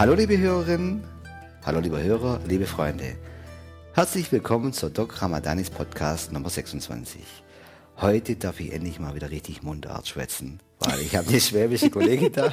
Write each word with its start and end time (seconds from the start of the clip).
Hallo 0.00 0.14
liebe 0.14 0.38
Hörerinnen, 0.38 1.04
hallo 1.62 1.78
liebe 1.78 2.02
Hörer, 2.02 2.40
liebe 2.48 2.64
Freunde. 2.64 3.18
Herzlich 3.92 4.32
willkommen 4.32 4.72
zur 4.72 4.88
Doc 4.88 5.20
Ramadanis 5.20 5.68
Podcast 5.68 6.32
Nummer 6.32 6.48
26. 6.48 7.20
Heute 7.98 8.36
darf 8.36 8.60
ich 8.60 8.72
endlich 8.72 8.98
mal 8.98 9.14
wieder 9.14 9.30
richtig 9.30 9.62
Mundart 9.62 10.08
schwätzen, 10.08 10.60
weil 10.78 11.00
ich 11.00 11.16
habe 11.16 11.28
eine 11.28 11.38
schwäbische 11.42 11.90
Kollegin 11.90 12.32
da, 12.32 12.50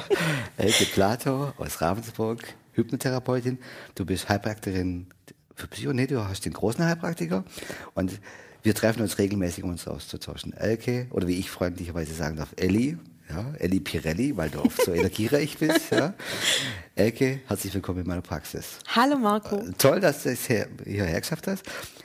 Elke 0.58 0.84
Plato 0.92 1.54
aus 1.56 1.80
Ravensburg, 1.80 2.42
Hypnotherapeutin. 2.72 3.56
Du 3.94 4.04
bist 4.04 4.28
Heilpraktikerin 4.28 5.06
für 5.54 5.68
Psycho, 5.68 5.94
nee, 5.94 6.06
du 6.06 6.22
hast 6.22 6.44
den 6.44 6.52
großen 6.52 6.84
Heilpraktiker 6.84 7.44
und 7.94 8.20
wir 8.62 8.74
treffen 8.74 9.00
uns 9.00 9.16
regelmäßig, 9.16 9.64
um 9.64 9.70
uns 9.70 9.88
auszutauschen. 9.88 10.52
Elke, 10.52 11.06
oder 11.12 11.26
wie 11.26 11.38
ich 11.38 11.50
freundlicherweise 11.50 12.12
sagen 12.12 12.36
darf, 12.36 12.52
Elli, 12.56 12.98
ja, 13.28 13.52
Elli 13.58 13.80
Pirelli, 13.80 14.36
weil 14.36 14.50
du 14.50 14.60
oft 14.60 14.82
so 14.82 14.92
energiereich 14.92 15.58
bist. 15.58 15.90
Ja. 15.90 16.14
Elke, 16.94 17.40
herzlich 17.46 17.74
willkommen 17.74 18.00
in 18.00 18.06
meiner 18.06 18.22
Praxis. 18.22 18.78
Hallo 18.88 19.16
Marco. 19.16 19.56
Äh, 19.56 19.72
toll, 19.76 20.00
dass 20.00 20.22
du 20.22 20.30
es 20.30 20.46
hier, 20.46 20.68
hierher 20.84 21.20
geschafft 21.20 21.46
hast, 21.46 21.64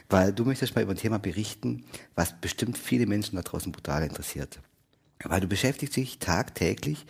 weil 0.09 0.33
du 0.33 0.45
möchtest 0.45 0.75
mal 0.75 0.81
über 0.81 0.93
ein 0.93 0.97
Thema 0.97 1.19
berichten, 1.19 1.85
was 2.15 2.33
bestimmt 2.39 2.77
viele 2.77 3.05
Menschen 3.05 3.35
da 3.35 3.41
draußen 3.41 3.71
brutal 3.71 4.03
interessiert. 4.03 4.59
Weil 5.23 5.41
du 5.41 5.47
beschäftigst 5.47 5.95
dich 5.95 6.19
tagtäglich 6.19 7.05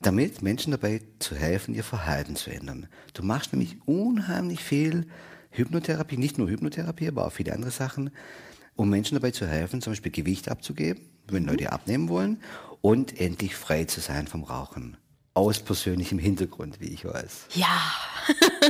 damit, 0.00 0.42
Menschen 0.42 0.70
dabei 0.70 1.02
zu 1.18 1.34
helfen, 1.34 1.74
ihr 1.74 1.84
Verhalten 1.84 2.36
zu 2.36 2.50
ändern. 2.50 2.88
Du 3.14 3.22
machst 3.22 3.52
nämlich 3.52 3.76
unheimlich 3.86 4.62
viel 4.62 5.06
Hypnotherapie, 5.50 6.16
nicht 6.16 6.38
nur 6.38 6.48
Hypnotherapie, 6.48 7.08
aber 7.08 7.26
auch 7.26 7.32
viele 7.32 7.52
andere 7.52 7.70
Sachen, 7.70 8.10
um 8.80 8.88
Menschen 8.88 9.14
dabei 9.14 9.30
zu 9.30 9.46
helfen, 9.46 9.82
zum 9.82 9.90
Beispiel 9.90 10.10
Gewicht 10.10 10.48
abzugeben, 10.48 11.02
wenn 11.28 11.44
Leute 11.44 11.70
abnehmen 11.70 12.08
wollen, 12.08 12.40
und 12.80 13.20
endlich 13.20 13.54
frei 13.54 13.84
zu 13.84 14.00
sein 14.00 14.26
vom 14.26 14.42
Rauchen. 14.42 14.96
Aus 15.34 15.60
persönlichem 15.60 16.18
Hintergrund, 16.18 16.80
wie 16.80 16.88
ich 16.88 17.04
weiß. 17.04 17.48
Ja. 17.52 17.78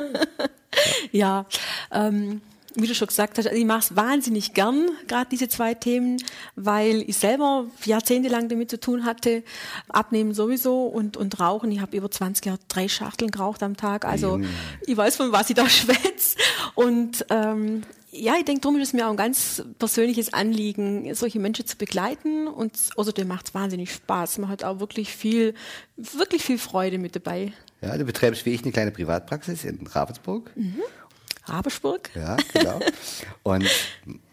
ja. 1.13 1.47
Ähm, 1.93 2.43
wie 2.75 2.87
du 2.87 2.95
schon 2.95 3.09
gesagt 3.09 3.39
hast, 3.39 3.47
also 3.47 3.59
ich 3.59 3.65
mache 3.65 3.81
es 3.81 3.97
wahnsinnig 3.97 4.55
gern, 4.55 4.91
gerade 5.09 5.29
diese 5.31 5.49
zwei 5.49 5.75
Themen, 5.75 6.23
weil 6.57 7.03
ich 7.07 7.17
selber 7.17 7.67
jahrzehntelang 7.85 8.49
damit 8.49 8.71
zu 8.71 8.79
tun 8.79 9.05
hatte, 9.05 9.43
abnehmen 9.89 10.35
sowieso 10.35 10.87
und, 10.87 11.17
und 11.17 11.41
rauchen. 11.41 11.71
Ich 11.73 11.81
habe 11.81 11.97
über 11.97 12.11
20 12.11 12.47
Jahre 12.47 12.59
drei 12.69 12.89
Schachteln 12.89 13.31
geraucht 13.31 13.63
am 13.63 13.77
Tag, 13.77 14.05
also 14.05 14.41
ich 14.87 14.97
weiß, 14.97 15.17
von 15.17 15.33
was 15.33 15.51
ich 15.51 15.57
da 15.57 15.69
schwätze. 15.69 16.37
Und 16.75 17.27
ähm, 17.31 17.83
ja, 18.13 18.35
ich 18.39 18.45
denke, 18.45 18.61
darum 18.61 18.77
ist 18.79 18.89
es 18.89 18.93
mir 18.93 19.07
auch 19.07 19.11
ein 19.11 19.17
ganz 19.17 19.63
persönliches 19.79 20.33
Anliegen, 20.33 21.15
solche 21.15 21.39
Menschen 21.39 21.67
zu 21.67 21.77
begleiten. 21.77 22.49
Und 22.49 22.73
außerdem 22.97 23.29
macht 23.29 23.49
es 23.49 23.55
wahnsinnig 23.55 23.93
Spaß. 23.93 24.39
Man 24.39 24.51
hat 24.51 24.65
auch 24.65 24.81
wirklich 24.81 25.15
viel, 25.15 25.55
wirklich 25.97 26.43
viel 26.43 26.59
Freude 26.59 26.99
mit 26.99 27.15
dabei. 27.15 27.53
Ja, 27.83 27.97
du 27.97 28.05
betreibst 28.05 28.45
wie 28.47 28.51
ich 28.51 28.63
eine 28.63 28.73
kleine 28.73 28.91
Privatpraxis 28.91 29.65
in 29.65 29.87
Ravensburg. 29.87 30.51
Mhm. 30.57 30.81
Ravensburg? 31.45 32.11
Ja, 32.15 32.37
genau. 32.53 32.81
und 33.43 33.67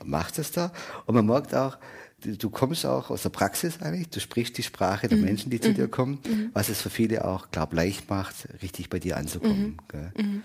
machst 0.03 0.39
es 0.39 0.51
da. 0.51 0.71
Und 1.05 1.15
man 1.15 1.25
merkt 1.25 1.53
auch, 1.53 1.77
du 2.21 2.49
kommst 2.49 2.85
auch 2.85 3.09
aus 3.11 3.21
der 3.21 3.29
Praxis 3.29 3.79
eigentlich, 3.81 4.09
du 4.09 4.19
sprichst 4.19 4.57
die 4.57 4.63
Sprache 4.63 5.07
der 5.07 5.17
mhm. 5.17 5.25
Menschen, 5.25 5.49
die 5.51 5.59
zu 5.59 5.73
dir 5.73 5.85
mhm. 5.85 5.91
kommen, 5.91 6.19
mhm. 6.27 6.49
was 6.53 6.69
es 6.69 6.81
für 6.81 6.89
viele 6.89 7.25
auch, 7.25 7.51
glaube 7.51 7.75
leicht 7.75 8.09
macht, 8.09 8.35
richtig 8.61 8.89
bei 8.89 8.99
dir 8.99 9.17
anzukommen. 9.17 9.77
Mhm. 10.17 10.43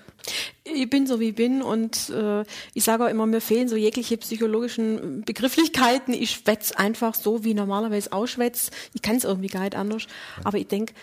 Ich 0.65 0.91
bin 0.91 1.07
so 1.07 1.19
wie 1.19 1.31
ich 1.31 1.35
bin 1.35 1.63
und 1.63 2.11
äh, 2.11 2.45
ich 2.75 2.85
sage 2.85 3.05
auch 3.05 3.09
immer, 3.09 3.27
mir 3.27 3.41
fehlen 3.41 3.69
so 3.69 3.77
jegliche 3.77 4.19
psychologischen 4.19 5.23
Begrifflichkeiten. 5.23 6.15
Ich 6.15 6.31
schwätze 6.31 6.79
einfach 6.79 7.15
so, 7.15 7.43
wie 7.43 7.55
normalerweise 7.55 8.13
auch 8.13 8.27
schwätze. 8.27 8.71
Ich 8.93 9.03
kann 9.03 9.17
es 9.17 9.25
irgendwie 9.25 9.49
gar 9.49 9.63
nicht 9.63 9.75
anders. 9.75 10.03
Ja. 10.03 10.47
Aber 10.47 10.59
ich 10.59 10.69
denke, 10.69 10.95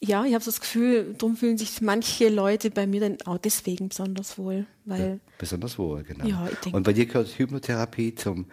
ja, 0.00 0.24
ich 0.24 0.34
habe 0.34 0.44
so 0.44 0.50
das 0.50 0.60
Gefühl, 0.60 1.14
darum 1.18 1.36
fühlen 1.36 1.58
sich 1.58 1.80
manche 1.80 2.28
Leute 2.28 2.70
bei 2.70 2.86
mir 2.86 3.00
dann 3.00 3.18
auch 3.24 3.38
deswegen 3.38 3.88
besonders 3.88 4.38
wohl. 4.38 4.66
Weil, 4.84 5.00
ja, 5.00 5.32
besonders 5.38 5.78
wohl, 5.78 6.04
genau. 6.04 6.24
Ja, 6.24 6.48
ich 6.50 6.58
denk, 6.58 6.76
und 6.76 6.84
bei 6.84 6.92
dir 6.92 7.06
gehört 7.06 7.28
Hypnotherapie 7.36 8.14
zum 8.14 8.46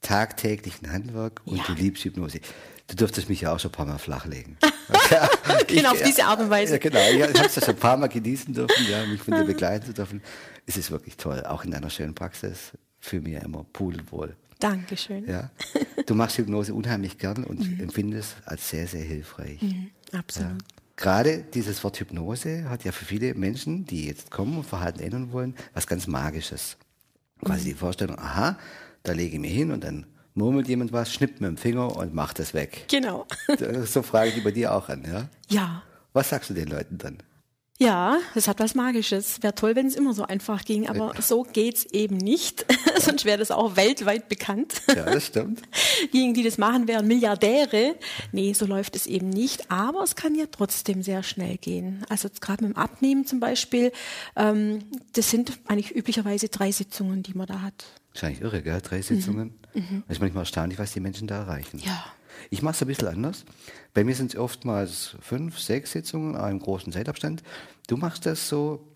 tagtäglichen 0.00 0.92
Handwerk 0.92 1.40
und 1.46 1.56
ja. 1.56 1.64
du 1.66 1.72
liebst 1.72 2.04
Hypnose. 2.04 2.40
Du 2.86 2.96
dürftest 2.96 3.28
mich 3.28 3.40
ja 3.40 3.54
auch 3.54 3.58
schon 3.58 3.70
ein 3.70 3.74
paar 3.74 3.86
Mal 3.86 3.98
flachlegen. 3.98 4.56
genau, 5.66 5.92
auf 5.92 6.02
diese 6.02 6.24
Art 6.24 6.40
und 6.40 6.50
Weise. 6.50 6.74
Ja, 6.74 6.78
genau, 6.78 6.98
ich 6.98 7.22
habe 7.22 7.46
es 7.46 7.54
ja 7.56 7.62
schon 7.62 7.74
ein 7.74 7.80
paar 7.80 7.96
Mal 7.96 8.08
genießen 8.08 8.52
dürfen, 8.52 8.86
ja, 8.88 9.04
mich 9.06 9.22
von 9.22 9.34
dir 9.34 9.44
begleiten 9.46 9.86
zu 9.86 9.94
dürfen. 9.94 10.22
Es 10.66 10.76
ist 10.76 10.90
wirklich 10.90 11.16
toll, 11.16 11.44
auch 11.46 11.64
in 11.64 11.70
deiner 11.70 11.90
schönen 11.90 12.14
Praxis. 12.14 12.72
Für 13.00 13.20
mich 13.20 13.34
immer 13.34 13.64
pudelwohl. 13.72 14.36
Dankeschön. 14.60 15.28
Ja. 15.28 15.50
Du 16.06 16.14
machst 16.14 16.38
Hypnose 16.38 16.72
unheimlich 16.72 17.18
gern 17.18 17.44
und 17.44 17.60
mhm. 17.60 17.80
empfindest 17.80 18.36
als 18.46 18.70
sehr, 18.70 18.86
sehr 18.86 19.02
hilfreich. 19.02 19.60
Mhm, 19.60 19.90
absolut. 20.12 20.52
Ja. 20.52 20.83
Gerade 20.96 21.42
dieses 21.42 21.82
Wort 21.82 21.98
Hypnose 21.98 22.68
hat 22.68 22.84
ja 22.84 22.92
für 22.92 23.04
viele 23.04 23.34
Menschen, 23.34 23.84
die 23.84 24.06
jetzt 24.06 24.30
kommen 24.30 24.56
und 24.58 24.64
Verhalten 24.64 25.00
ändern 25.00 25.32
wollen, 25.32 25.56
was 25.72 25.86
ganz 25.86 26.06
Magisches. 26.06 26.76
Quasi 27.44 27.70
die 27.70 27.74
Vorstellung, 27.74 28.18
aha, 28.18 28.56
da 29.02 29.12
lege 29.12 29.34
ich 29.34 29.40
mich 29.40 29.52
hin 29.52 29.72
und 29.72 29.82
dann 29.82 30.06
murmelt 30.34 30.68
jemand 30.68 30.92
was, 30.92 31.12
schnippt 31.12 31.40
mit 31.40 31.48
dem 31.48 31.56
Finger 31.56 31.96
und 31.96 32.14
macht 32.14 32.38
es 32.38 32.54
weg. 32.54 32.86
Genau. 32.88 33.26
so 33.84 34.02
frage 34.02 34.28
ich 34.28 34.34
die 34.36 34.40
bei 34.40 34.52
dir 34.52 34.74
auch 34.74 34.88
an, 34.88 35.04
ja? 35.04 35.28
Ja. 35.48 35.82
Was 36.12 36.30
sagst 36.30 36.50
du 36.50 36.54
den 36.54 36.68
Leuten 36.68 36.98
dann? 36.98 37.18
Ja, 37.80 38.18
das 38.34 38.46
hat 38.46 38.60
was 38.60 38.76
Magisches. 38.76 39.42
Wäre 39.42 39.54
toll, 39.54 39.74
wenn 39.74 39.86
es 39.86 39.96
immer 39.96 40.14
so 40.14 40.22
einfach 40.22 40.64
ging, 40.64 40.88
aber 40.88 41.12
ja. 41.14 41.22
so 41.22 41.42
geht's 41.42 41.84
eben 41.86 42.16
nicht. 42.16 42.64
Sonst 43.00 43.24
wäre 43.24 43.38
das 43.38 43.50
auch 43.50 43.74
weltweit 43.74 44.28
bekannt. 44.28 44.80
Ja, 44.88 45.04
das 45.06 45.26
stimmt. 45.26 45.60
Diejenigen, 46.12 46.34
die 46.34 46.44
das 46.44 46.56
machen, 46.56 46.86
wären 46.86 47.08
Milliardäre. 47.08 47.96
Nee, 48.30 48.52
so 48.52 48.66
läuft 48.66 48.94
es 48.94 49.06
eben 49.06 49.28
nicht. 49.28 49.72
Aber 49.72 50.04
es 50.04 50.14
kann 50.14 50.36
ja 50.36 50.44
trotzdem 50.48 51.02
sehr 51.02 51.24
schnell 51.24 51.56
gehen. 51.56 52.04
Also 52.08 52.28
gerade 52.40 52.64
mit 52.64 52.76
dem 52.76 52.78
Abnehmen 52.78 53.26
zum 53.26 53.40
Beispiel, 53.40 53.90
ähm, 54.36 54.84
das 55.12 55.30
sind 55.30 55.58
eigentlich 55.66 55.94
üblicherweise 55.96 56.48
drei 56.48 56.70
Sitzungen, 56.70 57.24
die 57.24 57.34
man 57.34 57.48
da 57.48 57.60
hat. 57.60 57.86
Wahrscheinlich 58.12 58.40
irre, 58.40 58.62
gell? 58.62 58.80
Drei 58.82 59.02
Sitzungen. 59.02 59.58
Mhm. 59.74 59.80
Mhm. 59.80 60.04
Das 60.06 60.18
ist 60.18 60.20
manchmal 60.20 60.42
erstaunlich, 60.42 60.78
was 60.78 60.92
die 60.92 61.00
Menschen 61.00 61.26
da 61.26 61.38
erreichen. 61.38 61.80
Ja. 61.84 62.04
Ich 62.50 62.62
mache 62.62 62.74
es 62.74 62.82
ein 62.82 62.88
bisschen 62.88 63.08
anders. 63.08 63.44
Bei 63.92 64.04
mir 64.04 64.14
sind 64.14 64.34
es 64.34 64.40
oftmals 64.40 65.16
fünf, 65.20 65.58
sechs 65.58 65.92
Sitzungen, 65.92 66.36
einem 66.36 66.58
großen 66.58 66.92
Zeitabstand. 66.92 67.42
Du 67.86 67.96
machst 67.96 68.26
das 68.26 68.48
so, 68.48 68.88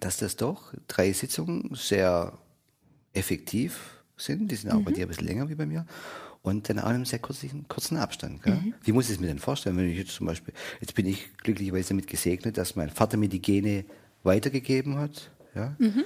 dass 0.00 0.18
das 0.18 0.36
doch 0.36 0.72
drei 0.88 1.12
Sitzungen 1.12 1.70
sehr 1.74 2.32
effektiv 3.12 4.02
sind. 4.16 4.50
Die 4.50 4.56
sind 4.56 4.70
auch 4.70 4.78
mhm. 4.78 4.84
bei 4.84 4.92
dir 4.92 5.06
ein 5.06 5.08
bisschen 5.08 5.26
länger 5.26 5.48
wie 5.48 5.54
bei 5.54 5.66
mir. 5.66 5.86
Und 6.42 6.68
dann 6.70 6.78
auch 6.78 6.88
in 6.88 6.94
einem 6.94 7.04
sehr 7.04 7.18
kurzen, 7.18 7.68
kurzen 7.68 7.98
Abstand. 7.98 8.44
Mhm. 8.46 8.74
Wie 8.82 8.92
muss 8.92 9.06
ich 9.06 9.16
es 9.16 9.20
mir 9.20 9.26
denn 9.26 9.38
vorstellen, 9.38 9.76
wenn 9.76 9.88
ich 9.88 9.98
jetzt 9.98 10.12
zum 10.12 10.26
Beispiel, 10.26 10.54
jetzt 10.80 10.94
bin 10.94 11.06
ich 11.06 11.36
glücklicherweise 11.38 11.90
damit 11.90 12.06
gesegnet, 12.06 12.56
dass 12.56 12.76
mein 12.76 12.88
Vater 12.88 13.16
mir 13.16 13.28
die 13.28 13.42
Gene 13.42 13.84
weitergegeben 14.22 14.96
hat. 14.96 15.30
Ja? 15.54 15.74
Mhm 15.78 16.04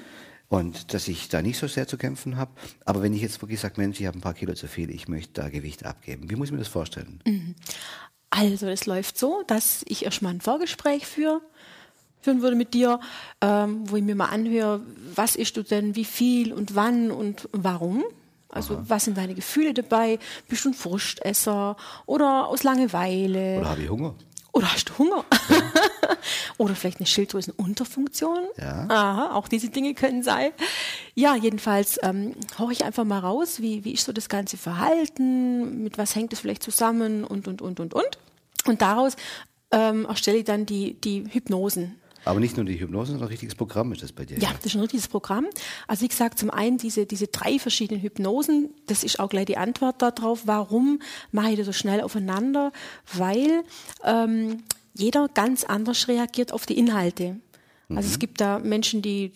und 0.48 0.94
dass 0.94 1.08
ich 1.08 1.28
da 1.28 1.42
nicht 1.42 1.58
so 1.58 1.66
sehr 1.66 1.88
zu 1.88 1.96
kämpfen 1.96 2.36
habe. 2.36 2.52
Aber 2.84 3.02
wenn 3.02 3.12
ich 3.12 3.22
jetzt 3.22 3.40
wirklich 3.42 3.60
sage, 3.60 3.80
Mensch, 3.80 4.00
ich 4.00 4.06
habe 4.06 4.18
ein 4.18 4.22
paar 4.22 4.34
Kilo 4.34 4.54
zu 4.54 4.68
viel, 4.68 4.90
ich 4.90 5.08
möchte 5.08 5.40
da 5.40 5.48
Gewicht 5.48 5.84
abgeben, 5.84 6.30
wie 6.30 6.36
muss 6.36 6.48
ich 6.48 6.52
mir 6.52 6.58
das 6.58 6.68
vorstellen? 6.68 7.20
Mhm. 7.26 7.54
Also 8.30 8.66
es 8.66 8.86
läuft 8.86 9.16
so, 9.16 9.42
dass 9.46 9.84
ich 9.86 10.04
erstmal 10.04 10.34
ein 10.34 10.40
Vorgespräch 10.40 11.06
führe, 11.06 11.40
führen 12.20 12.42
würde 12.42 12.56
mit 12.56 12.74
dir, 12.74 12.98
ähm, 13.40 13.88
wo 13.88 13.96
ich 13.96 14.02
mir 14.02 14.16
mal 14.16 14.26
anhöre, 14.26 14.80
was 15.14 15.36
isst 15.36 15.56
du 15.56 15.62
denn, 15.62 15.94
wie 15.94 16.04
viel 16.04 16.52
und 16.52 16.74
wann 16.74 17.10
und 17.10 17.48
warum. 17.52 18.02
Also 18.48 18.74
Aha. 18.74 18.84
was 18.88 19.04
sind 19.04 19.18
deine 19.18 19.34
Gefühle 19.34 19.74
dabei? 19.74 20.18
Bist 20.48 20.64
du 20.64 20.70
ein 20.70 20.74
Frustesser 20.74 21.76
oder 22.06 22.48
aus 22.48 22.62
Langeweile? 22.62 23.58
Oder 23.58 23.68
habe 23.68 23.82
ich 23.82 23.88
Hunger? 23.88 24.14
Oder 24.54 24.72
hast 24.72 24.88
du 24.88 24.98
Hunger? 24.98 25.24
Ja. 25.50 25.56
Oder 26.58 26.76
vielleicht 26.76 26.98
eine 26.98 27.06
Schilddrüsenunterfunktion. 27.06 28.46
Ja. 28.56 28.86
Aha, 28.88 29.34
auch 29.34 29.48
diese 29.48 29.68
Dinge 29.68 29.94
können 29.94 30.22
sein. 30.22 30.52
Ja, 31.14 31.34
jedenfalls 31.34 31.98
ähm, 32.02 32.36
horche 32.56 32.72
ich 32.72 32.84
einfach 32.84 33.04
mal 33.04 33.18
raus, 33.18 33.60
wie, 33.60 33.84
wie 33.84 33.92
ist 33.92 34.04
so 34.04 34.12
das 34.12 34.28
ganze 34.28 34.56
Verhalten, 34.56 35.82
mit 35.82 35.98
was 35.98 36.14
hängt 36.14 36.32
es 36.32 36.38
vielleicht 36.38 36.62
zusammen 36.62 37.24
und, 37.24 37.48
und, 37.48 37.62
und, 37.62 37.80
und, 37.80 37.94
und. 37.94 38.18
Und 38.64 38.80
daraus 38.80 39.16
ähm, 39.72 40.06
erstelle 40.06 40.38
ich 40.38 40.44
dann 40.44 40.66
die, 40.66 40.94
die 41.00 41.24
Hypnosen. 41.28 42.00
Aber 42.24 42.40
nicht 42.40 42.56
nur 42.56 42.64
die 42.64 42.80
Hypnose, 42.80 43.12
sondern 43.12 43.28
ein 43.28 43.30
richtiges 43.30 43.54
Programm 43.54 43.92
ist 43.92 44.02
das 44.02 44.12
bei 44.12 44.24
dir. 44.24 44.38
Ja, 44.38 44.50
das 44.52 44.66
ist 44.66 44.74
ein 44.74 44.80
richtiges 44.80 45.08
Programm. 45.08 45.46
Also 45.86 46.02
wie 46.02 46.08
gesagt, 46.08 46.38
zum 46.38 46.50
einen 46.50 46.78
diese, 46.78 47.06
diese 47.06 47.26
drei 47.26 47.58
verschiedenen 47.58 48.02
Hypnosen, 48.02 48.70
das 48.86 49.04
ist 49.04 49.20
auch 49.20 49.28
gleich 49.28 49.46
die 49.46 49.56
Antwort 49.56 50.00
darauf, 50.00 50.46
warum 50.46 51.00
mache 51.32 51.50
ich 51.50 51.56
das 51.56 51.66
so 51.66 51.72
schnell 51.72 52.00
aufeinander? 52.00 52.72
Weil 53.12 53.62
ähm, 54.04 54.62
jeder 54.94 55.28
ganz 55.28 55.64
anders 55.64 56.08
reagiert 56.08 56.52
auf 56.52 56.66
die 56.66 56.78
Inhalte. 56.78 57.40
Also 57.88 58.08
mhm. 58.08 58.12
es 58.12 58.18
gibt 58.18 58.40
da 58.40 58.58
Menschen, 58.58 59.02
die 59.02 59.32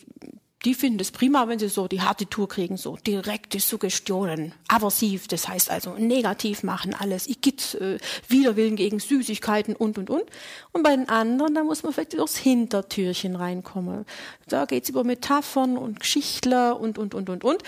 die 0.65 0.75
finden 0.75 0.99
es 0.99 1.13
prima, 1.13 1.47
wenn 1.47 1.61
sie 1.61 1.69
so 1.69 1.87
die 1.87 2.03
harte 2.03 2.29
Tour 2.29 2.49
kriegen, 2.49 2.77
so 2.77 2.97
direkte 2.97 3.61
Suggestionen, 3.61 4.53
aversiv, 4.67 5.29
das 5.29 5.47
heißt 5.47 5.71
also 5.71 5.95
negativ 5.95 6.65
machen 6.65 6.95
alles, 6.99 7.29
ich 7.29 7.41
gibt 7.41 7.75
äh, 7.77 7.99
Widerwillen 8.29 8.75
gegen 8.75 8.99
Süßigkeiten 8.99 9.77
und 9.77 9.99
und 9.99 10.11
und. 10.11 10.25
Und 10.73 10.83
bei 10.83 10.97
den 10.97 11.09
anderen, 11.09 11.55
da 11.55 11.63
muss 11.63 11.85
man 11.85 11.93
vielleicht 11.93 12.15
durchs 12.15 12.37
Hintertürchen 12.37 13.37
reinkommen. 13.37 14.05
Da 14.49 14.65
geht's 14.65 14.89
über 14.89 15.05
Metaphern 15.05 15.79
und 15.79 16.01
Geschichtler 16.01 16.81
und 16.81 16.99
und 16.99 17.15
und 17.15 17.31
und 17.31 17.45
und. 17.45 17.63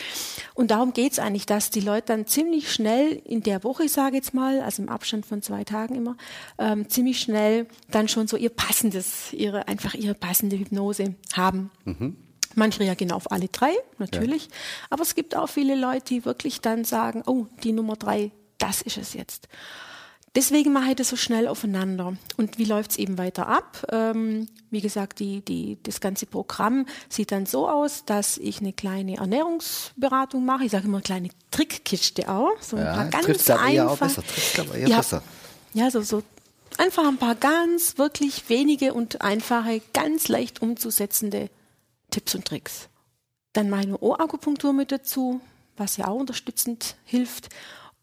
Und 0.54 0.70
darum 0.72 0.92
geht's 0.92 1.20
eigentlich, 1.20 1.46
dass 1.46 1.70
die 1.70 1.80
Leute 1.80 2.06
dann 2.06 2.26
ziemlich 2.26 2.72
schnell 2.72 3.22
in 3.24 3.42
der 3.42 3.62
Woche, 3.62 3.84
ich 3.84 3.92
sage 3.92 4.16
jetzt 4.16 4.34
mal, 4.34 4.60
also 4.62 4.82
im 4.82 4.88
Abstand 4.88 5.26
von 5.26 5.42
zwei 5.42 5.62
Tagen 5.62 5.94
immer, 5.94 6.16
ähm, 6.58 6.88
ziemlich 6.88 7.20
schnell 7.20 7.66
dann 7.90 8.08
schon 8.08 8.26
so 8.26 8.36
ihr 8.36 8.50
passendes, 8.50 9.32
ihre 9.32 9.68
einfach 9.68 9.94
ihre 9.94 10.14
passende 10.14 10.58
Hypnose 10.58 11.14
haben. 11.34 11.70
Mhm. 11.84 12.16
Manche 12.54 12.80
reagieren 12.80 13.12
auf 13.12 13.30
alle 13.30 13.48
drei, 13.48 13.72
natürlich. 13.98 14.46
Ja. 14.46 14.50
Aber 14.90 15.02
es 15.02 15.14
gibt 15.14 15.36
auch 15.36 15.48
viele 15.48 15.74
Leute, 15.74 16.04
die 16.06 16.24
wirklich 16.24 16.60
dann 16.60 16.84
sagen, 16.84 17.22
oh, 17.26 17.46
die 17.62 17.72
Nummer 17.72 17.96
drei, 17.96 18.32
das 18.58 18.82
ist 18.82 18.98
es 18.98 19.14
jetzt. 19.14 19.48
Deswegen 20.36 20.72
mache 20.72 20.90
ich 20.90 20.96
das 20.96 21.08
so 21.08 21.16
schnell 21.16 21.48
aufeinander. 21.48 22.16
Und 22.36 22.56
wie 22.56 22.64
läuft 22.64 22.92
es 22.92 22.98
eben 22.98 23.18
weiter 23.18 23.48
ab? 23.48 23.84
Ähm, 23.90 24.46
wie 24.70 24.80
gesagt, 24.80 25.18
die, 25.18 25.40
die, 25.40 25.76
das 25.82 26.00
ganze 26.00 26.26
Programm 26.26 26.86
sieht 27.08 27.32
dann 27.32 27.46
so 27.46 27.68
aus, 27.68 28.04
dass 28.04 28.38
ich 28.38 28.60
eine 28.60 28.72
kleine 28.72 29.16
Ernährungsberatung 29.16 30.44
mache. 30.44 30.64
Ich 30.66 30.70
sage 30.70 30.84
immer 30.84 30.98
eine 30.98 31.02
kleine 31.02 31.28
Trickkiste 31.50 32.28
auch. 32.28 32.60
So 32.60 32.76
ein 32.76 32.84
ja, 32.84 32.94
paar 32.94 33.06
ganz 33.06 33.50
einfach. 33.50 34.22
Ja. 35.74 35.84
Ja, 35.84 35.90
so, 35.90 36.02
so 36.02 36.22
einfach 36.78 37.08
ein 37.08 37.16
paar 37.16 37.34
ganz 37.34 37.98
wirklich 37.98 38.48
wenige 38.48 38.94
und 38.94 39.22
einfache, 39.22 39.82
ganz 39.92 40.28
leicht 40.28 40.62
umzusetzende 40.62 41.50
Tipps 42.10 42.34
und 42.34 42.44
Tricks. 42.44 42.88
Dann 43.52 43.70
meine 43.70 43.98
Ohrakupunktur 43.98 44.72
mit 44.72 44.92
dazu, 44.92 45.40
was 45.76 45.96
ja 45.96 46.08
auch 46.08 46.20
unterstützend 46.20 46.96
hilft. 47.04 47.48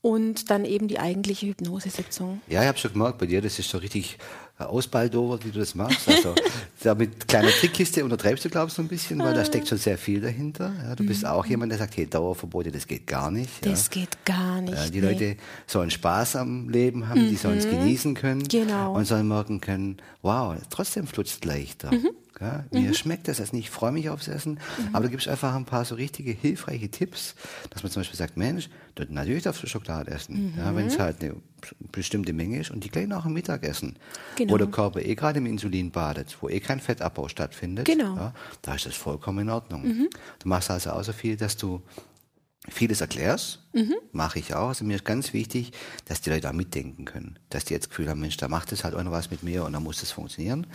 Und 0.02 0.52
dann 0.52 0.64
eben 0.64 0.88
die 0.88 1.00
eigentliche 1.00 1.48
Hypnosesitzung. 1.48 2.40
Ja, 2.48 2.62
ich 2.62 2.68
habe 2.68 2.78
schon 2.78 2.94
gemerkt, 2.94 3.18
bei 3.18 3.26
dir, 3.26 3.42
das 3.42 3.58
ist 3.60 3.70
so 3.70 3.80
richtig 3.80 4.18
Ausbaldover, 4.58 5.44
wie 5.44 5.52
du 5.52 5.60
das 5.60 5.76
machst. 5.76 6.08
Also 6.08 6.34
da 6.84 6.96
mit 6.96 7.28
kleiner 7.28 7.50
Trickkiste 7.50 8.04
untertreibst 8.04 8.44
du, 8.44 8.50
glaubst 8.50 8.78
du, 8.78 8.82
ein 8.82 8.88
bisschen, 8.88 9.20
weil 9.20 9.34
da 9.34 9.46
steckt 9.46 9.68
schon 9.68 9.78
sehr 9.78 9.98
viel 9.98 10.20
dahinter. 10.20 10.74
Ja, 10.84 10.96
du 10.96 11.06
bist 11.06 11.26
auch 11.26 11.46
jemand, 11.46 11.72
der 11.72 11.80
sagt, 11.80 11.96
hey, 11.98 12.08
Dauerverbote, 12.08 12.72
das 12.72 12.88
geht 12.88 13.06
gar 13.06 13.30
nicht. 13.30 13.66
Das 13.66 13.86
ja. 13.86 14.02
geht 14.02 14.26
gar 14.26 14.62
nicht. 14.62 14.74
Ja, 14.74 14.90
die 14.90 15.02
nee. 15.02 15.12
Leute 15.12 15.38
sollen 15.68 15.92
Spaß 15.92 16.38
am 16.38 16.70
Leben 16.70 17.08
haben, 17.08 17.26
mhm. 17.26 17.30
die 17.30 17.36
sollen 17.36 17.60
es 17.60 17.70
genießen 17.70 18.16
können 18.16 18.48
genau. 18.48 18.96
und 18.96 19.06
sollen 19.06 19.28
merken 19.28 19.62
können, 19.62 19.98
wow, 20.24 20.56
trotzdem 20.70 21.06
flutzt 21.06 21.46
leichter. 21.46 21.94
Mhm. 21.94 22.10
Ja, 22.40 22.66
mir 22.72 22.90
mhm. 22.90 22.94
schmeckt 22.94 23.28
das 23.28 23.40
Essen, 23.40 23.58
ich 23.58 23.70
freue 23.70 23.92
mich 23.92 24.10
aufs 24.10 24.28
Essen, 24.28 24.54
mhm. 24.54 24.90
aber 24.94 25.06
da 25.06 25.10
gibt 25.10 25.24
es 25.24 25.28
einfach 25.28 25.56
ein 25.56 25.66
paar 25.66 25.86
so 25.86 25.96
richtige 25.96 26.32
hilfreiche 26.32 26.90
Tipps, 26.90 27.36
dass 27.70 27.84
man 27.84 27.92
zum 27.92 28.02
Beispiel 28.02 28.18
sagt, 28.18 28.38
Mensch, 28.38 28.70
natürlich 29.10 29.44
darfst 29.44 29.64
du 29.64 29.68
Schokolade 29.68 30.12
essen, 30.12 30.52
mhm. 30.52 30.58
ja, 30.58 30.76
wenn 30.76 30.88
es 30.88 31.00
halt 31.00 31.22
eine 31.22 31.36
bestimmte 31.92 32.34
Menge 32.34 32.60
ist 32.60 32.72
und 32.72 32.84
die 32.84 32.90
gleich 32.90 33.08
nach 33.08 33.24
dem 33.24 33.34
Mittagessen, 33.34 33.98
genau. 34.36 34.54
wo 34.54 34.58
der 34.58 34.68
Körper 34.68 35.02
eh 35.02 35.16
gerade 35.16 35.40
im 35.40 35.46
Insulin 35.46 35.92
badet, 35.92 36.38
wo 36.42 36.50
eh 36.50 36.60
kein 36.60 36.80
Fettabbau 36.80 37.28
stattfindet, 37.28 37.86
genau. 37.86 38.16
ja, 38.16 38.34
da 38.62 38.76
ist 38.76 38.86
das 38.86 38.96
vollkommen 38.96 39.40
in 39.40 39.50
Ordnung. 39.50 39.88
Mhm. 39.88 40.10
Du 40.40 40.50
machst 40.50 40.70
also 40.70 40.92
auch 40.92 41.04
so 41.04 41.14
viel, 41.14 41.38
dass 41.38 41.58
du 41.58 41.82
vieles 42.70 43.02
erklärst, 43.02 43.60
mhm. 43.74 43.96
mache 44.12 44.40
ich 44.40 44.54
auch. 44.54 44.70
Also 44.70 44.84
mir 44.84 44.96
ist 44.96 45.06
ganz 45.06 45.34
wichtig, 45.34 45.72
dass 46.06 46.22
die 46.22 46.30
Leute 46.30 46.50
auch 46.50 46.54
mitdenken 46.54 47.06
können. 47.06 47.40
Dass 47.50 47.66
die 47.66 47.74
jetzt 47.74 47.86
das 47.86 47.90
Gefühl 47.90 48.10
haben, 48.10 48.20
Mensch, 48.20 48.38
da 48.38 48.48
macht 48.48 48.72
es 48.72 48.84
halt 48.84 48.94
auch 48.94 49.04
noch 49.04 49.12
was 49.12 49.32
mit 49.32 49.44
mir 49.44 49.64
und 49.64 49.74
dann 49.74 49.84
muss 49.84 50.02
das 50.02 50.12
funktionieren. 50.12 50.68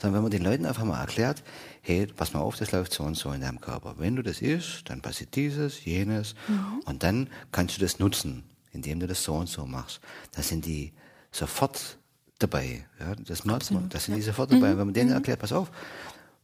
Sondern 0.00 0.16
wenn 0.16 0.22
man 0.22 0.30
den 0.30 0.42
Leuten 0.42 0.64
einfach 0.66 0.84
mal 0.84 1.00
erklärt, 1.00 1.42
hey, 1.82 2.06
pass 2.06 2.32
mal 2.32 2.40
auf, 2.40 2.56
das 2.56 2.72
läuft 2.72 2.92
so 2.92 3.02
und 3.02 3.16
so 3.16 3.32
in 3.32 3.40
deinem 3.40 3.60
Körper. 3.60 3.96
Wenn 3.98 4.16
du 4.16 4.22
das 4.22 4.40
isst, 4.40 4.88
dann 4.88 5.00
passiert 5.00 5.34
dieses, 5.34 5.84
jenes 5.84 6.34
mhm. 6.46 6.82
und 6.84 7.02
dann 7.02 7.28
kannst 7.52 7.76
du 7.76 7.80
das 7.80 7.98
nutzen, 7.98 8.44
indem 8.72 9.00
du 9.00 9.06
das 9.06 9.22
so 9.24 9.34
und 9.34 9.48
so 9.48 9.66
machst. 9.66 10.00
Da 10.32 10.42
sind 10.42 10.64
die 10.64 10.92
sofort 11.32 11.98
dabei. 12.38 12.84
Ja, 12.98 13.14
das 13.16 13.44
merkt 13.44 13.70
man. 13.72 13.88
Da 13.88 13.98
sind 13.98 14.14
die 14.16 14.22
sofort 14.22 14.52
dabei. 14.52 14.74
Mhm. 14.74 14.78
Wenn 14.78 14.86
man 14.86 14.94
denen 14.94 15.10
mhm. 15.10 15.16
erklärt, 15.16 15.40
pass 15.40 15.52
auf, 15.52 15.70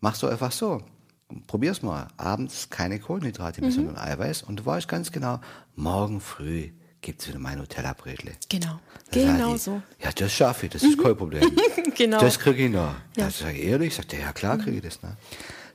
machst 0.01 0.23
du 0.23 0.27
einfach 0.27 0.53
so 0.53 0.83
probier's 1.47 1.83
mal. 1.83 2.09
Abends 2.17 2.71
keine 2.71 2.99
Kohlenhydrate 2.99 3.61
mehr, 3.61 3.71
mhm. 3.71 3.75
sondern 3.75 3.99
Eiweiß. 3.99 4.43
Und 4.43 4.61
du 4.61 4.67
weißt 4.67 4.89
ganz 4.89 5.13
genau, 5.13 5.41
morgen 5.75 6.21
früh 6.21 6.71
gibt's 7.01 7.29
wieder 7.29 7.39
mein 7.39 7.59
Nutella-Bretle. 7.59 8.33
Genau. 8.49 8.81
Das 9.11 9.23
genau 9.23 9.55
ich, 9.55 9.63
so. 9.63 9.83
Ja, 10.03 10.11
das 10.13 10.33
schaffe 10.33 10.67
ich, 10.67 10.73
das 10.73 10.83
ist 10.83 10.99
mhm. 10.99 11.03
kein 11.03 11.17
Problem. 11.17 11.57
genau. 11.97 12.21
Das 12.21 12.39
kriege 12.39 12.67
ich 12.67 12.71
noch. 12.71 12.95
Ja. 13.17 13.27
Das 13.27 13.39
sage 13.39 13.59
ich 13.59 13.65
ehrlich, 13.65 13.95
sagt 13.95 14.13
er, 14.13 14.21
ja 14.21 14.33
klar 14.33 14.59
kriege 14.59 14.77
ich 14.77 14.83
das. 14.83 15.03
Ne? 15.03 15.17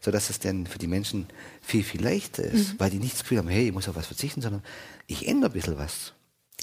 So 0.01 0.11
dass 0.11 0.29
es 0.29 0.39
dann 0.39 0.65
für 0.65 0.79
die 0.79 0.87
Menschen 0.87 1.27
viel, 1.61 1.83
viel 1.83 2.03
leichter 2.03 2.43
ist, 2.43 2.73
mhm. 2.73 2.79
weil 2.79 2.89
die 2.89 2.97
nicht 2.97 3.13
das 3.13 3.21
Gefühl 3.21 3.37
haben, 3.37 3.47
hey, 3.47 3.67
ich 3.67 3.73
muss 3.73 3.87
auf 3.87 3.95
was 3.95 4.07
verzichten, 4.07 4.41
sondern 4.41 4.63
ich 5.07 5.27
ändere 5.27 5.51
ein 5.51 5.53
bisschen 5.53 5.77
was. 5.77 6.13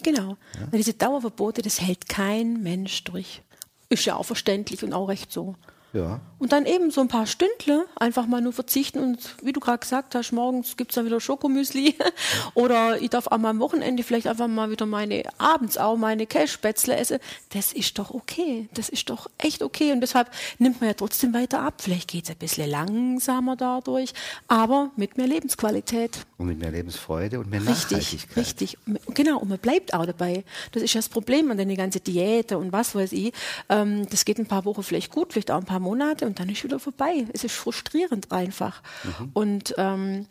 Genau. 0.03 0.37
Ja? 0.55 0.71
Weil 0.71 0.79
diese 0.79 0.95
Dauerverbote, 0.95 1.63
das 1.63 1.81
hält 1.81 2.09
kein 2.09 2.63
Mensch 2.63 3.05
durch. 3.05 3.43
Ist 3.89 4.05
ja 4.05 4.17
auch 4.17 4.25
verständlich 4.25 4.85
und 4.85 4.93
auch 4.93 5.09
recht 5.09 5.33
so. 5.33 5.57
Ja. 5.93 6.21
Und 6.39 6.53
dann 6.53 6.67
eben 6.67 6.91
so 6.91 7.01
ein 7.01 7.09
paar 7.09 7.27
Stündle 7.27 7.87
einfach 7.97 8.27
mal 8.27 8.41
nur 8.41 8.53
verzichten 8.53 8.99
und 9.01 9.35
wie 9.43 9.53
du 9.53 9.61
gerade 9.61 9.79
gesagt 9.79 10.15
hast, 10.15 10.33
morgens 10.33 10.77
gibt's 10.77 10.95
dann 10.95 11.07
wieder 11.07 11.21
Schokomüsli 11.21 11.97
oder 12.55 13.01
ich 13.01 13.11
darf 13.11 13.27
auch 13.27 13.39
mal 13.39 13.51
am 13.51 13.59
Wochenende 13.59 14.03
vielleicht 14.03 14.27
einfach 14.27 14.47
mal 14.47 14.71
wieder 14.71 14.87
meine, 14.87 15.25
abends 15.39 15.79
auch 15.79 15.97
meine 15.97 16.27
Kässpätzle 16.27 16.97
essen. 16.97 17.19
Das 17.51 17.73
ist 17.73 17.99
doch 17.99 18.11
okay. 18.11 18.69
Das 18.75 18.89
ist 18.89 19.11
doch 19.11 19.29
echt 19.39 19.63
okay 19.63 19.93
und 19.93 20.01
deshalb 20.01 20.31
nimmt 20.59 20.81
man 20.81 20.91
ja 20.91 20.95
trotzdem 20.95 21.33
weiter 21.35 21.61
ab. 21.61 21.75
Vielleicht 21.79 22.09
geht's 22.09 22.31
ein 22.31 22.37
bisschen 22.37 22.71
langsamer 22.71 23.57
dadurch, 23.57 24.13
aber 24.47 24.91
mit 24.97 25.17
mehr 25.17 25.27
Lebensqualität. 25.27 26.27
Und 26.37 26.49
mit 26.49 26.59
mehr 26.59 26.71
Lebensfreude 26.71 27.41
und 27.41 27.51
mehr 27.51 27.61
richtig, 27.61 27.91
Nachhaltigkeit. 27.91 28.37
Richtig, 28.37 28.79
genau. 29.15 29.39
Und 29.39 29.49
man 29.49 29.59
bleibt 29.59 29.95
auch 29.95 30.07
dabei. 30.07 30.45
Das 30.73 30.83
ist 30.83 30.95
ja 30.95 30.99
das 30.99 31.09
Problem 31.09 31.51
an 31.51 31.57
den 31.57 31.75
ganzen 31.75 32.05
Diäten 32.05 32.59
und 32.59 32.73
was 32.73 32.95
weiß 32.95 33.13
ich. 33.13 33.33
Ähm, 33.69 34.07
das 34.11 34.25
geht 34.25 34.39
ein 34.39 34.47
paar 34.47 34.65
Wochen 34.65 34.83
vielleicht 34.83 35.11
gut, 35.11 35.33
vielleicht 35.33 35.51
auch 35.51 35.59
ein 35.59 35.65
paar 35.65 35.78
paar 35.79 35.81
Monate 35.81 36.27
und 36.27 36.39
dann 36.39 36.49
ist 36.49 36.65
wieder 36.65 36.79
vorbei. 36.79 37.27
Es 37.33 37.45
ist 37.45 37.55
frustrierend 37.55 38.33
einfach. 38.33 38.83
Mhm. 39.05 39.31
Und, 39.33 39.75
ähm, 39.79 40.27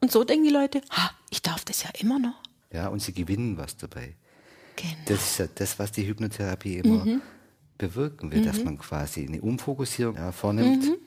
und 0.00 0.10
so 0.10 0.24
denken 0.24 0.44
die 0.44 0.50
Leute, 0.50 0.80
ha, 0.90 1.10
ich 1.30 1.42
darf 1.42 1.64
das 1.64 1.82
ja 1.82 1.90
immer 1.98 2.18
noch. 2.18 2.40
Ja, 2.72 2.88
und 2.88 3.02
sie 3.02 3.12
gewinnen 3.12 3.58
was 3.58 3.76
dabei. 3.76 4.14
Genau. 4.76 4.94
Das 5.06 5.20
ist 5.20 5.38
ja 5.38 5.46
das, 5.54 5.78
was 5.78 5.92
die 5.92 6.06
Hypnotherapie 6.06 6.78
immer 6.78 7.04
mhm. 7.04 7.22
bewirken 7.76 8.32
will, 8.32 8.40
mhm. 8.40 8.46
dass 8.46 8.64
man 8.64 8.78
quasi 8.78 9.26
eine 9.26 9.40
Umfokussierung 9.42 10.16
ja, 10.16 10.32
vornimmt. 10.32 10.98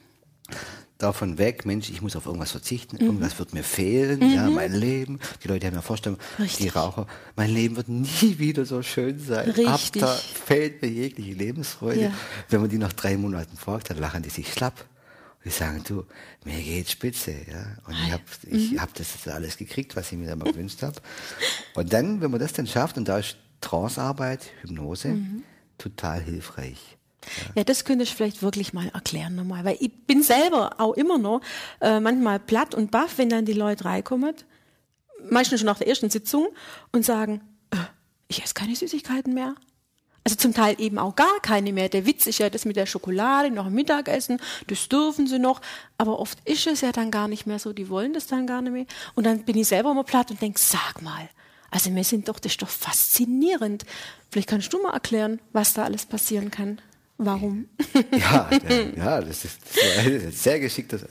Davon 0.97 1.37
weg, 1.37 1.65
Mensch, 1.65 1.89
ich 1.89 2.01
muss 2.01 2.15
auf 2.15 2.25
irgendwas 2.25 2.51
verzichten, 2.51 2.95
mhm. 2.95 3.05
irgendwas 3.07 3.37
wird 3.37 3.53
mir 3.53 3.63
fehlen, 3.63 4.33
ja, 4.33 4.47
mhm. 4.47 4.55
mein 4.55 4.73
Leben. 4.73 5.19
Die 5.43 5.49
Leute 5.49 5.67
haben 5.67 5.73
ja 5.73 5.81
Vorstellung, 5.81 6.17
Richtig. 6.39 6.57
die 6.57 6.69
Raucher, 6.69 7.05
mein 7.35 7.49
Leben 7.49 7.75
wird 7.75 7.89
nie 7.89 8.07
wieder 8.37 8.65
so 8.65 8.81
schön 8.81 9.19
sein. 9.19 9.49
Richtig. 9.49 9.67
Ab 9.67 9.81
da 9.93 10.07
fällt 10.07 10.81
mir 10.81 10.87
jegliche 10.87 11.33
Lebensfreude. 11.33 12.01
Ja. 12.01 12.11
Wenn 12.49 12.61
man 12.61 12.69
die 12.69 12.77
nach 12.77 12.93
drei 12.93 13.17
Monaten 13.17 13.57
fragt, 13.57 13.89
dann 13.89 13.97
lachen 13.97 14.23
die 14.23 14.29
sich 14.29 14.51
schlapp. 14.53 14.85
Die 15.43 15.49
sagen, 15.49 15.83
du, 15.87 16.05
mir 16.43 16.59
geht's 16.59 16.91
spitze, 16.91 17.31
ja. 17.31 17.77
Und 17.85 17.95
ich 18.05 18.11
habe 18.11 18.23
ich 18.49 18.71
mhm. 18.71 18.81
hab 18.81 18.93
das 18.95 19.27
alles 19.27 19.57
gekriegt, 19.57 19.95
was 19.95 20.11
ich 20.11 20.17
mir 20.17 20.27
da 20.27 20.35
mal 20.35 20.51
gewünscht 20.51 20.81
habe. 20.81 20.95
Und 21.75 21.91
dann, 21.91 22.21
wenn 22.21 22.31
man 22.31 22.39
das 22.39 22.53
dann 22.53 22.65
schafft, 22.65 22.97
und 22.97 23.07
da 23.07 23.19
ist 23.19 23.35
Trancearbeit, 23.61 24.49
Hypnose, 24.61 25.09
mhm. 25.09 25.43
total 25.77 26.21
hilfreich. 26.21 26.94
Ja. 27.55 27.63
das 27.63 27.85
könnte 27.85 28.03
ich 28.03 28.13
vielleicht 28.13 28.41
wirklich 28.41 28.73
mal 28.73 28.89
erklären 28.93 29.35
nochmal, 29.35 29.65
weil 29.65 29.77
ich 29.79 29.91
bin 30.05 30.23
selber 30.23 30.75
auch 30.79 30.93
immer 30.93 31.17
noch 31.17 31.41
äh, 31.81 31.99
manchmal 31.99 32.39
platt 32.39 32.75
und 32.75 32.91
baff, 32.91 33.17
wenn 33.17 33.29
dann 33.29 33.45
die 33.45 33.53
Leute 33.53 33.85
reinkommen, 33.85 34.35
meistens 35.29 35.59
schon 35.59 35.67
nach 35.67 35.77
der 35.77 35.87
ersten 35.87 36.09
Sitzung 36.09 36.47
und 36.91 37.05
sagen, 37.05 37.41
äh, 37.71 37.77
ich 38.27 38.43
esse 38.43 38.53
keine 38.53 38.75
Süßigkeiten 38.75 39.33
mehr. 39.33 39.55
Also 40.23 40.37
zum 40.37 40.55
Teil 40.55 40.75
eben 40.79 40.97
auch 40.97 41.15
gar 41.15 41.39
keine 41.43 41.71
mehr. 41.71 41.87
Der 41.87 42.07
Witz 42.07 42.25
ist 42.25 42.39
ja 42.39 42.49
das 42.49 42.65
mit 42.65 42.77
der 42.77 42.87
Schokolade 42.87 43.51
nach 43.51 43.65
dem 43.65 43.75
Mittagessen, 43.75 44.41
das 44.65 44.89
dürfen 44.89 45.27
sie 45.27 45.37
noch, 45.37 45.61
aber 45.99 46.19
oft 46.19 46.39
ist 46.45 46.65
es 46.65 46.81
ja 46.81 46.91
dann 46.91 47.11
gar 47.11 47.27
nicht 47.27 47.45
mehr 47.45 47.59
so, 47.59 47.73
die 47.73 47.89
wollen 47.89 48.13
das 48.13 48.25
dann 48.25 48.47
gar 48.47 48.63
nicht 48.63 48.73
mehr. 48.73 48.85
Und 49.13 49.25
dann 49.25 49.43
bin 49.43 49.55
ich 49.55 49.67
selber 49.67 49.91
immer 49.91 50.03
platt 50.03 50.31
und 50.31 50.41
denke, 50.41 50.59
sag 50.59 51.03
mal, 51.03 51.29
also 51.69 51.93
wir 51.93 52.03
sind 52.03 52.27
doch, 52.27 52.39
das 52.39 52.53
ist 52.53 52.61
doch 52.61 52.69
faszinierend. 52.69 53.85
Vielleicht 54.31 54.49
kannst 54.49 54.73
du 54.73 54.81
mal 54.81 54.93
erklären, 54.93 55.39
was 55.53 55.73
da 55.73 55.83
alles 55.83 56.05
passieren 56.05 56.49
kann. 56.49 56.81
Warum? 57.17 57.67
Ja, 58.11 58.49
ja, 58.95 59.21
das 59.21 59.45
ist, 59.45 59.59
das 59.73 60.05
ist 60.05 60.43
sehr 60.43 60.59
geschickt. 60.59 60.91
Das 60.91 61.05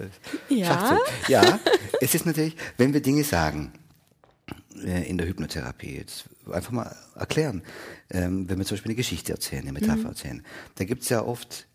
ja. 0.48 0.98
ja, 1.28 1.60
es 2.00 2.14
ist 2.14 2.26
natürlich, 2.26 2.56
wenn 2.76 2.92
wir 2.92 3.00
Dinge 3.00 3.24
sagen 3.24 3.72
äh, 4.84 5.08
in 5.08 5.16
der 5.18 5.26
Hypnotherapie, 5.26 5.96
jetzt 5.96 6.28
einfach 6.50 6.72
mal 6.72 6.94
erklären, 7.14 7.62
ähm, 8.10 8.48
wenn 8.48 8.58
wir 8.58 8.66
zum 8.66 8.76
Beispiel 8.76 8.90
eine 8.90 8.96
Geschichte 8.96 9.32
erzählen, 9.32 9.62
eine 9.62 9.72
Metapher 9.72 9.96
mhm. 9.96 10.06
erzählen, 10.06 10.42
da 10.74 10.84
gibt 10.84 11.02
es 11.02 11.08
ja 11.08 11.22
oft 11.22 11.66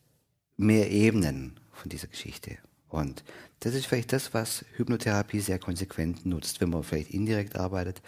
mehr 0.58 0.92
Ebenen 0.92 1.60
von 1.74 1.90
dieser 1.90 2.08
Geschichte. 2.08 2.58
Und 2.90 3.24
das 3.62 3.74
ist 3.74 3.86
vielleicht 3.86 4.14
das, 4.14 4.34
was 4.34 4.66
Hypnotherapie 4.76 5.40
sehr 5.40 5.60
konsequent 5.60 6.26
nutzt, 6.26 6.62
wenn 6.62 6.70
man 6.70 6.84
vielleicht 6.84 7.12
indirekt 7.12 7.56
arbeitet, 7.56 8.02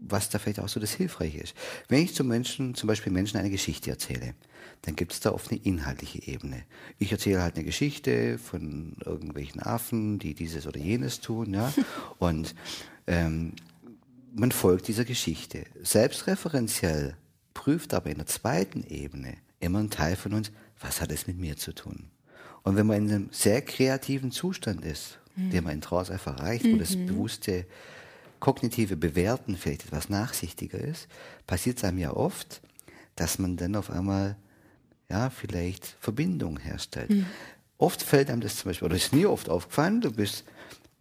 was 0.00 0.30
da 0.30 0.38
vielleicht 0.38 0.60
auch 0.60 0.68
so 0.68 0.80
das 0.80 0.92
Hilfreiche 0.92 1.38
ist. 1.38 1.54
Wenn 1.88 2.02
ich 2.02 2.14
zum 2.14 2.28
Menschen, 2.28 2.74
zum 2.74 2.86
Beispiel 2.86 3.12
Menschen 3.12 3.38
eine 3.38 3.50
Geschichte 3.50 3.90
erzähle, 3.90 4.34
dann 4.84 4.96
gibt 4.96 5.12
es 5.12 5.20
da 5.20 5.32
oft 5.32 5.50
eine 5.50 5.60
inhaltliche 5.60 6.22
Ebene. 6.26 6.62
Ich 6.98 7.10
erzähle 7.10 7.42
halt 7.42 7.56
eine 7.56 7.64
Geschichte 7.64 8.38
von 8.38 8.96
irgendwelchen 9.04 9.62
Affen, 9.62 10.18
die 10.18 10.34
dieses 10.34 10.66
oder 10.66 10.78
jenes 10.78 11.20
tun, 11.20 11.54
ja, 11.54 11.72
und 12.18 12.54
ähm, 13.06 13.54
man 14.34 14.52
folgt 14.52 14.88
dieser 14.88 15.04
Geschichte. 15.04 15.64
Selbstreferenziell 15.82 17.16
prüft 17.54 17.94
aber 17.94 18.10
in 18.10 18.18
der 18.18 18.26
zweiten 18.26 18.84
Ebene 18.84 19.36
immer 19.60 19.78
ein 19.78 19.90
Teil 19.90 20.16
von 20.16 20.34
uns, 20.34 20.50
was 20.80 21.00
hat 21.00 21.12
es 21.12 21.26
mit 21.26 21.38
mir 21.38 21.56
zu 21.56 21.72
tun? 21.72 22.10
Und 22.62 22.76
wenn 22.76 22.86
man 22.86 23.06
in 23.06 23.14
einem 23.14 23.28
sehr 23.30 23.62
kreativen 23.62 24.32
Zustand 24.32 24.84
ist, 24.84 25.18
mhm. 25.36 25.50
den 25.50 25.64
man 25.64 25.74
in 25.74 25.80
Trance 25.80 26.12
einfach 26.12 26.38
erreicht, 26.38 26.64
wo 26.64 26.76
das 26.76 26.96
mhm. 26.96 27.06
bewusste 27.06 27.66
kognitive 28.40 28.96
Bewerten 28.96 29.56
vielleicht 29.56 29.86
etwas 29.86 30.08
nachsichtiger 30.08 30.78
ist, 30.78 31.08
passiert 31.46 31.78
es 31.78 31.84
einem 31.84 31.98
ja 31.98 32.12
oft, 32.12 32.60
dass 33.16 33.38
man 33.38 33.56
dann 33.56 33.76
auf 33.76 33.90
einmal 33.90 34.36
ja 35.10 35.30
vielleicht 35.30 35.96
Verbindungen 36.00 36.58
herstellt. 36.58 37.10
Mhm. 37.10 37.26
Oft 37.78 38.02
fällt 38.02 38.30
einem 38.30 38.40
das 38.40 38.56
zum 38.56 38.70
Beispiel, 38.70 38.86
oder 38.86 38.96
ist 38.96 39.12
mir 39.12 39.30
oft 39.30 39.48
aufgefallen, 39.48 40.00
du 40.00 40.12
bist 40.12 40.44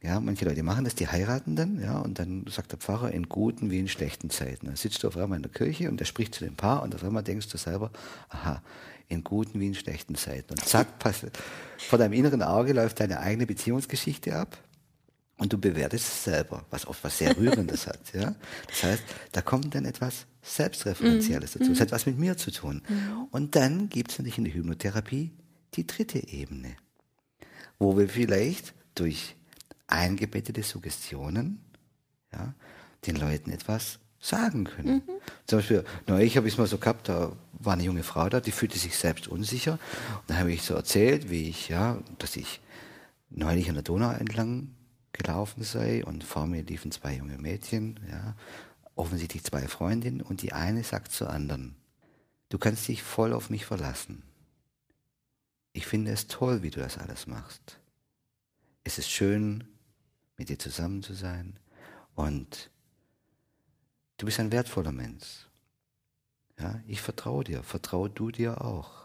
ja, 0.03 0.19
manche 0.19 0.43
Leute 0.43 0.63
machen 0.63 0.83
das, 0.83 0.95
die 0.95 1.07
heiraten 1.07 1.55
dann, 1.55 1.81
ja, 1.81 1.97
und 1.99 2.19
dann 2.19 2.45
sagt 2.49 2.73
der 2.73 2.77
Pfarrer 2.77 3.11
in 3.11 3.29
guten 3.29 3.71
wie 3.71 3.79
in 3.79 3.87
schlechten 3.87 4.29
Zeiten. 4.29 4.65
Dann 4.65 4.75
sitzt 4.75 5.01
du 5.01 5.07
auf 5.07 5.15
einmal 5.15 5.37
in 5.37 5.43
der 5.43 5.51
Kirche 5.51 5.89
und 5.89 5.97
der 5.97 6.05
spricht 6.05 6.35
zu 6.35 6.43
dem 6.43 6.55
Paar 6.55 6.83
und 6.83 6.93
auf 6.93 7.05
einmal 7.05 7.23
denkst 7.23 7.47
du 7.47 7.57
selber, 7.57 7.89
aha, 8.27 8.61
in 9.07 9.23
guten 9.23 9.61
wie 9.61 9.67
in 9.67 9.75
schlechten 9.75 10.15
Zeiten. 10.15 10.51
Und 10.51 10.65
zack, 10.65 10.99
pass, 10.99 11.25
vor 11.77 11.97
deinem 11.97 12.11
inneren 12.11 12.43
Auge 12.43 12.73
läuft 12.73 12.99
deine 12.99 13.21
eigene 13.21 13.45
Beziehungsgeschichte 13.45 14.35
ab 14.35 14.57
und 15.37 15.53
du 15.53 15.57
bewertest 15.57 16.05
es 16.05 16.23
selber, 16.25 16.65
was 16.69 16.85
oft 16.85 17.01
was 17.01 17.17
sehr 17.17 17.37
Rührendes 17.37 17.87
hat, 17.87 18.13
ja. 18.13 18.35
Das 18.67 18.83
heißt, 18.83 19.03
da 19.31 19.41
kommt 19.41 19.73
dann 19.73 19.85
etwas 19.85 20.25
Selbstreferenzielles 20.43 21.55
mhm. 21.55 21.59
dazu. 21.59 21.71
Das 21.71 21.81
hat 21.81 21.91
was 21.91 22.05
mit 22.05 22.19
mir 22.19 22.37
zu 22.37 22.51
tun. 22.51 22.83
Mhm. 22.87 23.27
Und 23.31 23.55
dann 23.55 23.89
gibt 23.89 24.11
es 24.11 24.19
natürlich 24.19 24.37
in 24.37 24.43
der 24.43 24.53
Hypnotherapie 24.53 25.31
die 25.73 25.87
dritte 25.87 26.27
Ebene, 26.27 26.75
wo 27.79 27.97
wir 27.97 28.09
vielleicht 28.09 28.73
durch 28.95 29.35
eingebettete 29.87 30.63
Suggestionen 30.63 31.59
ja, 32.31 32.53
den 33.07 33.15
Leuten 33.15 33.51
etwas 33.51 33.99
sagen 34.19 34.65
können. 34.65 34.95
Mhm. 34.95 35.01
Zum 35.45 35.59
Beispiel, 35.59 35.83
neulich 36.07 36.37
habe 36.37 36.47
ich 36.47 36.53
es 36.53 36.57
mal 36.57 36.67
so 36.67 36.77
gehabt, 36.77 37.09
da 37.09 37.35
war 37.53 37.73
eine 37.73 37.83
junge 37.83 38.03
Frau 38.03 38.29
da, 38.29 38.39
die 38.39 38.51
fühlte 38.51 38.77
sich 38.77 38.97
selbst 38.97 39.27
unsicher. 39.27 39.73
Und 39.73 40.29
dann 40.29 40.39
habe 40.39 40.51
ich 40.51 40.61
so 40.63 40.75
erzählt, 40.75 41.29
wie 41.29 41.49
ich, 41.49 41.69
ja, 41.69 41.99
dass 42.19 42.35
ich 42.35 42.61
neulich 43.29 43.67
an 43.69 43.75
der 43.75 43.83
Donau 43.83 44.11
entlang 44.11 44.69
gelaufen 45.11 45.63
sei 45.63 46.03
und 46.05 46.23
vor 46.23 46.47
mir 46.47 46.63
liefen 46.63 46.91
zwei 46.91 47.15
junge 47.15 47.37
Mädchen, 47.37 47.99
ja, 48.09 48.35
offensichtlich 48.95 49.43
zwei 49.43 49.67
Freundinnen 49.67 50.21
und 50.21 50.41
die 50.41 50.53
eine 50.53 50.83
sagt 50.83 51.11
zur 51.11 51.29
anderen, 51.29 51.75
du 52.49 52.57
kannst 52.57 52.87
dich 52.87 53.03
voll 53.03 53.33
auf 53.33 53.49
mich 53.49 53.65
verlassen. 53.65 54.23
Ich 55.73 55.87
finde 55.87 56.11
es 56.11 56.27
toll, 56.27 56.61
wie 56.61 56.69
du 56.69 56.79
das 56.79 56.97
alles 56.97 57.25
machst. 57.25 57.79
Es 58.83 58.97
ist 58.97 59.09
schön, 59.09 59.63
mit 60.37 60.49
dir 60.49 60.59
zusammen 60.59 61.01
zu 61.01 61.13
sein. 61.13 61.57
Und 62.15 62.69
du 64.17 64.25
bist 64.25 64.39
ein 64.39 64.51
wertvoller 64.51 64.91
Mensch. 64.91 65.47
Ja, 66.59 66.79
ich 66.87 67.01
vertraue 67.01 67.43
dir, 67.43 67.63
vertraue 67.63 68.09
du 68.09 68.29
dir 68.29 68.61
auch. 68.61 69.02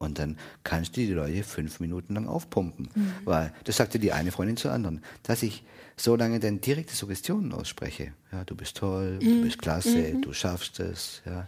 Und 0.00 0.18
dann 0.18 0.38
kannst 0.64 0.96
du 0.96 1.02
die 1.02 1.12
Leute 1.12 1.44
fünf 1.44 1.78
Minuten 1.78 2.14
lang 2.14 2.26
aufpumpen. 2.26 2.88
Mhm. 2.94 3.12
Weil, 3.24 3.52
das 3.64 3.76
sagte 3.76 3.98
die 3.98 4.12
eine 4.12 4.32
Freundin 4.32 4.56
zur 4.56 4.72
anderen, 4.72 5.02
dass 5.22 5.42
ich 5.42 5.62
so 5.96 6.16
lange 6.16 6.40
dann 6.40 6.62
direkte 6.62 6.96
Suggestionen 6.96 7.52
ausspreche. 7.52 8.14
Ja, 8.32 8.44
du 8.44 8.56
bist 8.56 8.78
toll, 8.78 9.18
mhm. 9.22 9.28
du 9.28 9.42
bist 9.42 9.58
klasse, 9.58 10.14
mhm. 10.14 10.22
du 10.22 10.32
schaffst 10.32 10.80
es, 10.80 11.20
ja, 11.26 11.46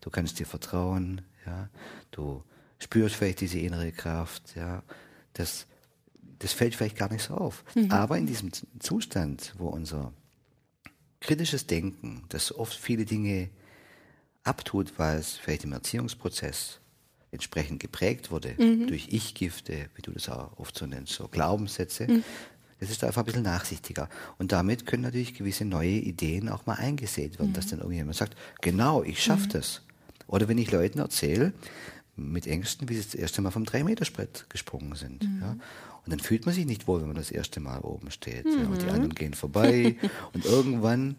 du 0.00 0.10
kannst 0.10 0.40
dir 0.40 0.46
vertrauen, 0.46 1.22
ja, 1.46 1.68
du 2.10 2.42
spürst 2.80 3.14
vielleicht 3.14 3.40
diese 3.40 3.60
innere 3.60 3.92
Kraft, 3.92 4.56
ja, 4.56 4.82
das 5.34 5.66
das 6.42 6.52
fällt 6.52 6.74
vielleicht 6.74 6.96
gar 6.96 7.10
nicht 7.10 7.22
so 7.22 7.34
auf. 7.34 7.64
Mhm. 7.76 7.90
Aber 7.92 8.18
in 8.18 8.26
diesem 8.26 8.50
Zustand, 8.80 9.54
wo 9.58 9.68
unser 9.68 10.12
kritisches 11.20 11.68
Denken, 11.68 12.24
das 12.30 12.52
oft 12.52 12.74
viele 12.74 13.04
Dinge 13.04 13.48
abtut, 14.42 14.98
weil 14.98 15.18
es 15.18 15.36
vielleicht 15.36 15.62
im 15.62 15.72
Erziehungsprozess 15.72 16.80
entsprechend 17.32 17.80
geprägt 17.80 18.30
wurde 18.30 18.54
mhm. 18.58 18.86
durch 18.86 19.08
Ich-Gifte, 19.10 19.88
wie 19.96 20.02
du 20.02 20.12
das 20.12 20.28
auch 20.28 20.56
oft 20.58 20.78
so 20.78 20.86
nennst, 20.86 21.14
so 21.14 21.26
Glaubenssätze, 21.28 22.06
mhm. 22.06 22.24
das 22.78 22.90
ist 22.90 23.02
einfach 23.02 23.22
ein 23.22 23.24
bisschen 23.24 23.42
nachsichtiger. 23.42 24.08
Und 24.38 24.52
damit 24.52 24.86
können 24.86 25.02
natürlich 25.02 25.34
gewisse 25.34 25.64
neue 25.64 25.88
Ideen 25.88 26.48
auch 26.48 26.66
mal 26.66 26.74
eingesät 26.74 27.38
werden, 27.38 27.50
mhm. 27.50 27.54
dass 27.54 27.68
dann 27.68 27.80
irgendjemand 27.80 28.16
sagt, 28.16 28.36
genau, 28.60 29.02
ich 29.02 29.22
schaffe 29.22 29.46
mhm. 29.46 29.52
das. 29.52 29.82
Oder 30.26 30.46
wenn 30.46 30.58
ich 30.58 30.70
Leuten 30.70 30.98
erzähle, 30.98 31.52
mit 32.16 32.46
Ängsten, 32.46 32.88
wie 32.88 32.94
sie 32.94 33.02
das 33.02 33.14
erste 33.14 33.40
Mal 33.40 33.50
vom 33.50 33.64
3-Meter-Sprett 33.64 34.46
gesprungen 34.50 34.94
sind. 34.94 35.22
Mhm. 35.22 35.40
Ja. 35.40 35.56
Und 36.04 36.10
dann 36.10 36.20
fühlt 36.20 36.46
man 36.46 36.54
sich 36.54 36.66
nicht 36.66 36.86
wohl, 36.86 37.00
wenn 37.00 37.08
man 37.08 37.16
das 37.16 37.30
erste 37.30 37.60
Mal 37.60 37.80
oben 37.80 38.10
steht. 38.10 38.44
Ja, 38.44 38.66
und 38.68 38.80
die 38.82 38.86
mhm. 38.86 38.92
anderen 38.92 39.14
gehen 39.14 39.34
vorbei. 39.34 39.96
und 40.34 40.44
irgendwann 40.44 41.16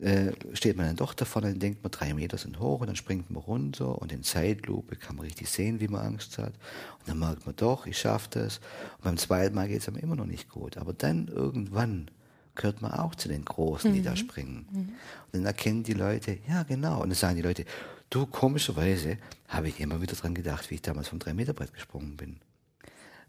äh, 0.00 0.32
steht 0.52 0.76
man 0.76 0.86
dann 0.86 0.96
doch 0.96 1.14
da 1.14 1.24
vorne 1.24 1.48
und 1.48 1.62
denkt 1.62 1.82
man, 1.82 1.90
drei 1.90 2.14
Meter 2.14 2.36
sind 2.38 2.58
hoch 2.58 2.80
und 2.80 2.88
dann 2.88 2.96
springt 2.96 3.30
man 3.30 3.42
runter 3.42 4.00
und 4.00 4.12
in 4.12 4.22
Zeitlupe 4.22 4.96
kann 4.96 5.16
man 5.16 5.26
richtig 5.26 5.48
sehen, 5.48 5.80
wie 5.80 5.88
man 5.88 6.06
Angst 6.06 6.38
hat. 6.38 6.54
Und 7.00 7.08
dann 7.08 7.18
merkt 7.18 7.46
man 7.46 7.54
doch, 7.56 7.86
ich 7.86 7.98
schaffe 7.98 8.28
das. 8.30 8.58
Und 8.98 9.04
beim 9.04 9.16
zweiten 9.16 9.54
Mal 9.54 9.68
geht 9.68 9.80
es 9.80 9.88
einem 9.88 9.98
immer 9.98 10.16
noch 10.16 10.26
nicht 10.26 10.48
gut. 10.48 10.76
Aber 10.76 10.92
dann 10.92 11.28
irgendwann 11.28 12.10
gehört 12.54 12.82
man 12.82 12.92
auch 12.92 13.14
zu 13.14 13.28
den 13.28 13.44
Großen, 13.44 13.92
die 13.92 14.00
mhm. 14.00 14.04
da 14.04 14.16
springen. 14.16 14.66
Mhm. 14.70 14.78
Und 14.78 15.32
dann 15.32 15.46
erkennen 15.46 15.82
die 15.82 15.94
Leute, 15.94 16.38
ja 16.48 16.62
genau. 16.62 17.02
Und 17.02 17.08
dann 17.08 17.16
sagen 17.16 17.36
die 17.36 17.42
Leute, 17.42 17.64
du 18.10 18.26
komischerweise 18.26 19.18
habe 19.48 19.68
ich 19.68 19.80
immer 19.80 20.00
wieder 20.00 20.14
dran 20.14 20.34
gedacht, 20.34 20.70
wie 20.70 20.76
ich 20.76 20.82
damals 20.82 21.08
vom 21.08 21.18
3-Meter-Brett 21.18 21.72
gesprungen 21.72 22.16
bin 22.16 22.40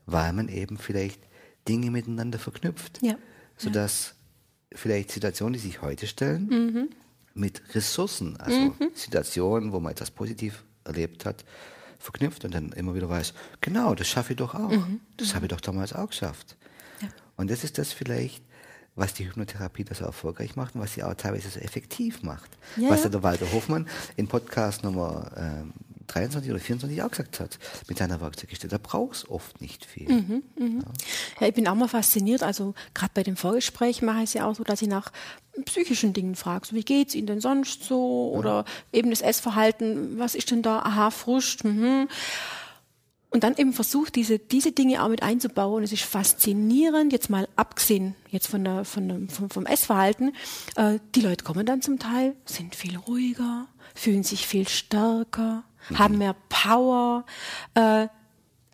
weil 0.05 0.34
man 0.34 0.50
eben 0.50 0.77
vielleicht 0.77 1.19
Dinge 1.67 1.91
miteinander 1.91 2.39
verknüpft, 2.39 3.01
ja. 3.01 3.15
sodass 3.57 4.10
ja. 4.10 4.13
Vielleicht 4.74 5.12
Situationen, 5.12 5.53
die 5.53 5.60
sich 5.60 5.81
heute 5.81 6.07
stellen, 6.07 6.48
mhm. 6.48 6.89
mit 7.34 7.62
Ressourcen, 7.75 8.38
also 8.38 8.60
mhm. 8.60 8.91
Situationen, 8.93 9.72
wo 9.72 9.79
man 9.79 9.91
etwas 9.91 10.12
positiv 10.12 10.63
erlebt 10.84 11.25
hat, 11.25 11.45
verknüpft 12.00 12.45
und 12.45 12.53
dann 12.53 12.72
immer 12.72 12.95
wieder 12.95 13.10
weiß, 13.10 13.34
genau, 13.62 13.95
das 13.95 14.07
schaffe 14.07 14.34
ich 14.34 14.38
doch 14.38 14.53
auch. 14.53 14.72
Mhm. 14.72 15.01
Das 15.17 15.36
habe 15.36 15.45
ich 15.45 15.50
doch 15.50 15.62
damals 15.62 15.93
auch 15.93 16.07
geschafft. 16.07 16.55
Ja. 17.01 17.07
Und 17.36 17.50
das 17.50 17.63
ist 17.63 17.77
das 17.77 17.93
vielleicht, 17.93 18.43
was 18.95 19.13
die 19.13 19.25
Hypnotherapie 19.27 19.84
das 19.84 19.98
so 20.00 20.05
erfolgreich 20.05 20.55
macht 20.55 20.75
und 20.75 20.81
was 20.81 20.93
sie 20.93 21.03
auch 21.03 21.15
teilweise 21.15 21.50
so 21.50 21.60
effektiv 21.60 22.24
macht. 22.24 22.57
Ja, 22.77 22.89
was 22.89 23.01
der 23.01 23.24
Walter 23.24 23.51
Hofmann 23.51 23.88
in 24.15 24.27
Podcast 24.27 24.84
Nummer 24.84 25.31
ähm, 25.36 25.74
23 26.07 26.51
oder 26.51 26.59
24 26.59 27.01
auch 27.03 27.09
gesagt 27.09 27.39
hat, 27.39 27.59
mit 27.88 27.97
seiner 27.97 28.21
Werkzeugkiste. 28.21 28.67
Da 28.67 28.77
braucht 28.77 29.15
es 29.15 29.29
oft 29.29 29.62
nicht 29.62 29.85
viel. 29.85 30.12
Mhm, 30.12 30.43
mh. 30.57 30.65
ja. 30.65 30.91
ja. 31.41 31.47
ich 31.47 31.53
bin 31.53 31.67
auch 31.67 31.75
mal 31.75 31.88
fasziniert. 31.88 32.43
Also 32.43 32.74
gerade 32.93 33.12
bei 33.13 33.24
dem 33.24 33.35
Vorgespräch 33.35 34.01
mache 34.01 34.19
ich 34.19 34.25
es 34.25 34.33
ja 34.33 34.45
auch 34.45 34.55
so, 34.55 34.63
dass 34.63 34.81
ich 34.81 34.88
nach 34.88 35.12
psychischen 35.65 36.13
Dingen 36.13 36.35
frage. 36.35 36.67
So, 36.67 36.75
wie 36.75 36.83
geht 36.83 37.09
es 37.09 37.15
Ihnen 37.15 37.27
denn 37.27 37.41
sonst 37.41 37.83
so? 37.83 38.31
Ja. 38.33 38.39
Oder 38.39 38.65
eben 38.91 39.09
das 39.09 39.21
Essverhalten, 39.21 40.19
was 40.19 40.35
ist 40.35 40.51
denn 40.51 40.62
da? 40.62 40.79
Aha, 40.79 41.12
Frust. 41.12 41.63
Mhm. 41.63 42.07
Und 43.35 43.43
dann 43.43 43.57
eben 43.57 43.74
versucht, 43.74 44.15
diese, 44.15 44.39
diese 44.39 44.71
Dinge 44.71 45.03
auch 45.03 45.09
mit 45.09 45.21
einzubauen. 45.21 45.83
Es 45.83 45.91
ist 45.91 46.03
faszinierend, 46.03 47.12
jetzt 47.12 47.29
mal 47.29 47.50
abgesehen 47.57 48.15
jetzt 48.29 48.47
von 48.47 48.63
der, 48.63 48.85
von 48.85 49.09
der, 49.09 49.19
vom, 49.27 49.50
vom 49.50 49.65
Essverhalten. 49.65 50.33
Äh, 50.77 51.00
die 51.15 51.19
Leute 51.19 51.43
kommen 51.43 51.65
dann 51.65 51.81
zum 51.81 52.00
Teil, 52.00 52.35
sind 52.45 52.75
viel 52.75 52.95
ruhiger, 52.95 53.67
fühlen 53.93 54.24
sich 54.24 54.47
viel 54.47 54.69
stärker, 54.69 55.65
mhm. 55.89 56.00
haben 56.00 56.18
mehr 56.18 56.36
Power. 56.50 57.25
Äh, 57.74 58.08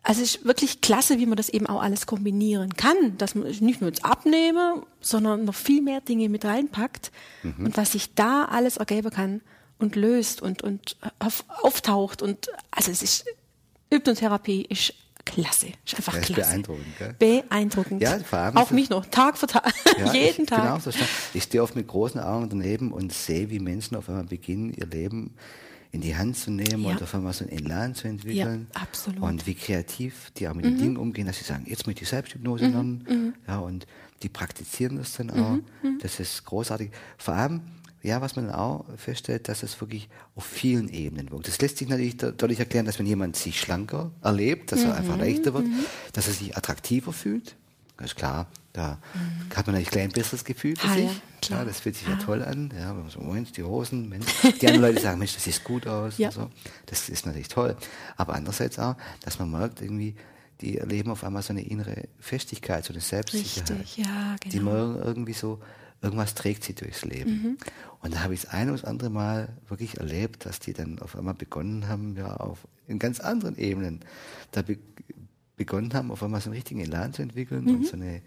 also 0.04 0.20
es 0.20 0.36
ist 0.36 0.44
wirklich 0.44 0.80
klasse, 0.80 1.18
wie 1.18 1.26
man 1.26 1.36
das 1.36 1.48
eben 1.48 1.66
auch 1.68 1.80
alles 1.80 2.06
kombinieren 2.06 2.74
kann, 2.74 3.16
dass 3.18 3.34
man 3.34 3.46
nicht 3.46 3.80
nur 3.80 3.88
jetzt 3.88 4.04
abnehme, 4.04 4.82
sondern 5.00 5.44
noch 5.44 5.54
viel 5.54 5.80
mehr 5.80 6.00
Dinge 6.00 6.28
mit 6.28 6.44
reinpackt 6.44 7.12
mhm. 7.42 7.66
und 7.66 7.76
was 7.76 7.92
sich 7.92 8.14
da 8.14 8.46
alles 8.46 8.78
ergeben 8.78 9.10
kann 9.10 9.42
und 9.78 9.94
löst 9.94 10.42
und, 10.42 10.62
und 10.62 10.96
auf, 11.20 11.44
auftaucht 11.62 12.20
und 12.20 12.48
also 12.72 12.90
es 12.90 13.02
ist 13.02 13.26
Hypnotherapie 13.92 14.62
ist 14.62 14.94
klasse, 15.24 15.68
ist 15.84 15.94
einfach 15.94 16.14
ja, 16.14 16.20
ist 16.20 16.26
klasse. 16.26 16.50
Beeindruckend, 16.50 16.98
gell? 16.98 17.16
Beeindruckend. 17.18 18.02
Ja, 18.02 18.18
vor 18.18 18.38
allem 18.40 18.56
auch 18.56 18.70
mich 18.70 18.90
noch, 18.90 19.06
Tag 19.06 19.38
für 19.38 19.46
Tag, 19.46 19.72
ja, 19.98 20.12
jeden 20.12 20.42
ich, 20.42 20.48
Tag. 20.48 20.62
Genau 20.62 20.78
so. 20.80 20.90
Ich 21.34 21.44
stehe 21.44 21.62
oft 21.62 21.76
mit 21.76 21.86
großen 21.86 22.20
Augen 22.20 22.48
daneben 22.48 22.92
und 22.92 23.12
sehe, 23.12 23.50
wie 23.50 23.60
Menschen 23.60 23.96
auf 23.96 24.08
einmal 24.08 24.24
beginnen, 24.24 24.72
ihr 24.72 24.86
Leben 24.86 25.36
in 25.92 26.00
die 26.00 26.16
Hand 26.16 26.38
zu 26.38 26.50
nehmen 26.50 26.84
ja. 26.84 26.90
und 26.90 27.02
auf 27.02 27.14
einmal 27.14 27.34
so 27.34 27.44
einen 27.44 27.52
Elan 27.52 27.94
zu 27.94 28.08
entwickeln. 28.08 28.66
Ja, 28.74 28.80
absolut. 28.80 29.20
Und 29.20 29.46
wie 29.46 29.54
kreativ 29.54 30.32
die 30.36 30.48
auch 30.48 30.54
mit 30.54 30.64
mhm. 30.64 30.70
den 30.70 30.78
Dingen 30.78 30.96
umgehen, 30.96 31.26
dass 31.26 31.38
sie 31.38 31.44
sagen, 31.44 31.64
jetzt 31.68 31.86
möchte 31.86 32.02
ich 32.02 32.08
Selbsthypnose 32.08 32.66
mhm. 32.66 32.72
lernen. 32.72 33.06
Mhm. 33.08 33.34
Ja, 33.46 33.58
und 33.58 33.86
die 34.22 34.30
praktizieren 34.30 34.96
das 34.96 35.12
dann 35.12 35.30
auch. 35.30 35.50
Mhm. 35.50 35.64
Mhm. 35.82 35.98
Das 36.00 36.18
ist 36.18 36.44
großartig. 36.46 36.90
Vor 37.18 37.34
allem, 37.34 37.60
ja, 38.02 38.22
was 38.22 38.36
man 38.36 38.50
auch 38.50 38.86
feststellt, 38.96 39.48
dass 39.48 39.62
es 39.62 39.80
wirklich 39.82 40.08
auf 40.34 40.44
vielen 40.44 40.88
Ebenen 40.88 41.30
wirkt. 41.30 41.46
Das 41.46 41.60
lässt 41.60 41.76
sich 41.76 41.88
natürlich 41.88 42.16
dadurch 42.16 42.58
erklären, 42.58 42.86
dass 42.86 42.98
wenn 42.98 43.06
jemand 43.06 43.36
sich 43.36 43.60
schlanker 43.60 44.10
erlebt, 44.22 44.72
dass 44.72 44.82
er 44.82 44.96
einfach 44.96 45.18
leichter 45.18 45.52
wird, 45.54 45.66
dass 46.14 46.26
er 46.26 46.32
sich 46.32 46.56
attraktiver 46.56 47.12
fühlt. 47.12 47.54
Das 47.98 48.06
ist 48.06 48.16
klar, 48.16 48.48
da 48.72 48.98
mhm. 49.14 49.54
hat 49.54 49.66
man 49.66 49.74
natürlich 49.74 49.90
gleich 49.90 50.04
ein 50.04 50.12
besseres 50.12 50.44
Gefühl 50.44 50.76
für 50.76 50.88
ah, 50.88 50.94
sich. 50.94 51.04
Ja, 51.04 51.12
klar. 51.42 51.58
Ja, 51.60 51.64
das 51.66 51.80
fühlt 51.80 51.96
sich 51.96 52.08
ja 52.08 52.14
ah. 52.14 52.22
toll 52.24 52.42
an. 52.42 52.72
Ja, 52.74 52.90
wenn 52.90 53.02
man 53.02 53.10
so, 53.10 53.20
Mensch, 53.20 53.52
die 53.52 53.62
Hosen, 53.62 54.08
Mensch. 54.08 54.26
Die 54.60 54.66
anderen 54.66 54.92
Leute 54.92 55.00
sagen, 55.00 55.18
Mensch, 55.18 55.34
das 55.34 55.44
sieht 55.44 55.62
gut 55.62 55.86
aus. 55.86 56.18
Ja. 56.18 56.30
So. 56.30 56.50
Das 56.86 57.08
ist 57.08 57.26
natürlich 57.26 57.48
toll. 57.48 57.76
Aber 58.16 58.34
andererseits 58.34 58.78
auch, 58.78 58.96
dass 59.20 59.38
man 59.38 59.50
merkt, 59.50 59.82
irgendwie, 59.82 60.14
die 60.60 60.78
erleben 60.78 61.10
auf 61.10 61.24
einmal 61.24 61.42
so 61.42 61.52
eine 61.52 61.62
innere 61.62 62.08
Festigkeit, 62.20 62.84
so 62.84 62.92
eine 62.92 63.00
Selbstsicherheit. 63.00 63.70
Richtig, 63.70 63.96
ja, 63.98 64.36
genau. 64.40 64.52
Die 64.52 64.60
man 64.60 64.96
irgendwie 65.02 65.32
so, 65.32 65.60
irgendwas 66.00 66.34
trägt 66.34 66.64
sie 66.64 66.74
durchs 66.74 67.04
Leben. 67.04 67.30
Mhm. 67.30 67.58
Und 68.00 68.14
da 68.14 68.20
habe 68.20 68.34
ich 68.34 68.42
das 68.42 68.50
eine 68.50 68.72
oder 68.72 68.86
andere 68.86 69.10
Mal 69.10 69.48
wirklich 69.68 69.98
erlebt, 69.98 70.46
dass 70.46 70.60
die 70.60 70.72
dann 70.72 70.98
auf 71.00 71.16
einmal 71.16 71.34
begonnen 71.34 71.88
haben, 71.88 72.16
ja, 72.16 72.36
auf 72.36 72.66
in 72.86 72.98
ganz 72.98 73.20
anderen 73.20 73.56
Ebenen, 73.56 74.00
da 74.50 74.62
be 74.62 74.78
begonnen 75.56 75.92
haben, 75.94 76.10
auf 76.10 76.22
einmal 76.22 76.40
so 76.40 76.46
einen 76.46 76.54
richtigen 76.54 76.80
Elan 76.80 77.12
zu 77.12 77.22
entwickeln 77.22 77.64
mhm. 77.64 77.74
und 77.76 77.86
so 77.86 77.92
eine 77.92 78.22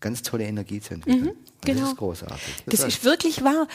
ganz 0.00 0.22
tolle 0.22 0.44
Energie 0.44 0.80
zu 0.80 0.94
entwickeln. 0.94 1.24
Mhm, 1.24 1.32
genau. 1.64 1.80
Das 1.80 1.90
ist 1.90 1.96
großartig. 1.96 2.54
Das, 2.66 2.80
das 2.80 2.88
ist 2.88 3.04
wirklich 3.04 3.42
wahr. 3.42 3.66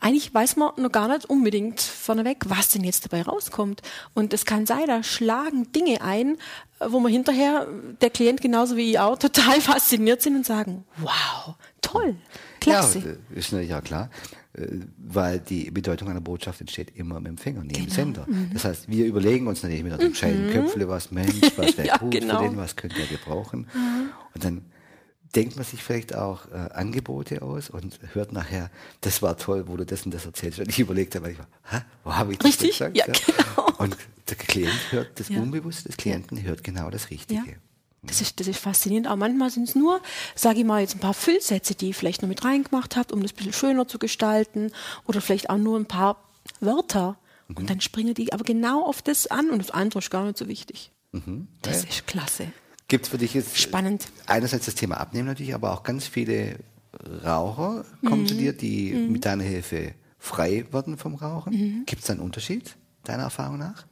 Eigentlich 0.00 0.32
weiß 0.32 0.56
man 0.56 0.72
noch 0.76 0.90
gar 0.90 1.08
nicht 1.08 1.26
unbedingt 1.26 1.80
vorneweg, 1.80 2.44
was 2.48 2.70
denn 2.70 2.84
jetzt 2.84 3.04
dabei 3.04 3.22
rauskommt. 3.22 3.82
Und 4.14 4.32
es 4.32 4.46
kann 4.46 4.66
sein, 4.66 4.86
da 4.86 5.02
schlagen 5.02 5.70
Dinge 5.72 6.00
ein, 6.00 6.38
wo 6.80 6.98
man 7.00 7.12
hinterher, 7.12 7.66
der 8.00 8.10
Klient 8.10 8.40
genauso 8.40 8.76
wie 8.76 8.90
ich 8.90 8.98
auch, 8.98 9.18
total 9.18 9.60
fasziniert 9.60 10.22
sind 10.22 10.36
und 10.36 10.46
sagen, 10.46 10.84
wow, 10.98 11.54
toll, 11.82 12.16
klasse. 12.60 12.98
Ja, 12.98 13.38
ist 13.38 13.52
natürlich 13.52 13.70
ja 13.70 13.80
klar 13.80 14.10
äh, 14.54 14.66
weil 14.96 15.40
die 15.40 15.70
Bedeutung 15.70 16.08
einer 16.08 16.22
Botschaft 16.22 16.62
entsteht 16.62 16.96
immer 16.96 17.18
im 17.18 17.26
Empfänger, 17.26 17.62
nicht 17.62 17.74
genau. 17.74 17.88
im 17.88 17.90
Sender. 17.90 18.24
Mhm. 18.26 18.50
Das 18.54 18.64
heißt, 18.64 18.88
wir 18.88 19.04
überlegen 19.04 19.46
uns 19.46 19.62
natürlich 19.62 19.84
mit 19.84 19.92
unserem 19.92 20.46
mhm. 20.46 20.50
Köpfle, 20.52 20.88
was 20.88 21.10
Mensch, 21.10 21.34
was 21.56 21.76
wäre 21.76 21.88
ja, 21.88 21.98
gut 21.98 22.12
genau. 22.12 22.42
für 22.42 22.48
den, 22.48 22.56
was 22.56 22.74
könnte 22.76 22.98
er 22.98 23.06
gebrauchen. 23.06 23.66
Mhm. 23.74 24.08
Und 24.34 24.44
dann 24.44 24.62
denkt 25.34 25.56
man 25.56 25.64
sich 25.64 25.82
vielleicht 25.82 26.14
auch 26.14 26.46
äh, 26.46 26.54
Angebote 26.72 27.42
aus 27.42 27.70
und 27.70 27.98
hört 28.12 28.32
nachher, 28.32 28.70
das 29.00 29.22
war 29.22 29.36
toll, 29.36 29.68
wo 29.68 29.76
du 29.76 29.84
das 29.84 30.04
und 30.04 30.14
das 30.14 30.24
erzählt 30.24 30.54
hast. 30.54 30.60
Und 30.60 30.68
ich 30.68 30.78
überlegt 30.78 31.14
habe 31.14 31.26
manchmal, 31.26 31.46
Hä, 31.70 31.80
wo 32.04 32.14
habe 32.14 32.32
ich 32.32 32.38
das 32.38 32.48
Richtig? 32.48 32.70
gesagt? 32.70 32.96
Ja, 32.96 33.06
ja, 33.06 33.12
genau. 33.12 33.78
Und 33.78 33.96
der 34.28 34.36
Klient 34.36 34.92
hört 34.92 35.18
das 35.20 35.28
ja. 35.28 35.40
Unbewusste 35.40 35.84
des 35.88 35.96
Klienten, 35.96 36.42
hört 36.42 36.64
genau 36.64 36.90
das 36.90 37.10
Richtige. 37.10 37.40
Ja. 37.46 37.56
Das 38.02 38.20
ist, 38.20 38.38
das 38.38 38.46
ist 38.46 38.58
faszinierend. 38.58 39.06
Aber 39.06 39.16
manchmal 39.16 39.50
sind 39.50 39.68
es 39.68 39.74
nur, 39.74 40.00
sage 40.34 40.60
ich 40.60 40.64
mal, 40.64 40.80
jetzt 40.80 40.94
ein 40.94 41.00
paar 41.00 41.14
Füllsätze, 41.14 41.74
die 41.74 41.88
ihr 41.88 41.94
vielleicht 41.94 42.22
noch 42.22 42.28
mit 42.28 42.44
reingemacht 42.44 42.96
habt, 42.96 43.12
um 43.12 43.20
das 43.20 43.32
ein 43.32 43.36
bisschen 43.36 43.52
schöner 43.52 43.88
zu 43.88 43.98
gestalten. 43.98 44.70
Oder 45.06 45.20
vielleicht 45.20 45.50
auch 45.50 45.58
nur 45.58 45.78
ein 45.78 45.86
paar 45.86 46.22
Wörter. 46.60 47.18
Mhm. 47.48 47.56
Und 47.56 47.70
dann 47.70 47.80
springen 47.80 48.14
die 48.14 48.32
aber 48.32 48.44
genau 48.44 48.84
auf 48.84 49.02
das 49.02 49.26
an 49.26 49.50
und 49.50 49.58
das 49.58 49.70
andere 49.70 49.98
ist 49.98 50.10
gar 50.10 50.24
nicht 50.24 50.38
so 50.38 50.48
wichtig. 50.48 50.92
Mhm. 51.12 51.48
Das 51.62 51.84
ist 51.84 52.06
klasse. 52.06 52.52
Gibt 52.88 53.04
es 53.06 53.10
für 53.10 53.18
dich 53.18 53.34
jetzt 53.34 53.58
spannend 53.58 54.08
einerseits 54.26 54.66
das 54.66 54.74
Thema 54.74 54.98
Abnehmen 54.98 55.26
natürlich, 55.26 55.54
aber 55.54 55.72
auch 55.72 55.82
ganz 55.82 56.06
viele 56.06 56.56
Raucher 57.24 57.84
kommen 58.06 58.22
mhm. 58.22 58.26
zu 58.26 58.34
dir, 58.34 58.52
die 58.52 58.92
mhm. 58.92 59.12
mit 59.12 59.24
deiner 59.24 59.44
Hilfe 59.44 59.92
frei 60.18 60.66
werden 60.70 60.96
vom 60.96 61.14
Rauchen. 61.14 61.52
Mhm. 61.52 61.82
Gibt 61.86 62.02
es 62.02 62.06
da 62.06 62.12
einen 62.12 62.22
Unterschied, 62.22 62.76
deiner 63.04 63.24
Erfahrung 63.24 63.58
nach? 63.58 63.86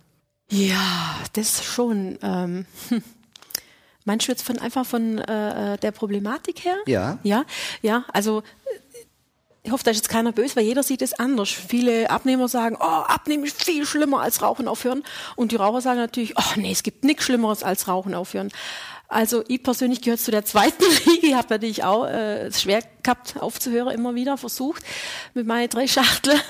Ja, 0.51 1.17
das 1.33 1.65
schon. 1.65 2.19
Ähm, 2.23 2.67
Meinst 4.05 4.29
du 4.29 4.33
jetzt 4.33 4.43
von 4.43 4.59
einfach 4.59 4.85
von 4.85 5.19
äh, 5.19 5.79
der 5.79 5.91
Problematik 5.91 6.65
her? 6.65 6.77
Ja. 6.87 7.19
Ja, 7.23 7.45
ja. 7.81 8.05
Also 8.13 8.43
ich 9.67 9.73
hoffe, 9.73 9.83
da 9.83 9.91
ist 9.93 9.97
jetzt 9.97 10.11
keiner 10.11 10.33
böse, 10.33 10.57
weil 10.57 10.65
jeder 10.65 10.83
sieht 10.83 11.01
es 11.01 11.15
anders. 11.15 11.49
Viele 11.49 12.11
Abnehmer 12.11 12.49
sagen, 12.49 12.77
oh, 12.79 12.85
Abnehmen 12.85 13.45
ist 13.45 13.65
viel 13.65 13.87
schlimmer 13.87 14.21
als 14.21 14.43
Rauchen 14.43 14.69
aufhören. 14.69 15.03
Und 15.37 15.53
die 15.53 15.57
Raucher 15.57 15.81
sagen 15.81 16.01
natürlich, 16.01 16.35
oh 16.37 16.61
nee, 16.61 16.71
es 16.71 16.83
gibt 16.83 17.03
nichts 17.03 17.25
Schlimmeres 17.25 17.63
als 17.63 17.89
Rauchen 17.89 18.15
aufhören. 18.15 18.53
Also 19.09 19.45
ich 19.49 19.63
persönlich 19.63 20.01
gehöre 20.01 20.19
zu 20.19 20.31
der 20.31 20.45
zweiten 20.45 20.83
Riege. 21.07 21.29
Ich 21.29 21.35
habe 21.35 21.49
natürlich 21.51 21.85
auch 21.85 22.07
äh, 22.07 22.51
schwer 22.53 22.83
gehabt 23.03 23.37
aufzuhören, 23.39 23.95
immer 23.95 24.15
wieder 24.15 24.37
versucht 24.37 24.83
mit 25.35 25.47
meinen 25.47 25.69
drei 25.69 25.87
Schachteln. 25.87 26.41